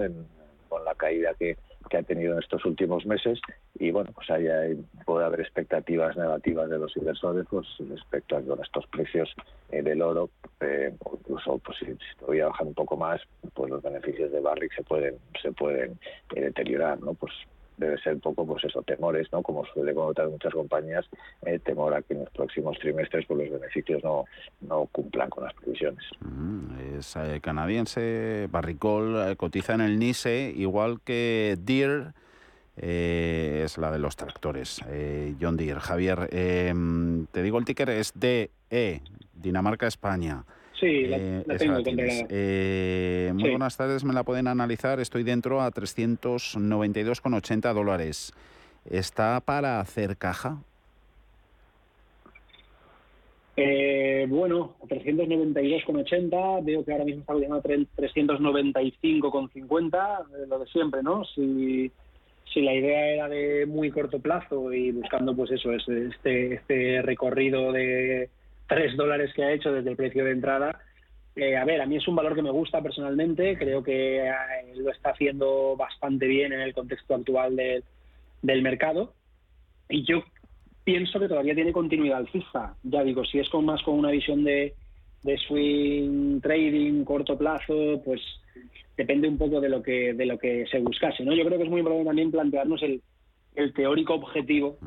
con 0.70 0.86
la 0.86 0.96
caída 0.96 1.34
que, 1.34 1.58
que 1.90 1.98
ha 1.98 2.04
tenido 2.04 2.34
en 2.34 2.40
estos 2.40 2.66
últimos 2.66 3.06
meses. 3.06 3.40
Y 3.80 3.92
bueno 3.92 4.12
pues 4.14 4.30
ahí 4.30 4.46
puede 5.06 5.26
haber 5.26 5.42
expectativas 5.42 6.16
negativas 6.18 6.70
de 6.70 6.80
los 6.80 6.96
inversores 6.98 7.46
pues 7.50 7.68
respecto 7.90 8.38
a 8.38 8.64
estos 8.64 8.88
precios 8.88 9.34
eh, 9.72 9.82
del 9.82 10.02
oro 10.02 10.30
eh, 10.62 10.94
incluso 11.14 11.58
pues 11.60 11.78
si, 11.80 11.98
todavía 12.20 12.48
bajan 12.48 12.68
un 12.68 12.74
poco 12.74 12.98
más 12.98 13.22
pues 13.54 13.70
los 13.70 13.82
beneficios 13.82 14.32
de 14.32 14.40
Barrick 14.40 14.74
se 14.76 14.84
pueden 14.84 15.16
se 15.42 15.52
pueden 15.52 16.00
eh, 16.36 16.42
deteriorar 16.42 17.00
no 17.00 17.14
pues 17.14 17.34
debe 17.78 17.98
ser 18.00 18.20
poco 18.20 18.46
pues 18.46 18.64
eso 18.64 18.82
temores 18.84 19.28
no 19.32 19.42
como 19.42 19.66
suele 19.66 19.94
con 19.94 20.08
otras 20.08 20.30
muchas 20.30 20.54
compañías 20.54 21.06
eh, 21.46 21.60
temor 21.60 21.94
a 21.94 22.02
que 22.02 22.14
en 22.14 22.22
los 22.22 22.30
próximos 22.30 22.78
trimestres 22.80 23.26
pues 23.26 23.40
los 23.40 23.60
beneficios 23.60 24.04
no 24.04 24.26
no 24.62 24.88
cumplan 24.92 25.30
con 25.30 25.44
las 25.44 25.54
previsiones. 25.54 26.04
Mm, 26.22 26.98
es 26.98 27.16
eh, 27.16 27.40
canadiense 27.42 28.48
Barricol 28.52 29.32
eh, 29.32 29.36
cotiza 29.36 29.74
en 29.74 29.82
el 29.82 30.00
NISE 30.00 30.54
igual 30.56 31.02
que 31.02 31.58
Deere 31.60 32.14
es 32.78 33.78
la 33.78 33.90
de 33.90 34.00
los 34.00 34.18
tractores 34.18 34.82
John 35.40 35.56
Deere. 35.56 35.80
Javier 35.80 36.28
te 36.28 37.42
digo 37.42 37.58
el 37.58 37.64
ticker 37.64 37.90
es 37.90 38.12
DE 38.14 38.52
Dinamarca 39.34 39.88
España 39.88 40.44
Sí, 40.86 41.08
la, 41.08 41.18
eh, 41.18 41.44
tengo 41.58 41.80
eh, 42.30 43.32
muy 43.34 43.50
buenas 43.50 43.76
tardes, 43.76 44.04
me 44.04 44.14
la 44.14 44.24
pueden 44.24 44.48
analizar. 44.48 45.00
Estoy 45.00 45.24
dentro 45.24 45.60
a 45.60 45.72
392,80 45.72 47.74
dólares. 47.74 48.32
¿Está 48.88 49.40
para 49.40 49.80
hacer 49.80 50.16
caja? 50.16 50.60
Eh, 53.58 54.28
bueno, 54.30 54.76
392,80. 54.88 56.64
Veo 56.64 56.86
que 56.86 56.92
ahora 56.92 57.06
mismo 57.06 57.22
está 57.22 57.34
llegando 57.34 57.56
a 57.56 57.64
395,50. 57.64 60.48
lo 60.48 60.60
de 60.60 60.68
siempre, 60.68 61.02
¿no? 61.02 61.26
Si, 61.26 61.92
si 62.54 62.62
la 62.62 62.76
idea 62.76 63.08
era 63.08 63.28
de 63.28 63.66
muy 63.66 63.90
corto 63.90 64.20
plazo 64.20 64.72
y 64.72 64.92
buscando, 64.92 65.36
pues 65.36 65.50
eso, 65.50 65.72
este, 65.74 66.54
este 66.54 67.02
recorrido 67.02 67.72
de 67.72 68.30
3 68.68 68.96
dólares 68.96 69.32
que 69.34 69.44
ha 69.44 69.52
hecho 69.52 69.72
desde 69.72 69.92
el 69.92 69.96
precio 69.96 70.26
de 70.26 70.32
entrada. 70.32 70.80
Eh, 71.36 71.58
a 71.58 71.66
ver, 71.66 71.82
a 71.82 71.86
mí 71.86 71.98
es 71.98 72.08
un 72.08 72.16
valor 72.16 72.36
que 72.36 72.42
me 72.42 72.52
gusta 72.52 72.82
personalmente, 72.82 73.58
creo 73.58 73.84
que 73.84 74.26
eh, 74.28 74.32
lo 74.76 74.92
está 74.92 75.10
haciendo 75.10 75.76
bastante 75.76 76.28
bien 76.28 76.54
en 76.54 76.62
el 76.62 76.74
contexto 76.74 77.16
actual 77.16 77.56
del 77.56 78.62
mercado 78.62 79.14
y 79.90 80.04
yo 80.06 80.24
pienso 80.86 81.20
que 81.20 81.28
todavía 81.28 81.56
tiene 81.56 81.74
continuidad 81.74 82.20
alcista. 82.20 82.76
Ya 82.84 83.04
digo, 83.04 83.26
si 83.26 83.40
es 83.40 83.50
con 83.50 83.66
más 83.66 83.82
con 83.84 84.00
una 84.00 84.12
visión 84.12 84.44
de, 84.44 84.76
de 85.24 85.38
swing 85.40 86.40
trading, 86.40 87.04
corto 87.04 87.38
plazo, 87.38 88.02
pues 88.06 88.22
depende 88.96 89.28
un 89.28 89.38
poco 89.38 89.60
de 89.60 89.68
lo 89.68 89.84
que 89.84 90.14
de 90.14 90.26
lo 90.26 90.38
que 90.38 90.66
se 90.68 90.80
buscase. 90.80 91.26
¿no? 91.26 91.34
Yo 91.34 91.44
creo 91.44 91.58
que 91.58 91.66
es 91.66 91.70
muy 91.70 91.80
importante 91.80 92.06
también 92.06 92.32
plantearnos 92.32 92.82
el, 92.84 93.02
el 93.56 93.74
teórico 93.74 94.14
objetivo 94.14 94.78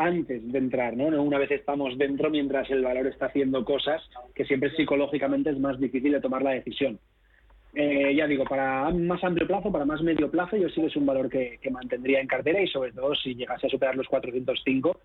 antes 0.00 0.50
de 0.50 0.58
entrar, 0.58 0.96
¿no? 0.96 1.08
Una 1.22 1.36
vez 1.36 1.50
estamos 1.50 1.96
dentro, 1.98 2.30
mientras 2.30 2.70
el 2.70 2.82
valor 2.82 3.06
está 3.06 3.26
haciendo 3.26 3.66
cosas 3.66 4.02
que 4.34 4.46
siempre 4.46 4.74
psicológicamente 4.74 5.50
es 5.50 5.58
más 5.58 5.78
difícil 5.78 6.12
de 6.12 6.22
tomar 6.22 6.40
la 6.40 6.52
decisión. 6.52 6.98
Eh, 7.74 8.14
ya 8.16 8.26
digo, 8.26 8.44
para 8.44 8.88
más 8.90 9.22
amplio 9.22 9.46
plazo, 9.46 9.70
para 9.70 9.84
más 9.84 10.00
medio 10.00 10.30
plazo, 10.30 10.56
yo 10.56 10.70
sí 10.70 10.80
que 10.80 10.86
es 10.86 10.96
un 10.96 11.04
valor 11.04 11.28
que, 11.28 11.58
que 11.60 11.70
mantendría 11.70 12.18
en 12.18 12.26
cartera 12.26 12.62
y 12.62 12.66
sobre 12.66 12.92
todo 12.92 13.14
si 13.14 13.34
llegase 13.34 13.66
a 13.66 13.70
superar 13.70 13.94
los 13.94 14.08
405, 14.08 14.98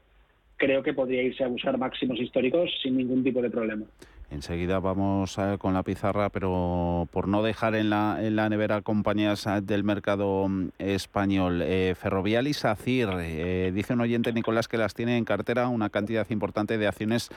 creo 0.66 0.82
que 0.82 0.94
podría 0.94 1.22
irse 1.22 1.44
a 1.44 1.48
buscar 1.48 1.78
máximos 1.78 2.20
históricos 2.20 2.72
sin 2.82 2.98
ningún 2.98 3.24
tipo 3.24 3.40
de 3.40 3.52
problema. 3.52 3.86
Enseguida 4.32 4.80
vamos 4.80 5.38
eh, 5.38 5.58
con 5.60 5.76
la 5.76 5.84
pizarra, 5.84 6.30
pero 6.30 7.08
por 7.12 7.28
no 7.28 7.44
dejar 7.44 7.76
en 7.76 7.92
la, 7.92 8.18
en 8.20 8.36
la 8.36 8.50
nevera 8.50 8.82
compañías 8.82 9.46
eh, 9.46 9.62
del 9.62 9.84
mercado 9.84 10.48
mm, 10.50 10.70
español, 10.80 11.62
eh, 11.62 11.94
Ferrovial 11.96 12.48
y 12.48 12.54
SACIR, 12.54 13.72
dice 13.74 13.94
un 13.94 14.02
oyente 14.02 14.34
Nicolás 14.34 14.68
que 14.68 14.78
las 14.78 14.96
tiene 14.96 15.18
en 15.18 15.26
cartera 15.26 15.68
una 15.68 15.92
cantidad 15.92 16.28
importante 16.32 16.80
de 16.80 16.88
acciones 16.88 17.30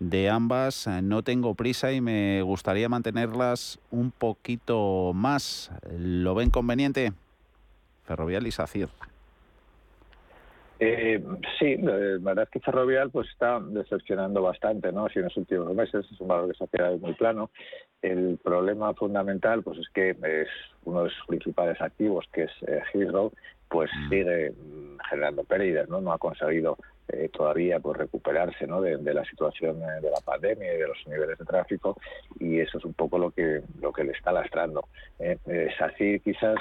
de 0.00 0.30
ambas. 0.30 0.88
No 1.02 1.22
tengo 1.22 1.54
prisa 1.54 1.92
y 1.92 2.00
me 2.00 2.40
gustaría 2.40 2.88
mantenerlas 2.88 3.78
un 3.90 4.10
poquito 4.12 5.12
más. 5.14 5.70
¿Lo 5.98 6.34
ven 6.34 6.48
conveniente? 6.48 7.12
Ferrovial 8.04 8.46
y 8.46 8.50
SACIR. 8.50 8.88
Eh, 10.84 11.22
sí, 11.60 11.76
la 11.76 11.92
verdad 12.18 12.42
es 12.42 12.50
que 12.50 12.58
Ferrovial 12.58 13.08
pues 13.12 13.28
está 13.28 13.60
decepcionando 13.60 14.42
bastante, 14.42 14.90
¿no? 14.90 15.06
Así 15.06 15.20
en 15.20 15.26
los 15.26 15.36
últimos 15.36 15.72
meses 15.76 16.04
es 16.10 16.20
un 16.20 16.26
valor 16.26 16.50
que 16.50 16.58
se 16.58 16.64
ha 16.64 16.66
quedado 16.66 16.98
muy 16.98 17.14
plano. 17.14 17.50
El 18.02 18.36
problema 18.42 18.92
fundamental 18.94 19.62
pues 19.62 19.78
es 19.78 19.88
que 19.90 20.10
es 20.10 20.48
uno 20.82 21.04
de 21.04 21.10
sus 21.10 21.24
principales 21.28 21.80
activos, 21.80 22.26
que 22.32 22.42
es 22.44 22.50
eh, 22.66 22.82
Heathrow, 22.92 23.30
pues 23.68 23.92
mm. 23.94 24.08
sigue 24.08 24.50
mm, 24.50 24.98
generando 25.08 25.44
pérdidas, 25.44 25.88
¿no? 25.88 26.00
No 26.00 26.12
ha 26.12 26.18
conseguido 26.18 26.76
eh, 27.06 27.28
todavía 27.32 27.78
pues 27.78 27.98
recuperarse, 27.98 28.66
¿no? 28.66 28.80
De, 28.80 29.14
la 29.14 29.24
situación 29.24 29.76
eh, 29.82 30.00
de 30.00 30.10
la 30.10 30.20
pandemia 30.24 30.74
y 30.74 30.78
de 30.78 30.88
los 30.88 30.98
niveles 31.06 31.38
de 31.38 31.44
tráfico 31.44 31.96
y 32.40 32.58
eso 32.58 32.78
es 32.78 32.84
un 32.84 32.94
poco 32.94 33.18
lo 33.18 33.30
que 33.30 33.62
lo 33.80 33.92
que 33.92 34.02
le 34.02 34.12
está 34.12 34.32
lastrando. 34.32 34.88
Eh, 35.20 35.38
es 35.46 35.80
así 35.80 36.18
quizás 36.18 36.58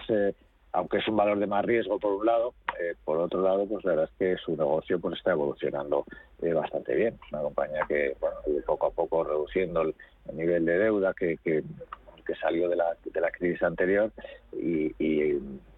aunque 0.74 0.98
es 0.98 1.08
un 1.08 1.18
valor 1.18 1.40
de 1.40 1.48
más 1.48 1.66
riesgo 1.66 2.00
por 2.00 2.14
un 2.14 2.26
lado, 2.26 2.54
eh, 2.80 2.96
por 3.04 3.18
otro 3.18 3.42
lado, 3.42 3.66
pues 3.68 3.84
la 3.84 3.92
verdad 3.92 4.10
es 4.12 4.18
que 4.18 4.44
su 4.44 4.56
negocio 4.56 5.00
pues 5.00 5.18
está 5.18 5.32
evolucionando 5.32 6.06
eh, 6.42 6.54
bastante 6.54 6.96
bien. 6.96 7.20
Una 7.32 7.42
compañía 7.42 7.86
que, 7.88 8.16
bueno, 8.20 8.38
poco 8.66 8.88
a 8.88 8.92
poco 8.92 9.24
reduciendo 9.24 9.82
el, 9.82 9.96
nivel 10.34 10.66
de 10.66 10.78
deuda 10.78 11.14
que, 11.14 11.38
que, 11.44 11.64
salió 12.40 12.70
de 12.70 12.78
la, 12.78 12.96
de 13.04 13.20
la 13.20 13.30
crisis 13.30 13.62
anterior 13.62 14.10
y, 14.54 15.34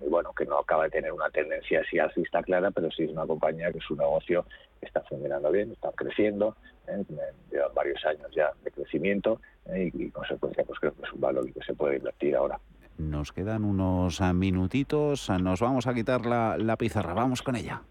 bueno, 0.08 0.32
que 0.34 0.46
no 0.46 0.60
acaba 0.60 0.84
de 0.84 0.92
tener 0.92 1.12
una 1.12 1.28
tendencia 1.32 1.82
así 1.82 1.98
alcista 1.98 2.44
clara, 2.44 2.70
pero 2.70 2.92
sí 2.92 3.06
es 3.06 3.10
una 3.10 3.26
compañía 3.26 3.72
que 3.72 3.80
su 3.80 3.96
negocio 3.96 4.46
está 4.80 5.02
funcionando 5.02 5.50
bien, 5.50 5.72
está 5.72 5.92
creciendo, 5.94 6.56
¿eh? 6.88 7.04
llevan 7.52 7.74
varios 7.74 8.06
años 8.06 8.30
ya 8.36 8.52
de 8.64 8.70
crecimiento 8.70 9.42
y, 9.76 10.06
y, 10.06 10.12
consecuencia 10.12 10.64
pues 10.64 10.80
creo 10.80 10.94
que 10.94 11.02
es 11.02 11.12
un 11.12 11.22
valor 11.22 11.52
que 11.52 11.64
se 11.64 11.74
puede 11.74 11.98
invertir 11.98 12.36
ahora. 12.36 12.60
Nos 12.98 13.32
quedan 13.32 13.64
unos 13.64 14.22
ah, 14.22 14.34
minutitos, 14.34 15.30
nos 15.30 15.60
vamos 15.60 15.88
a 15.88 15.94
quitar 15.94 16.26
la, 16.26 16.58
la 16.58 16.78
pizarra, 16.78 17.14
vamos 17.14 17.42
con 17.42 17.56
ella. 17.56 17.82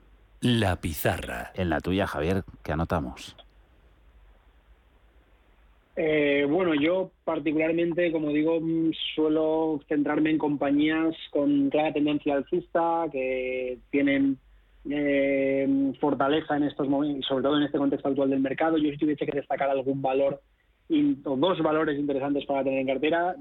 La 0.41 0.77
pizarra. 0.77 1.53
En 1.55 1.71
la 1.71 1.81
tuya, 1.81 2.07
Javier, 2.07 2.45
¿qué 2.63 2.73
anotamos? 2.73 3.37
Eh, 5.95 6.47
bueno, 6.49 6.75
yo 6.75 7.11
particularmente, 7.25 8.11
como 8.13 8.31
digo, 8.31 8.61
mm, 8.61 8.93
suelo 9.15 9.81
centrarme 9.89 10.31
en 10.31 10.39
compañías 10.39 11.15
con 11.31 11.69
clara 11.69 11.93
tendencia 11.93 12.35
alcista, 12.35 13.07
que 13.13 13.79
tienen 13.91 14.39
eh, 14.89 15.93
fortaleza 16.01 16.57
en 16.57 16.65
estos 16.65 16.89
momentos, 16.89 17.27
sobre 17.27 17.43
todo 17.43 17.59
en 17.59 17.65
este 17.65 17.79
contexto 17.79 18.09
actual 18.09 18.31
del 18.31 18.41
mercado. 18.41 18.79
Yo 18.79 18.91
si 18.91 18.97
tuviese 18.97 19.27
que 19.27 19.37
destacar 19.37 19.69
algún 19.69 20.01
valor 20.01 20.41
o 21.25 21.37
dos 21.37 21.63
valores 21.63 21.99
interesantes 21.99 22.45
para 22.47 22.65
tener 22.65 22.81
en 22.81 22.87
cartera, 22.87 23.37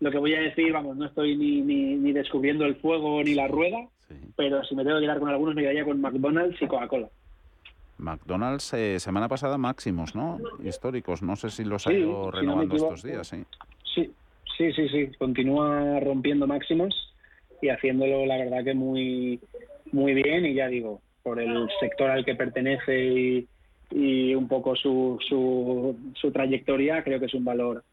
lo 0.00 0.10
que 0.10 0.18
voy 0.18 0.34
a 0.34 0.40
decir, 0.40 0.72
vamos, 0.72 0.96
no 0.96 1.06
estoy 1.06 1.36
ni, 1.36 1.60
ni, 1.60 2.12
descubriendo 2.12 2.64
el 2.64 2.76
fuego 2.76 3.22
ni 3.22 3.34
la 3.34 3.46
rueda, 3.48 3.86
pero 4.34 4.64
si 4.64 4.74
me 4.74 4.82
tengo 4.82 4.96
que 4.96 5.02
quedar 5.02 5.20
con 5.20 5.28
algunos, 5.28 5.54
me 5.54 5.62
quedaría 5.62 5.84
con 5.84 6.00
McDonald's 6.00 6.60
y 6.60 6.66
Coca-Cola. 6.66 7.08
McDonald's, 7.98 8.72
eh, 8.72 8.98
semana 8.98 9.28
pasada 9.28 9.58
máximos, 9.58 10.14
¿no? 10.14 10.38
Históricos. 10.64 11.22
No 11.22 11.36
sé 11.36 11.50
si 11.50 11.64
los 11.64 11.86
ha 11.86 11.92
ido 11.92 12.30
renovando 12.30 12.74
estos 12.74 13.02
días, 13.02 13.28
sí. 13.28 13.44
Sí, 13.94 14.10
sí, 14.56 14.72
sí, 14.72 14.88
sí. 14.88 15.10
Continúa 15.18 16.00
rompiendo 16.00 16.46
máximos 16.46 16.94
y 17.60 17.68
haciéndolo, 17.68 18.24
la 18.24 18.38
verdad, 18.38 18.64
que 18.64 18.72
muy, 18.72 19.38
muy 19.92 20.14
bien. 20.14 20.46
Y 20.46 20.54
ya 20.54 20.68
digo, 20.68 21.02
por 21.22 21.40
el 21.40 21.68
sector 21.78 22.10
al 22.10 22.24
que 22.24 22.34
pertenece 22.34 23.04
y, 23.04 23.48
y 23.90 24.34
un 24.34 24.48
poco 24.48 24.74
su, 24.76 25.18
su, 25.28 25.94
su 26.14 26.32
trayectoria, 26.32 27.04
creo 27.04 27.20
que 27.20 27.26
es 27.26 27.34
un 27.34 27.44
valor 27.44 27.84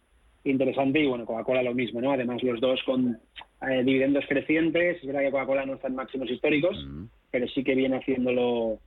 interesante 0.50 1.00
y 1.00 1.08
bueno, 1.08 1.26
Coca-Cola 1.26 1.64
lo 1.64 1.74
mismo, 1.74 2.02
¿no? 2.02 2.12
Además 2.12 2.42
los 2.44 2.60
dos 2.60 2.82
con 2.84 3.20
eh, 3.62 3.84
dividendos 3.84 4.26
crecientes, 4.28 4.98
es 4.98 5.06
verdad 5.06 5.22
que 5.22 5.32
Coca-Cola 5.32 5.66
no 5.66 5.74
está 5.76 5.88
en 5.88 5.96
máximos 5.96 6.30
históricos, 6.30 6.78
pero 7.32 7.48
sí 7.48 7.64
que 7.64 7.76
viene 7.76 7.98
haciéndolo 7.98 8.80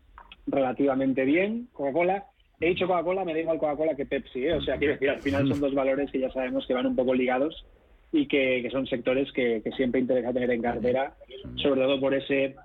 relativamente 0.46 1.24
bien, 1.24 1.68
Coca-Cola. 1.72 2.24
He 2.60 2.68
dicho 2.68 2.86
Coca-Cola, 2.86 3.24
me 3.24 3.32
da 3.32 3.40
igual 3.40 3.58
Coca-Cola 3.58 3.94
que 3.94 4.06
Pepsi, 4.06 4.46
¿eh? 4.46 4.54
o 4.54 4.60
sea, 4.60 4.76
quiero 4.76 4.94
decir, 4.94 5.10
al 5.10 5.22
final 5.22 5.48
son 5.48 5.60
dos 5.60 5.74
valores 5.74 6.10
que 6.10 6.20
ya 6.20 6.30
sabemos 6.30 6.66
que 6.66 6.74
van 6.74 6.86
un 6.86 6.96
poco 6.96 7.14
ligados 7.14 7.64
y 8.12 8.26
que, 8.26 8.68
son 8.70 8.86
sectores 8.86 9.30
que, 9.32 9.62
siempre 9.76 10.00
interesa 10.00 10.32
tener 10.32 10.50
en 10.50 10.62
cartera, 10.62 11.14
sobre 11.56 11.82
todo 11.82 12.00
por 12.00 12.14
ese 12.14 12.56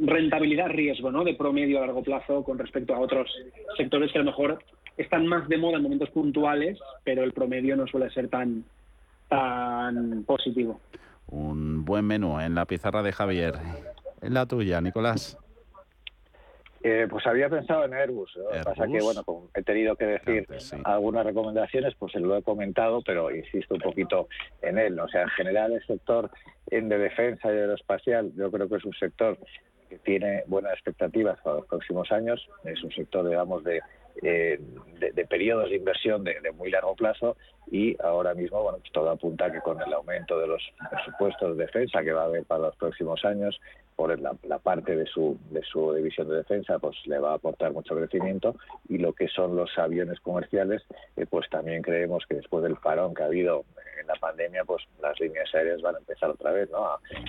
rentabilidad-riesgo, 0.00 1.10
¿no? 1.10 1.24
De 1.24 1.34
promedio 1.34 1.78
a 1.78 1.86
largo 1.86 2.02
plazo 2.02 2.44
con 2.44 2.58
respecto 2.58 2.94
a 2.94 3.00
otros 3.00 3.28
sectores 3.76 4.12
que 4.12 4.18
a 4.18 4.22
lo 4.22 4.30
mejor 4.30 4.58
están 4.98 5.26
más 5.26 5.48
de 5.48 5.56
moda 5.56 5.76
en 5.76 5.84
momentos 5.84 6.10
puntuales, 6.10 6.78
pero 7.04 7.22
el 7.22 7.32
promedio 7.32 7.76
no 7.76 7.86
suele 7.86 8.10
ser 8.10 8.28
tan, 8.28 8.64
tan 9.28 10.24
positivo. 10.24 10.80
Un 11.28 11.84
buen 11.84 12.04
menú 12.04 12.40
en 12.40 12.54
la 12.54 12.66
pizarra 12.66 13.02
de 13.02 13.12
Javier. 13.12 13.54
En 14.20 14.34
la 14.34 14.46
tuya, 14.46 14.80
Nicolás. 14.80 15.38
Eh, 16.82 17.06
pues 17.10 17.26
había 17.26 17.48
pensado 17.48 17.84
en 17.84 17.94
Airbus. 17.94 18.36
Lo 18.36 18.50
que 18.50 18.62
pasa 18.62 18.86
que, 18.86 19.00
bueno, 19.00 19.24
he 19.54 19.62
tenido 19.62 19.96
que 19.96 20.06
decir 20.06 20.46
algunas 20.84 21.26
recomendaciones, 21.26 21.94
pues 21.98 22.12
se 22.12 22.20
lo 22.20 22.36
he 22.36 22.42
comentado, 22.42 23.02
pero 23.02 23.34
insisto 23.34 23.74
un 23.74 23.80
poquito 23.80 24.28
en 24.62 24.78
él. 24.78 24.98
O 25.00 25.08
sea, 25.08 25.22
en 25.22 25.28
general 25.30 25.72
el 25.72 25.84
sector 25.86 26.30
de 26.70 26.80
defensa 26.98 27.48
y 27.48 27.56
aeroespacial 27.56 28.32
yo 28.36 28.50
creo 28.50 28.68
que 28.68 28.76
es 28.76 28.84
un 28.84 28.94
sector 28.94 29.38
que 29.88 29.98
tiene 29.98 30.44
buenas 30.46 30.74
expectativas 30.74 31.40
para 31.40 31.56
los 31.56 31.66
próximos 31.66 32.12
años. 32.12 32.48
Es 32.64 32.82
un 32.84 32.92
sector, 32.92 33.28
digamos, 33.28 33.64
de 33.64 33.80
eh, 34.22 34.58
de, 34.98 35.26
periodos 35.26 35.70
de 35.70 35.76
inversión 35.76 36.24
de, 36.24 36.34
muy 36.52 36.70
largo 36.70 36.94
plazo 36.94 37.36
y 37.70 37.96
ahora 38.02 38.34
mismo 38.34 38.62
bueno 38.62 38.78
pues 38.78 38.92
todo 38.92 39.10
apunta 39.10 39.52
que 39.52 39.60
con 39.60 39.80
el 39.80 39.92
aumento 39.92 40.38
de 40.38 40.46
los 40.46 40.62
presupuestos 40.90 41.56
de 41.56 41.64
defensa 41.66 42.02
que 42.02 42.12
va 42.12 42.22
a 42.22 42.26
haber 42.26 42.44
para 42.44 42.62
los 42.62 42.76
próximos 42.76 43.24
años 43.24 43.60
por 43.98 44.16
la, 44.20 44.58
parte 44.60 44.94
de 44.94 45.06
su, 45.06 45.36
de 45.50 45.60
su 45.64 45.92
división 45.92 46.28
de 46.28 46.36
defensa, 46.36 46.78
pues 46.78 46.96
le 47.06 47.18
va 47.18 47.32
a 47.32 47.34
aportar 47.34 47.72
mucho 47.72 47.96
crecimiento 47.96 48.54
y 48.88 48.98
lo 48.98 49.12
que 49.12 49.26
son 49.26 49.56
los 49.56 49.76
aviones 49.76 50.20
comerciales, 50.20 50.82
eh, 51.16 51.26
pues 51.28 51.50
también 51.50 51.82
creemos 51.82 52.24
que 52.28 52.36
después 52.36 52.62
del 52.62 52.76
parón 52.76 53.12
que 53.12 53.24
ha 53.24 53.26
habido 53.26 53.64
en 54.00 54.06
la 54.06 54.14
pandemia, 54.14 54.64
pues 54.64 54.84
las 55.02 55.18
líneas 55.18 55.52
aéreas 55.52 55.82
van 55.82 55.96
a 55.96 55.98
empezar 55.98 56.30
otra 56.30 56.52
vez 56.52 56.70
¿no? 56.70 56.78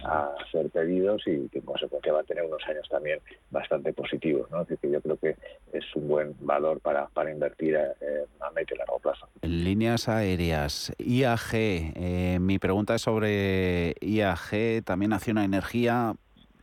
a, 0.06 0.36
hacer 0.46 0.70
pedidos 0.70 1.24
y 1.26 1.50
que 1.50 1.58
en 1.58 1.66
consecuencia 1.66 2.14
va 2.14 2.20
a 2.20 2.24
tener 2.24 2.44
unos 2.46 2.62
años 2.68 2.88
también 2.88 3.20
bastante 3.50 3.92
positivos. 3.92 4.48
¿no? 4.52 4.60
Así 4.60 4.78
que 4.78 4.92
yo 4.92 5.02
creo 5.02 5.18
que 5.18 5.38
es 5.74 5.84
un 5.96 6.08
buen 6.08 6.36
valor 6.40 6.80
para, 6.82 7.08
para 7.08 7.32
invertir 7.32 7.78
a, 7.78 7.94
eh, 8.00 8.26
a 8.42 8.52
medio 8.52 8.76
y 8.76 8.78
largo 8.78 9.00
plazo. 9.00 9.28
Líneas 9.42 10.08
aéreas, 10.08 10.94
IAG, 11.00 11.50
eh, 11.52 12.38
mi 12.40 12.60
pregunta 12.60 12.94
es 12.94 13.02
sobre 13.02 13.96
IAG, 14.02 14.84
también 14.86 15.14
Acción 15.14 15.40
a 15.40 15.46
Energía. 15.46 16.14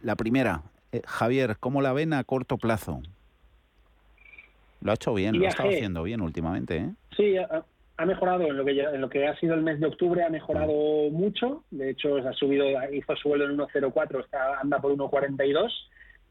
La 0.07 0.15
primera, 0.15 0.63
eh, 0.93 1.03
Javier, 1.05 1.57
¿cómo 1.59 1.83
la 1.83 1.93
ven 1.93 2.13
a 2.13 2.23
corto 2.23 2.59
plazo? 2.59 3.03
Lo 4.81 4.93
ha 4.93 4.95
hecho 4.95 5.13
bien, 5.13 5.37
lo 5.37 5.45
ha 5.45 5.49
estado 5.49 5.71
haciendo 5.71 6.05
bien 6.05 6.21
últimamente. 6.21 6.77
¿eh? 6.77 6.91
Sí, 7.17 7.37
ha, 7.37 8.07
mejorado 8.07 8.43
en 8.43 8.57
lo, 8.57 8.65
que 8.65 8.81
en 8.81 9.01
lo 9.01 9.09
que 9.09 9.27
ha 9.27 9.37
sido 9.41 9.55
el 9.55 9.63
mes 9.63 9.81
de 9.81 9.89
octubre, 9.89 10.23
ha 10.23 10.29
mejorado 10.29 11.11
mucho. 11.11 11.65
De 11.73 11.91
hecho, 11.91 12.19
ha 12.19 12.33
subido, 12.35 12.67
hizo 12.93 13.17
su 13.17 13.31
vuelo 13.31 13.51
en 13.51 13.59
1.04, 13.59 14.21
está, 14.21 14.61
anda 14.61 14.79
por 14.79 14.93
1.42. 14.93 15.73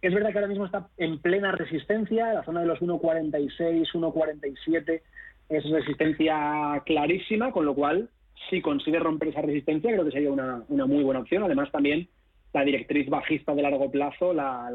Es 0.02 0.14
verdad 0.14 0.32
que 0.32 0.38
ahora 0.38 0.48
mismo 0.48 0.68
está 0.68 0.88
en 0.96 1.20
plena 1.20 1.52
resistencia, 1.52 2.34
la 2.34 2.46
zona 2.46 2.62
de 2.62 2.68
los 2.68 2.80
1.46, 2.80 3.92
1.47 3.92 5.02
es 5.50 5.70
resistencia 5.70 6.82
clarísima, 6.86 7.52
con 7.52 7.66
lo 7.66 7.76
cual, 7.76 8.08
si 8.50 8.62
consigue 8.62 9.00
romper 9.00 9.28
esa 9.28 9.42
resistencia, 9.42 9.92
creo 9.92 10.06
que 10.06 10.12
sería 10.12 10.32
una, 10.32 10.64
una 10.70 10.86
muy 10.86 11.04
buena 11.04 11.20
opción. 11.20 11.44
Además, 11.44 11.70
también 11.74 12.08
la 12.56 12.64
directriz 12.64 13.10
bajista 13.10 13.54
de 13.54 13.62
largo 13.62 13.92
plazo 13.92 14.34
la, 14.34 14.72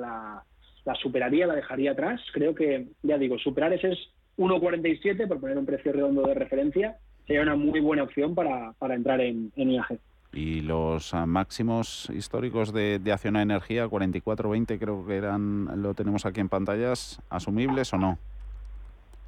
la, 0.85 0.95
superaría, 0.97 1.47
la 1.47 1.55
dejaría 1.55 1.93
atrás. 1.93 2.21
Creo 2.35 2.55
que, 2.55 2.89
ya 3.03 3.17
digo, 3.17 3.39
superar 3.39 3.73
ese 3.73 3.93
es 3.93 3.99
1,47, 4.37 5.27
por 5.27 5.41
poner 5.41 5.57
un 5.57 5.65
precio 5.65 5.91
redondo 5.91 6.23
de 6.23 6.35
referencia, 6.35 6.99
sería 7.27 7.41
una 7.41 7.57
muy 7.57 7.81
buena 7.81 8.03
opción 8.03 8.35
para, 8.35 8.75
para 8.79 8.95
entrar 8.95 9.23
en, 9.23 9.51
en 9.57 9.71
IAG. 9.71 9.99
Y 10.35 10.61
los 10.61 11.15
ah, 11.15 11.25
máximos 11.25 12.11
históricos 12.11 12.75
de, 12.75 12.99
de 12.99 13.13
Acciona 13.13 13.41
Energía, 13.41 13.87
44-20 13.87 14.79
creo 14.79 15.07
que 15.07 15.17
eran, 15.17 15.83
lo 15.83 15.95
tenemos 15.95 16.27
aquí 16.27 16.41
en 16.41 16.51
pantallas, 16.51 17.19
¿asumibles 17.31 17.95
o 17.95 17.97
no? 17.97 18.19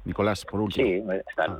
Nicolás, 0.05 0.45
por 0.45 0.61
último. 0.61 0.87
Sí, 0.87 1.21
están, 1.27 1.57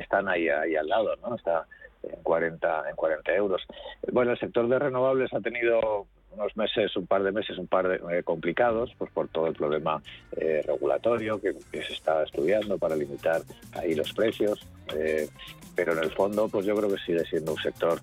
están 0.00 0.28
ahí, 0.28 0.48
ahí 0.48 0.74
al 0.74 0.88
lado, 0.88 1.16
¿no? 1.16 1.36
Está 1.36 1.66
en 2.02 2.22
40, 2.22 2.88
en 2.88 2.96
40 2.96 3.34
euros. 3.34 3.62
Bueno, 4.10 4.32
el 4.32 4.38
sector 4.38 4.68
de 4.68 4.78
renovables 4.78 5.32
ha 5.34 5.40
tenido 5.40 6.06
unos 6.34 6.56
meses, 6.56 6.96
un 6.96 7.06
par 7.06 7.22
de 7.22 7.32
meses, 7.32 7.58
un 7.58 7.66
par 7.66 7.88
de 7.88 7.96
eh, 7.96 8.22
complicados, 8.22 8.94
pues 8.98 9.10
por 9.10 9.28
todo 9.28 9.46
el 9.46 9.54
problema 9.54 10.02
eh, 10.36 10.62
regulatorio 10.66 11.40
que, 11.40 11.54
se 11.72 11.92
está 11.92 12.22
estudiando 12.22 12.78
para 12.78 12.96
limitar 12.96 13.42
ahí 13.72 13.94
los 13.94 14.12
precios. 14.12 14.66
Eh, 14.94 15.28
pero 15.74 15.92
en 15.92 16.04
el 16.04 16.10
fondo, 16.12 16.48
pues 16.48 16.66
yo 16.66 16.76
creo 16.76 16.88
que 16.88 17.02
sigue 17.04 17.24
siendo 17.24 17.52
un 17.52 17.58
sector 17.58 18.00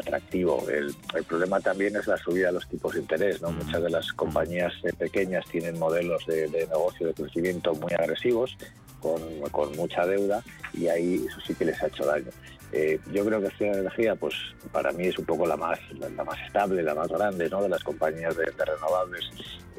atractivo. 0.00 0.66
El, 0.68 0.94
problema 1.24 1.60
también 1.60 1.94
es 1.94 2.06
la 2.08 2.16
subida 2.16 2.48
de 2.48 2.54
los 2.54 2.68
tipos 2.68 2.94
de 2.94 3.00
interés. 3.00 3.40
¿no? 3.40 3.52
Muchas 3.52 3.80
de 3.82 3.90
las 3.90 4.12
compañías 4.12 4.72
pequeñas 4.98 5.44
tienen 5.46 5.78
modelos 5.78 6.26
de, 6.26 6.48
de 6.48 6.66
negocio 6.66 7.06
de 7.06 7.14
crecimiento 7.14 7.74
muy 7.74 7.92
agresivos, 7.92 8.56
con, 9.00 9.20
con 9.52 9.76
mucha 9.76 10.04
deuda, 10.04 10.42
y 10.74 10.88
ahí 10.88 11.24
eso 11.28 11.40
sí 11.46 11.54
que 11.54 11.66
les 11.66 11.80
ha 11.82 11.86
hecho 11.86 12.04
daño. 12.04 12.30
Eh, 12.72 13.00
yo 13.12 13.24
creo 13.24 13.40
que 13.40 13.46
Acción 13.46 13.74
Energía, 13.74 14.14
pues 14.14 14.34
para 14.72 14.92
mí 14.92 15.06
es 15.06 15.18
un 15.18 15.24
poco 15.24 15.46
la 15.46 15.56
más, 15.56 15.78
la, 15.98 16.24
más 16.24 16.38
estable, 16.46 16.82
la 16.82 16.94
más 16.94 17.08
grande 17.08 17.48
¿no? 17.48 17.62
de 17.62 17.68
las 17.68 17.82
compañías 17.82 18.36
de, 18.36 18.44
renovables 18.44 19.30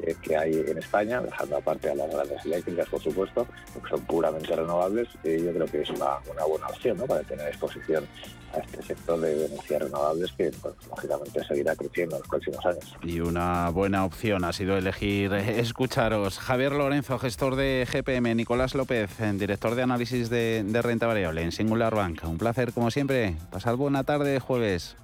eh, 0.02 0.16
que 0.20 0.36
hay 0.36 0.52
en 0.66 0.78
España, 0.78 1.20
dejando 1.20 1.56
aparte 1.56 1.90
a 1.90 1.94
las 1.94 2.10
grandes 2.10 2.44
eléctricas, 2.44 2.88
por 2.88 3.00
supuesto, 3.00 3.46
que 3.74 3.88
son 3.88 4.00
puramente 4.06 4.54
renovables. 4.56 5.08
Eh, 5.22 5.40
yo 5.44 5.52
creo 5.52 5.66
que 5.66 5.82
es 5.82 5.90
una, 5.90 6.18
una 6.30 6.44
buena 6.44 6.66
opción 6.66 6.96
¿no? 6.98 7.06
para 7.06 7.22
tener 7.22 7.46
exposición 7.46 8.04
a 8.52 8.58
este 8.58 8.82
sector 8.82 9.20
de 9.20 9.46
energías 9.46 9.82
renovables 9.82 10.32
que, 10.32 10.50
pues, 10.60 10.74
lógicamente, 10.88 11.44
seguirá 11.44 11.76
creciendo 11.76 12.16
en 12.16 12.22
los 12.22 12.28
próximos 12.28 12.66
años. 12.66 12.96
Y 13.02 13.20
una 13.20 13.70
buena 13.70 14.04
opción 14.04 14.44
ha 14.44 14.52
sido 14.52 14.76
elegir 14.76 15.32
escucharos. 15.32 16.38
Javier 16.38 16.72
Lorenzo, 16.72 17.18
gestor 17.18 17.54
de 17.54 17.86
GPM, 17.90 18.34
Nicolás 18.34 18.74
López, 18.74 19.10
director 19.34 19.76
de 19.76 19.82
análisis 19.82 20.30
de, 20.30 20.64
de 20.64 20.82
renta 20.82 21.06
variable 21.06 21.42
en 21.42 21.52
Singular 21.52 21.94
Bank. 21.94 22.22
Un 22.24 22.38
placer 22.38 22.72
como 22.80 22.90
siempre. 22.90 23.36
Pasad 23.50 23.76
buena 23.76 24.04
tarde 24.04 24.40
jueves. 24.40 24.96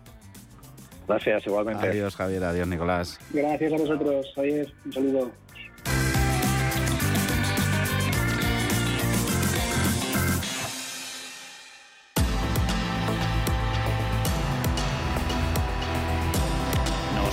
Gracias, 1.06 1.46
igualmente. 1.46 1.86
Adiós, 1.86 2.16
Javier. 2.16 2.42
Adiós, 2.42 2.66
Nicolás. 2.66 3.18
Gracias 3.30 3.70
a 3.70 3.76
vosotros. 3.76 4.32
Adiós. 4.38 4.72
Un 4.86 4.92
saludo. 4.94 5.32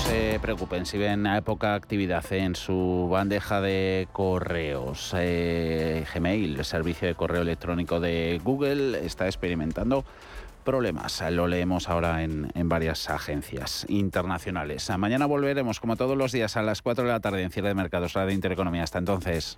Se 0.03 0.39
preocupen 0.41 0.85
si 0.85 0.97
ven 0.97 1.25
a 1.27 1.41
poca 1.41 1.75
actividad 1.75 2.25
en 2.33 2.55
su 2.55 3.07
bandeja 3.11 3.61
de 3.61 4.07
correos. 4.11 5.13
Eh, 5.17 6.05
Gmail, 6.13 6.57
el 6.57 6.65
servicio 6.65 7.07
de 7.07 7.15
correo 7.15 7.41
electrónico 7.41 7.99
de 7.99 8.41
Google, 8.43 9.05
está 9.05 9.25
experimentando 9.25 10.03
problemas. 10.63 11.23
Lo 11.31 11.47
leemos 11.47 11.89
ahora 11.89 12.23
en, 12.23 12.51
varias 12.65 13.09
agencias 13.09 13.85
internacionales. 13.87 14.89
Mañana 14.97 15.25
volveremos, 15.25 15.79
como 15.79 15.95
todos 15.95 16.17
los 16.17 16.31
días, 16.31 16.57
a 16.57 16.61
las 16.61 16.81
4 16.81 17.05
de 17.05 17.09
la 17.09 17.19
tarde 17.19 17.43
en 17.43 17.51
Cierre 17.51 17.69
de 17.69 17.75
Mercados, 17.75 18.13
de 18.13 18.33
Intereconomía. 18.33 18.83
Hasta 18.83 18.99
entonces. 18.99 19.57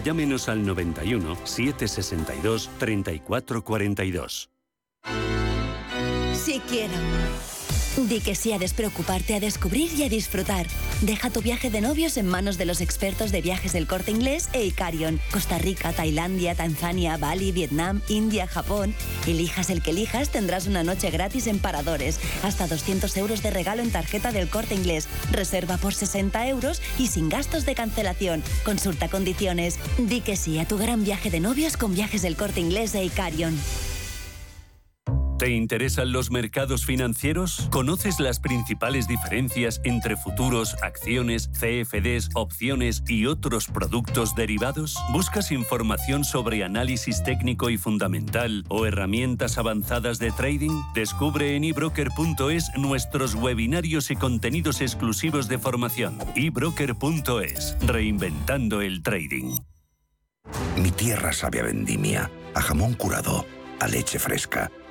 llámenos 0.03 0.49
al 0.49 0.65
91 0.65 1.37
762 1.43 2.69
3442. 2.79 4.49
Si 6.33 6.59
quiero. 6.61 6.93
Di 7.97 8.21
que 8.21 8.35
sí 8.35 8.53
a 8.53 8.57
despreocuparte, 8.57 9.35
a 9.35 9.41
descubrir 9.41 9.91
y 9.93 10.03
a 10.03 10.09
disfrutar. 10.09 10.65
Deja 11.01 11.29
tu 11.29 11.41
viaje 11.41 11.69
de 11.69 11.81
novios 11.81 12.15
en 12.15 12.25
manos 12.25 12.57
de 12.57 12.65
los 12.65 12.79
expertos 12.79 13.33
de 13.33 13.41
viajes 13.41 13.73
del 13.73 13.85
corte 13.85 14.11
inglés 14.11 14.49
e 14.53 14.63
Icarion. 14.63 15.19
Costa 15.29 15.57
Rica, 15.57 15.91
Tailandia, 15.91 16.55
Tanzania, 16.55 17.17
Bali, 17.17 17.51
Vietnam, 17.51 18.01
India, 18.07 18.47
Japón. 18.47 18.95
Elijas 19.27 19.69
el 19.69 19.81
que 19.81 19.91
elijas, 19.91 20.29
tendrás 20.29 20.67
una 20.67 20.83
noche 20.83 21.11
gratis 21.11 21.47
en 21.47 21.59
paradores. 21.59 22.19
Hasta 22.43 22.65
200 22.65 23.15
euros 23.17 23.43
de 23.43 23.51
regalo 23.51 23.81
en 23.81 23.91
tarjeta 23.91 24.31
del 24.31 24.49
corte 24.49 24.73
inglés. 24.73 25.07
Reserva 25.31 25.77
por 25.77 25.93
60 25.93 26.47
euros 26.47 26.81
y 26.97 27.07
sin 27.07 27.27
gastos 27.27 27.65
de 27.65 27.75
cancelación. 27.75 28.41
Consulta 28.63 29.09
condiciones. 29.09 29.79
Di 29.97 30.21
que 30.21 30.37
sí 30.37 30.59
a 30.59 30.65
tu 30.65 30.77
gran 30.77 31.03
viaje 31.03 31.29
de 31.29 31.41
novios 31.41 31.75
con 31.75 31.93
viajes 31.93 32.21
del 32.21 32.37
corte 32.37 32.61
inglés 32.61 32.95
e 32.95 33.03
Icarion. 33.03 33.57
¿Te 35.41 35.49
interesan 35.49 36.11
los 36.11 36.29
mercados 36.29 36.85
financieros? 36.85 37.67
¿Conoces 37.71 38.19
las 38.19 38.39
principales 38.39 39.07
diferencias 39.07 39.81
entre 39.83 40.15
futuros, 40.15 40.75
acciones, 40.83 41.49
CFDs, 41.53 42.29
opciones 42.35 43.01
y 43.07 43.25
otros 43.25 43.65
productos 43.65 44.35
derivados? 44.35 44.99
¿Buscas 45.11 45.51
información 45.51 46.25
sobre 46.25 46.63
análisis 46.63 47.23
técnico 47.23 47.71
y 47.71 47.79
fundamental 47.79 48.65
o 48.69 48.85
herramientas 48.85 49.57
avanzadas 49.57 50.19
de 50.19 50.29
trading? 50.29 50.79
Descubre 50.93 51.55
en 51.55 51.63
ebroker.es 51.63 52.69
nuestros 52.77 53.33
webinarios 53.33 54.11
y 54.11 54.17
contenidos 54.17 54.79
exclusivos 54.79 55.47
de 55.47 55.57
formación. 55.57 56.19
ebroker.es, 56.35 57.77
reinventando 57.81 58.81
el 58.81 59.01
trading. 59.01 59.55
Mi 60.77 60.91
tierra 60.91 61.33
sabe 61.33 61.61
a 61.61 61.63
vendimia, 61.63 62.29
a 62.53 62.61
jamón 62.61 62.93
curado, 62.93 63.43
a 63.79 63.87
leche 63.87 64.19
fresca 64.19 64.69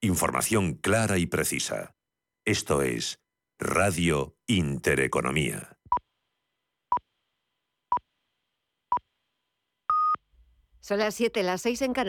Información 0.00 0.74
clara 0.74 1.18
y 1.18 1.26
precisa. 1.26 1.96
Esto 2.44 2.82
es 2.82 3.20
Radio 3.58 4.36
Intereconomía. 4.46 5.76
Son 10.80 11.00
las 11.00 11.16
7, 11.16 11.42
las 11.42 11.62
6 11.62 11.82
en 11.82 11.92
Canarias. 11.94 12.06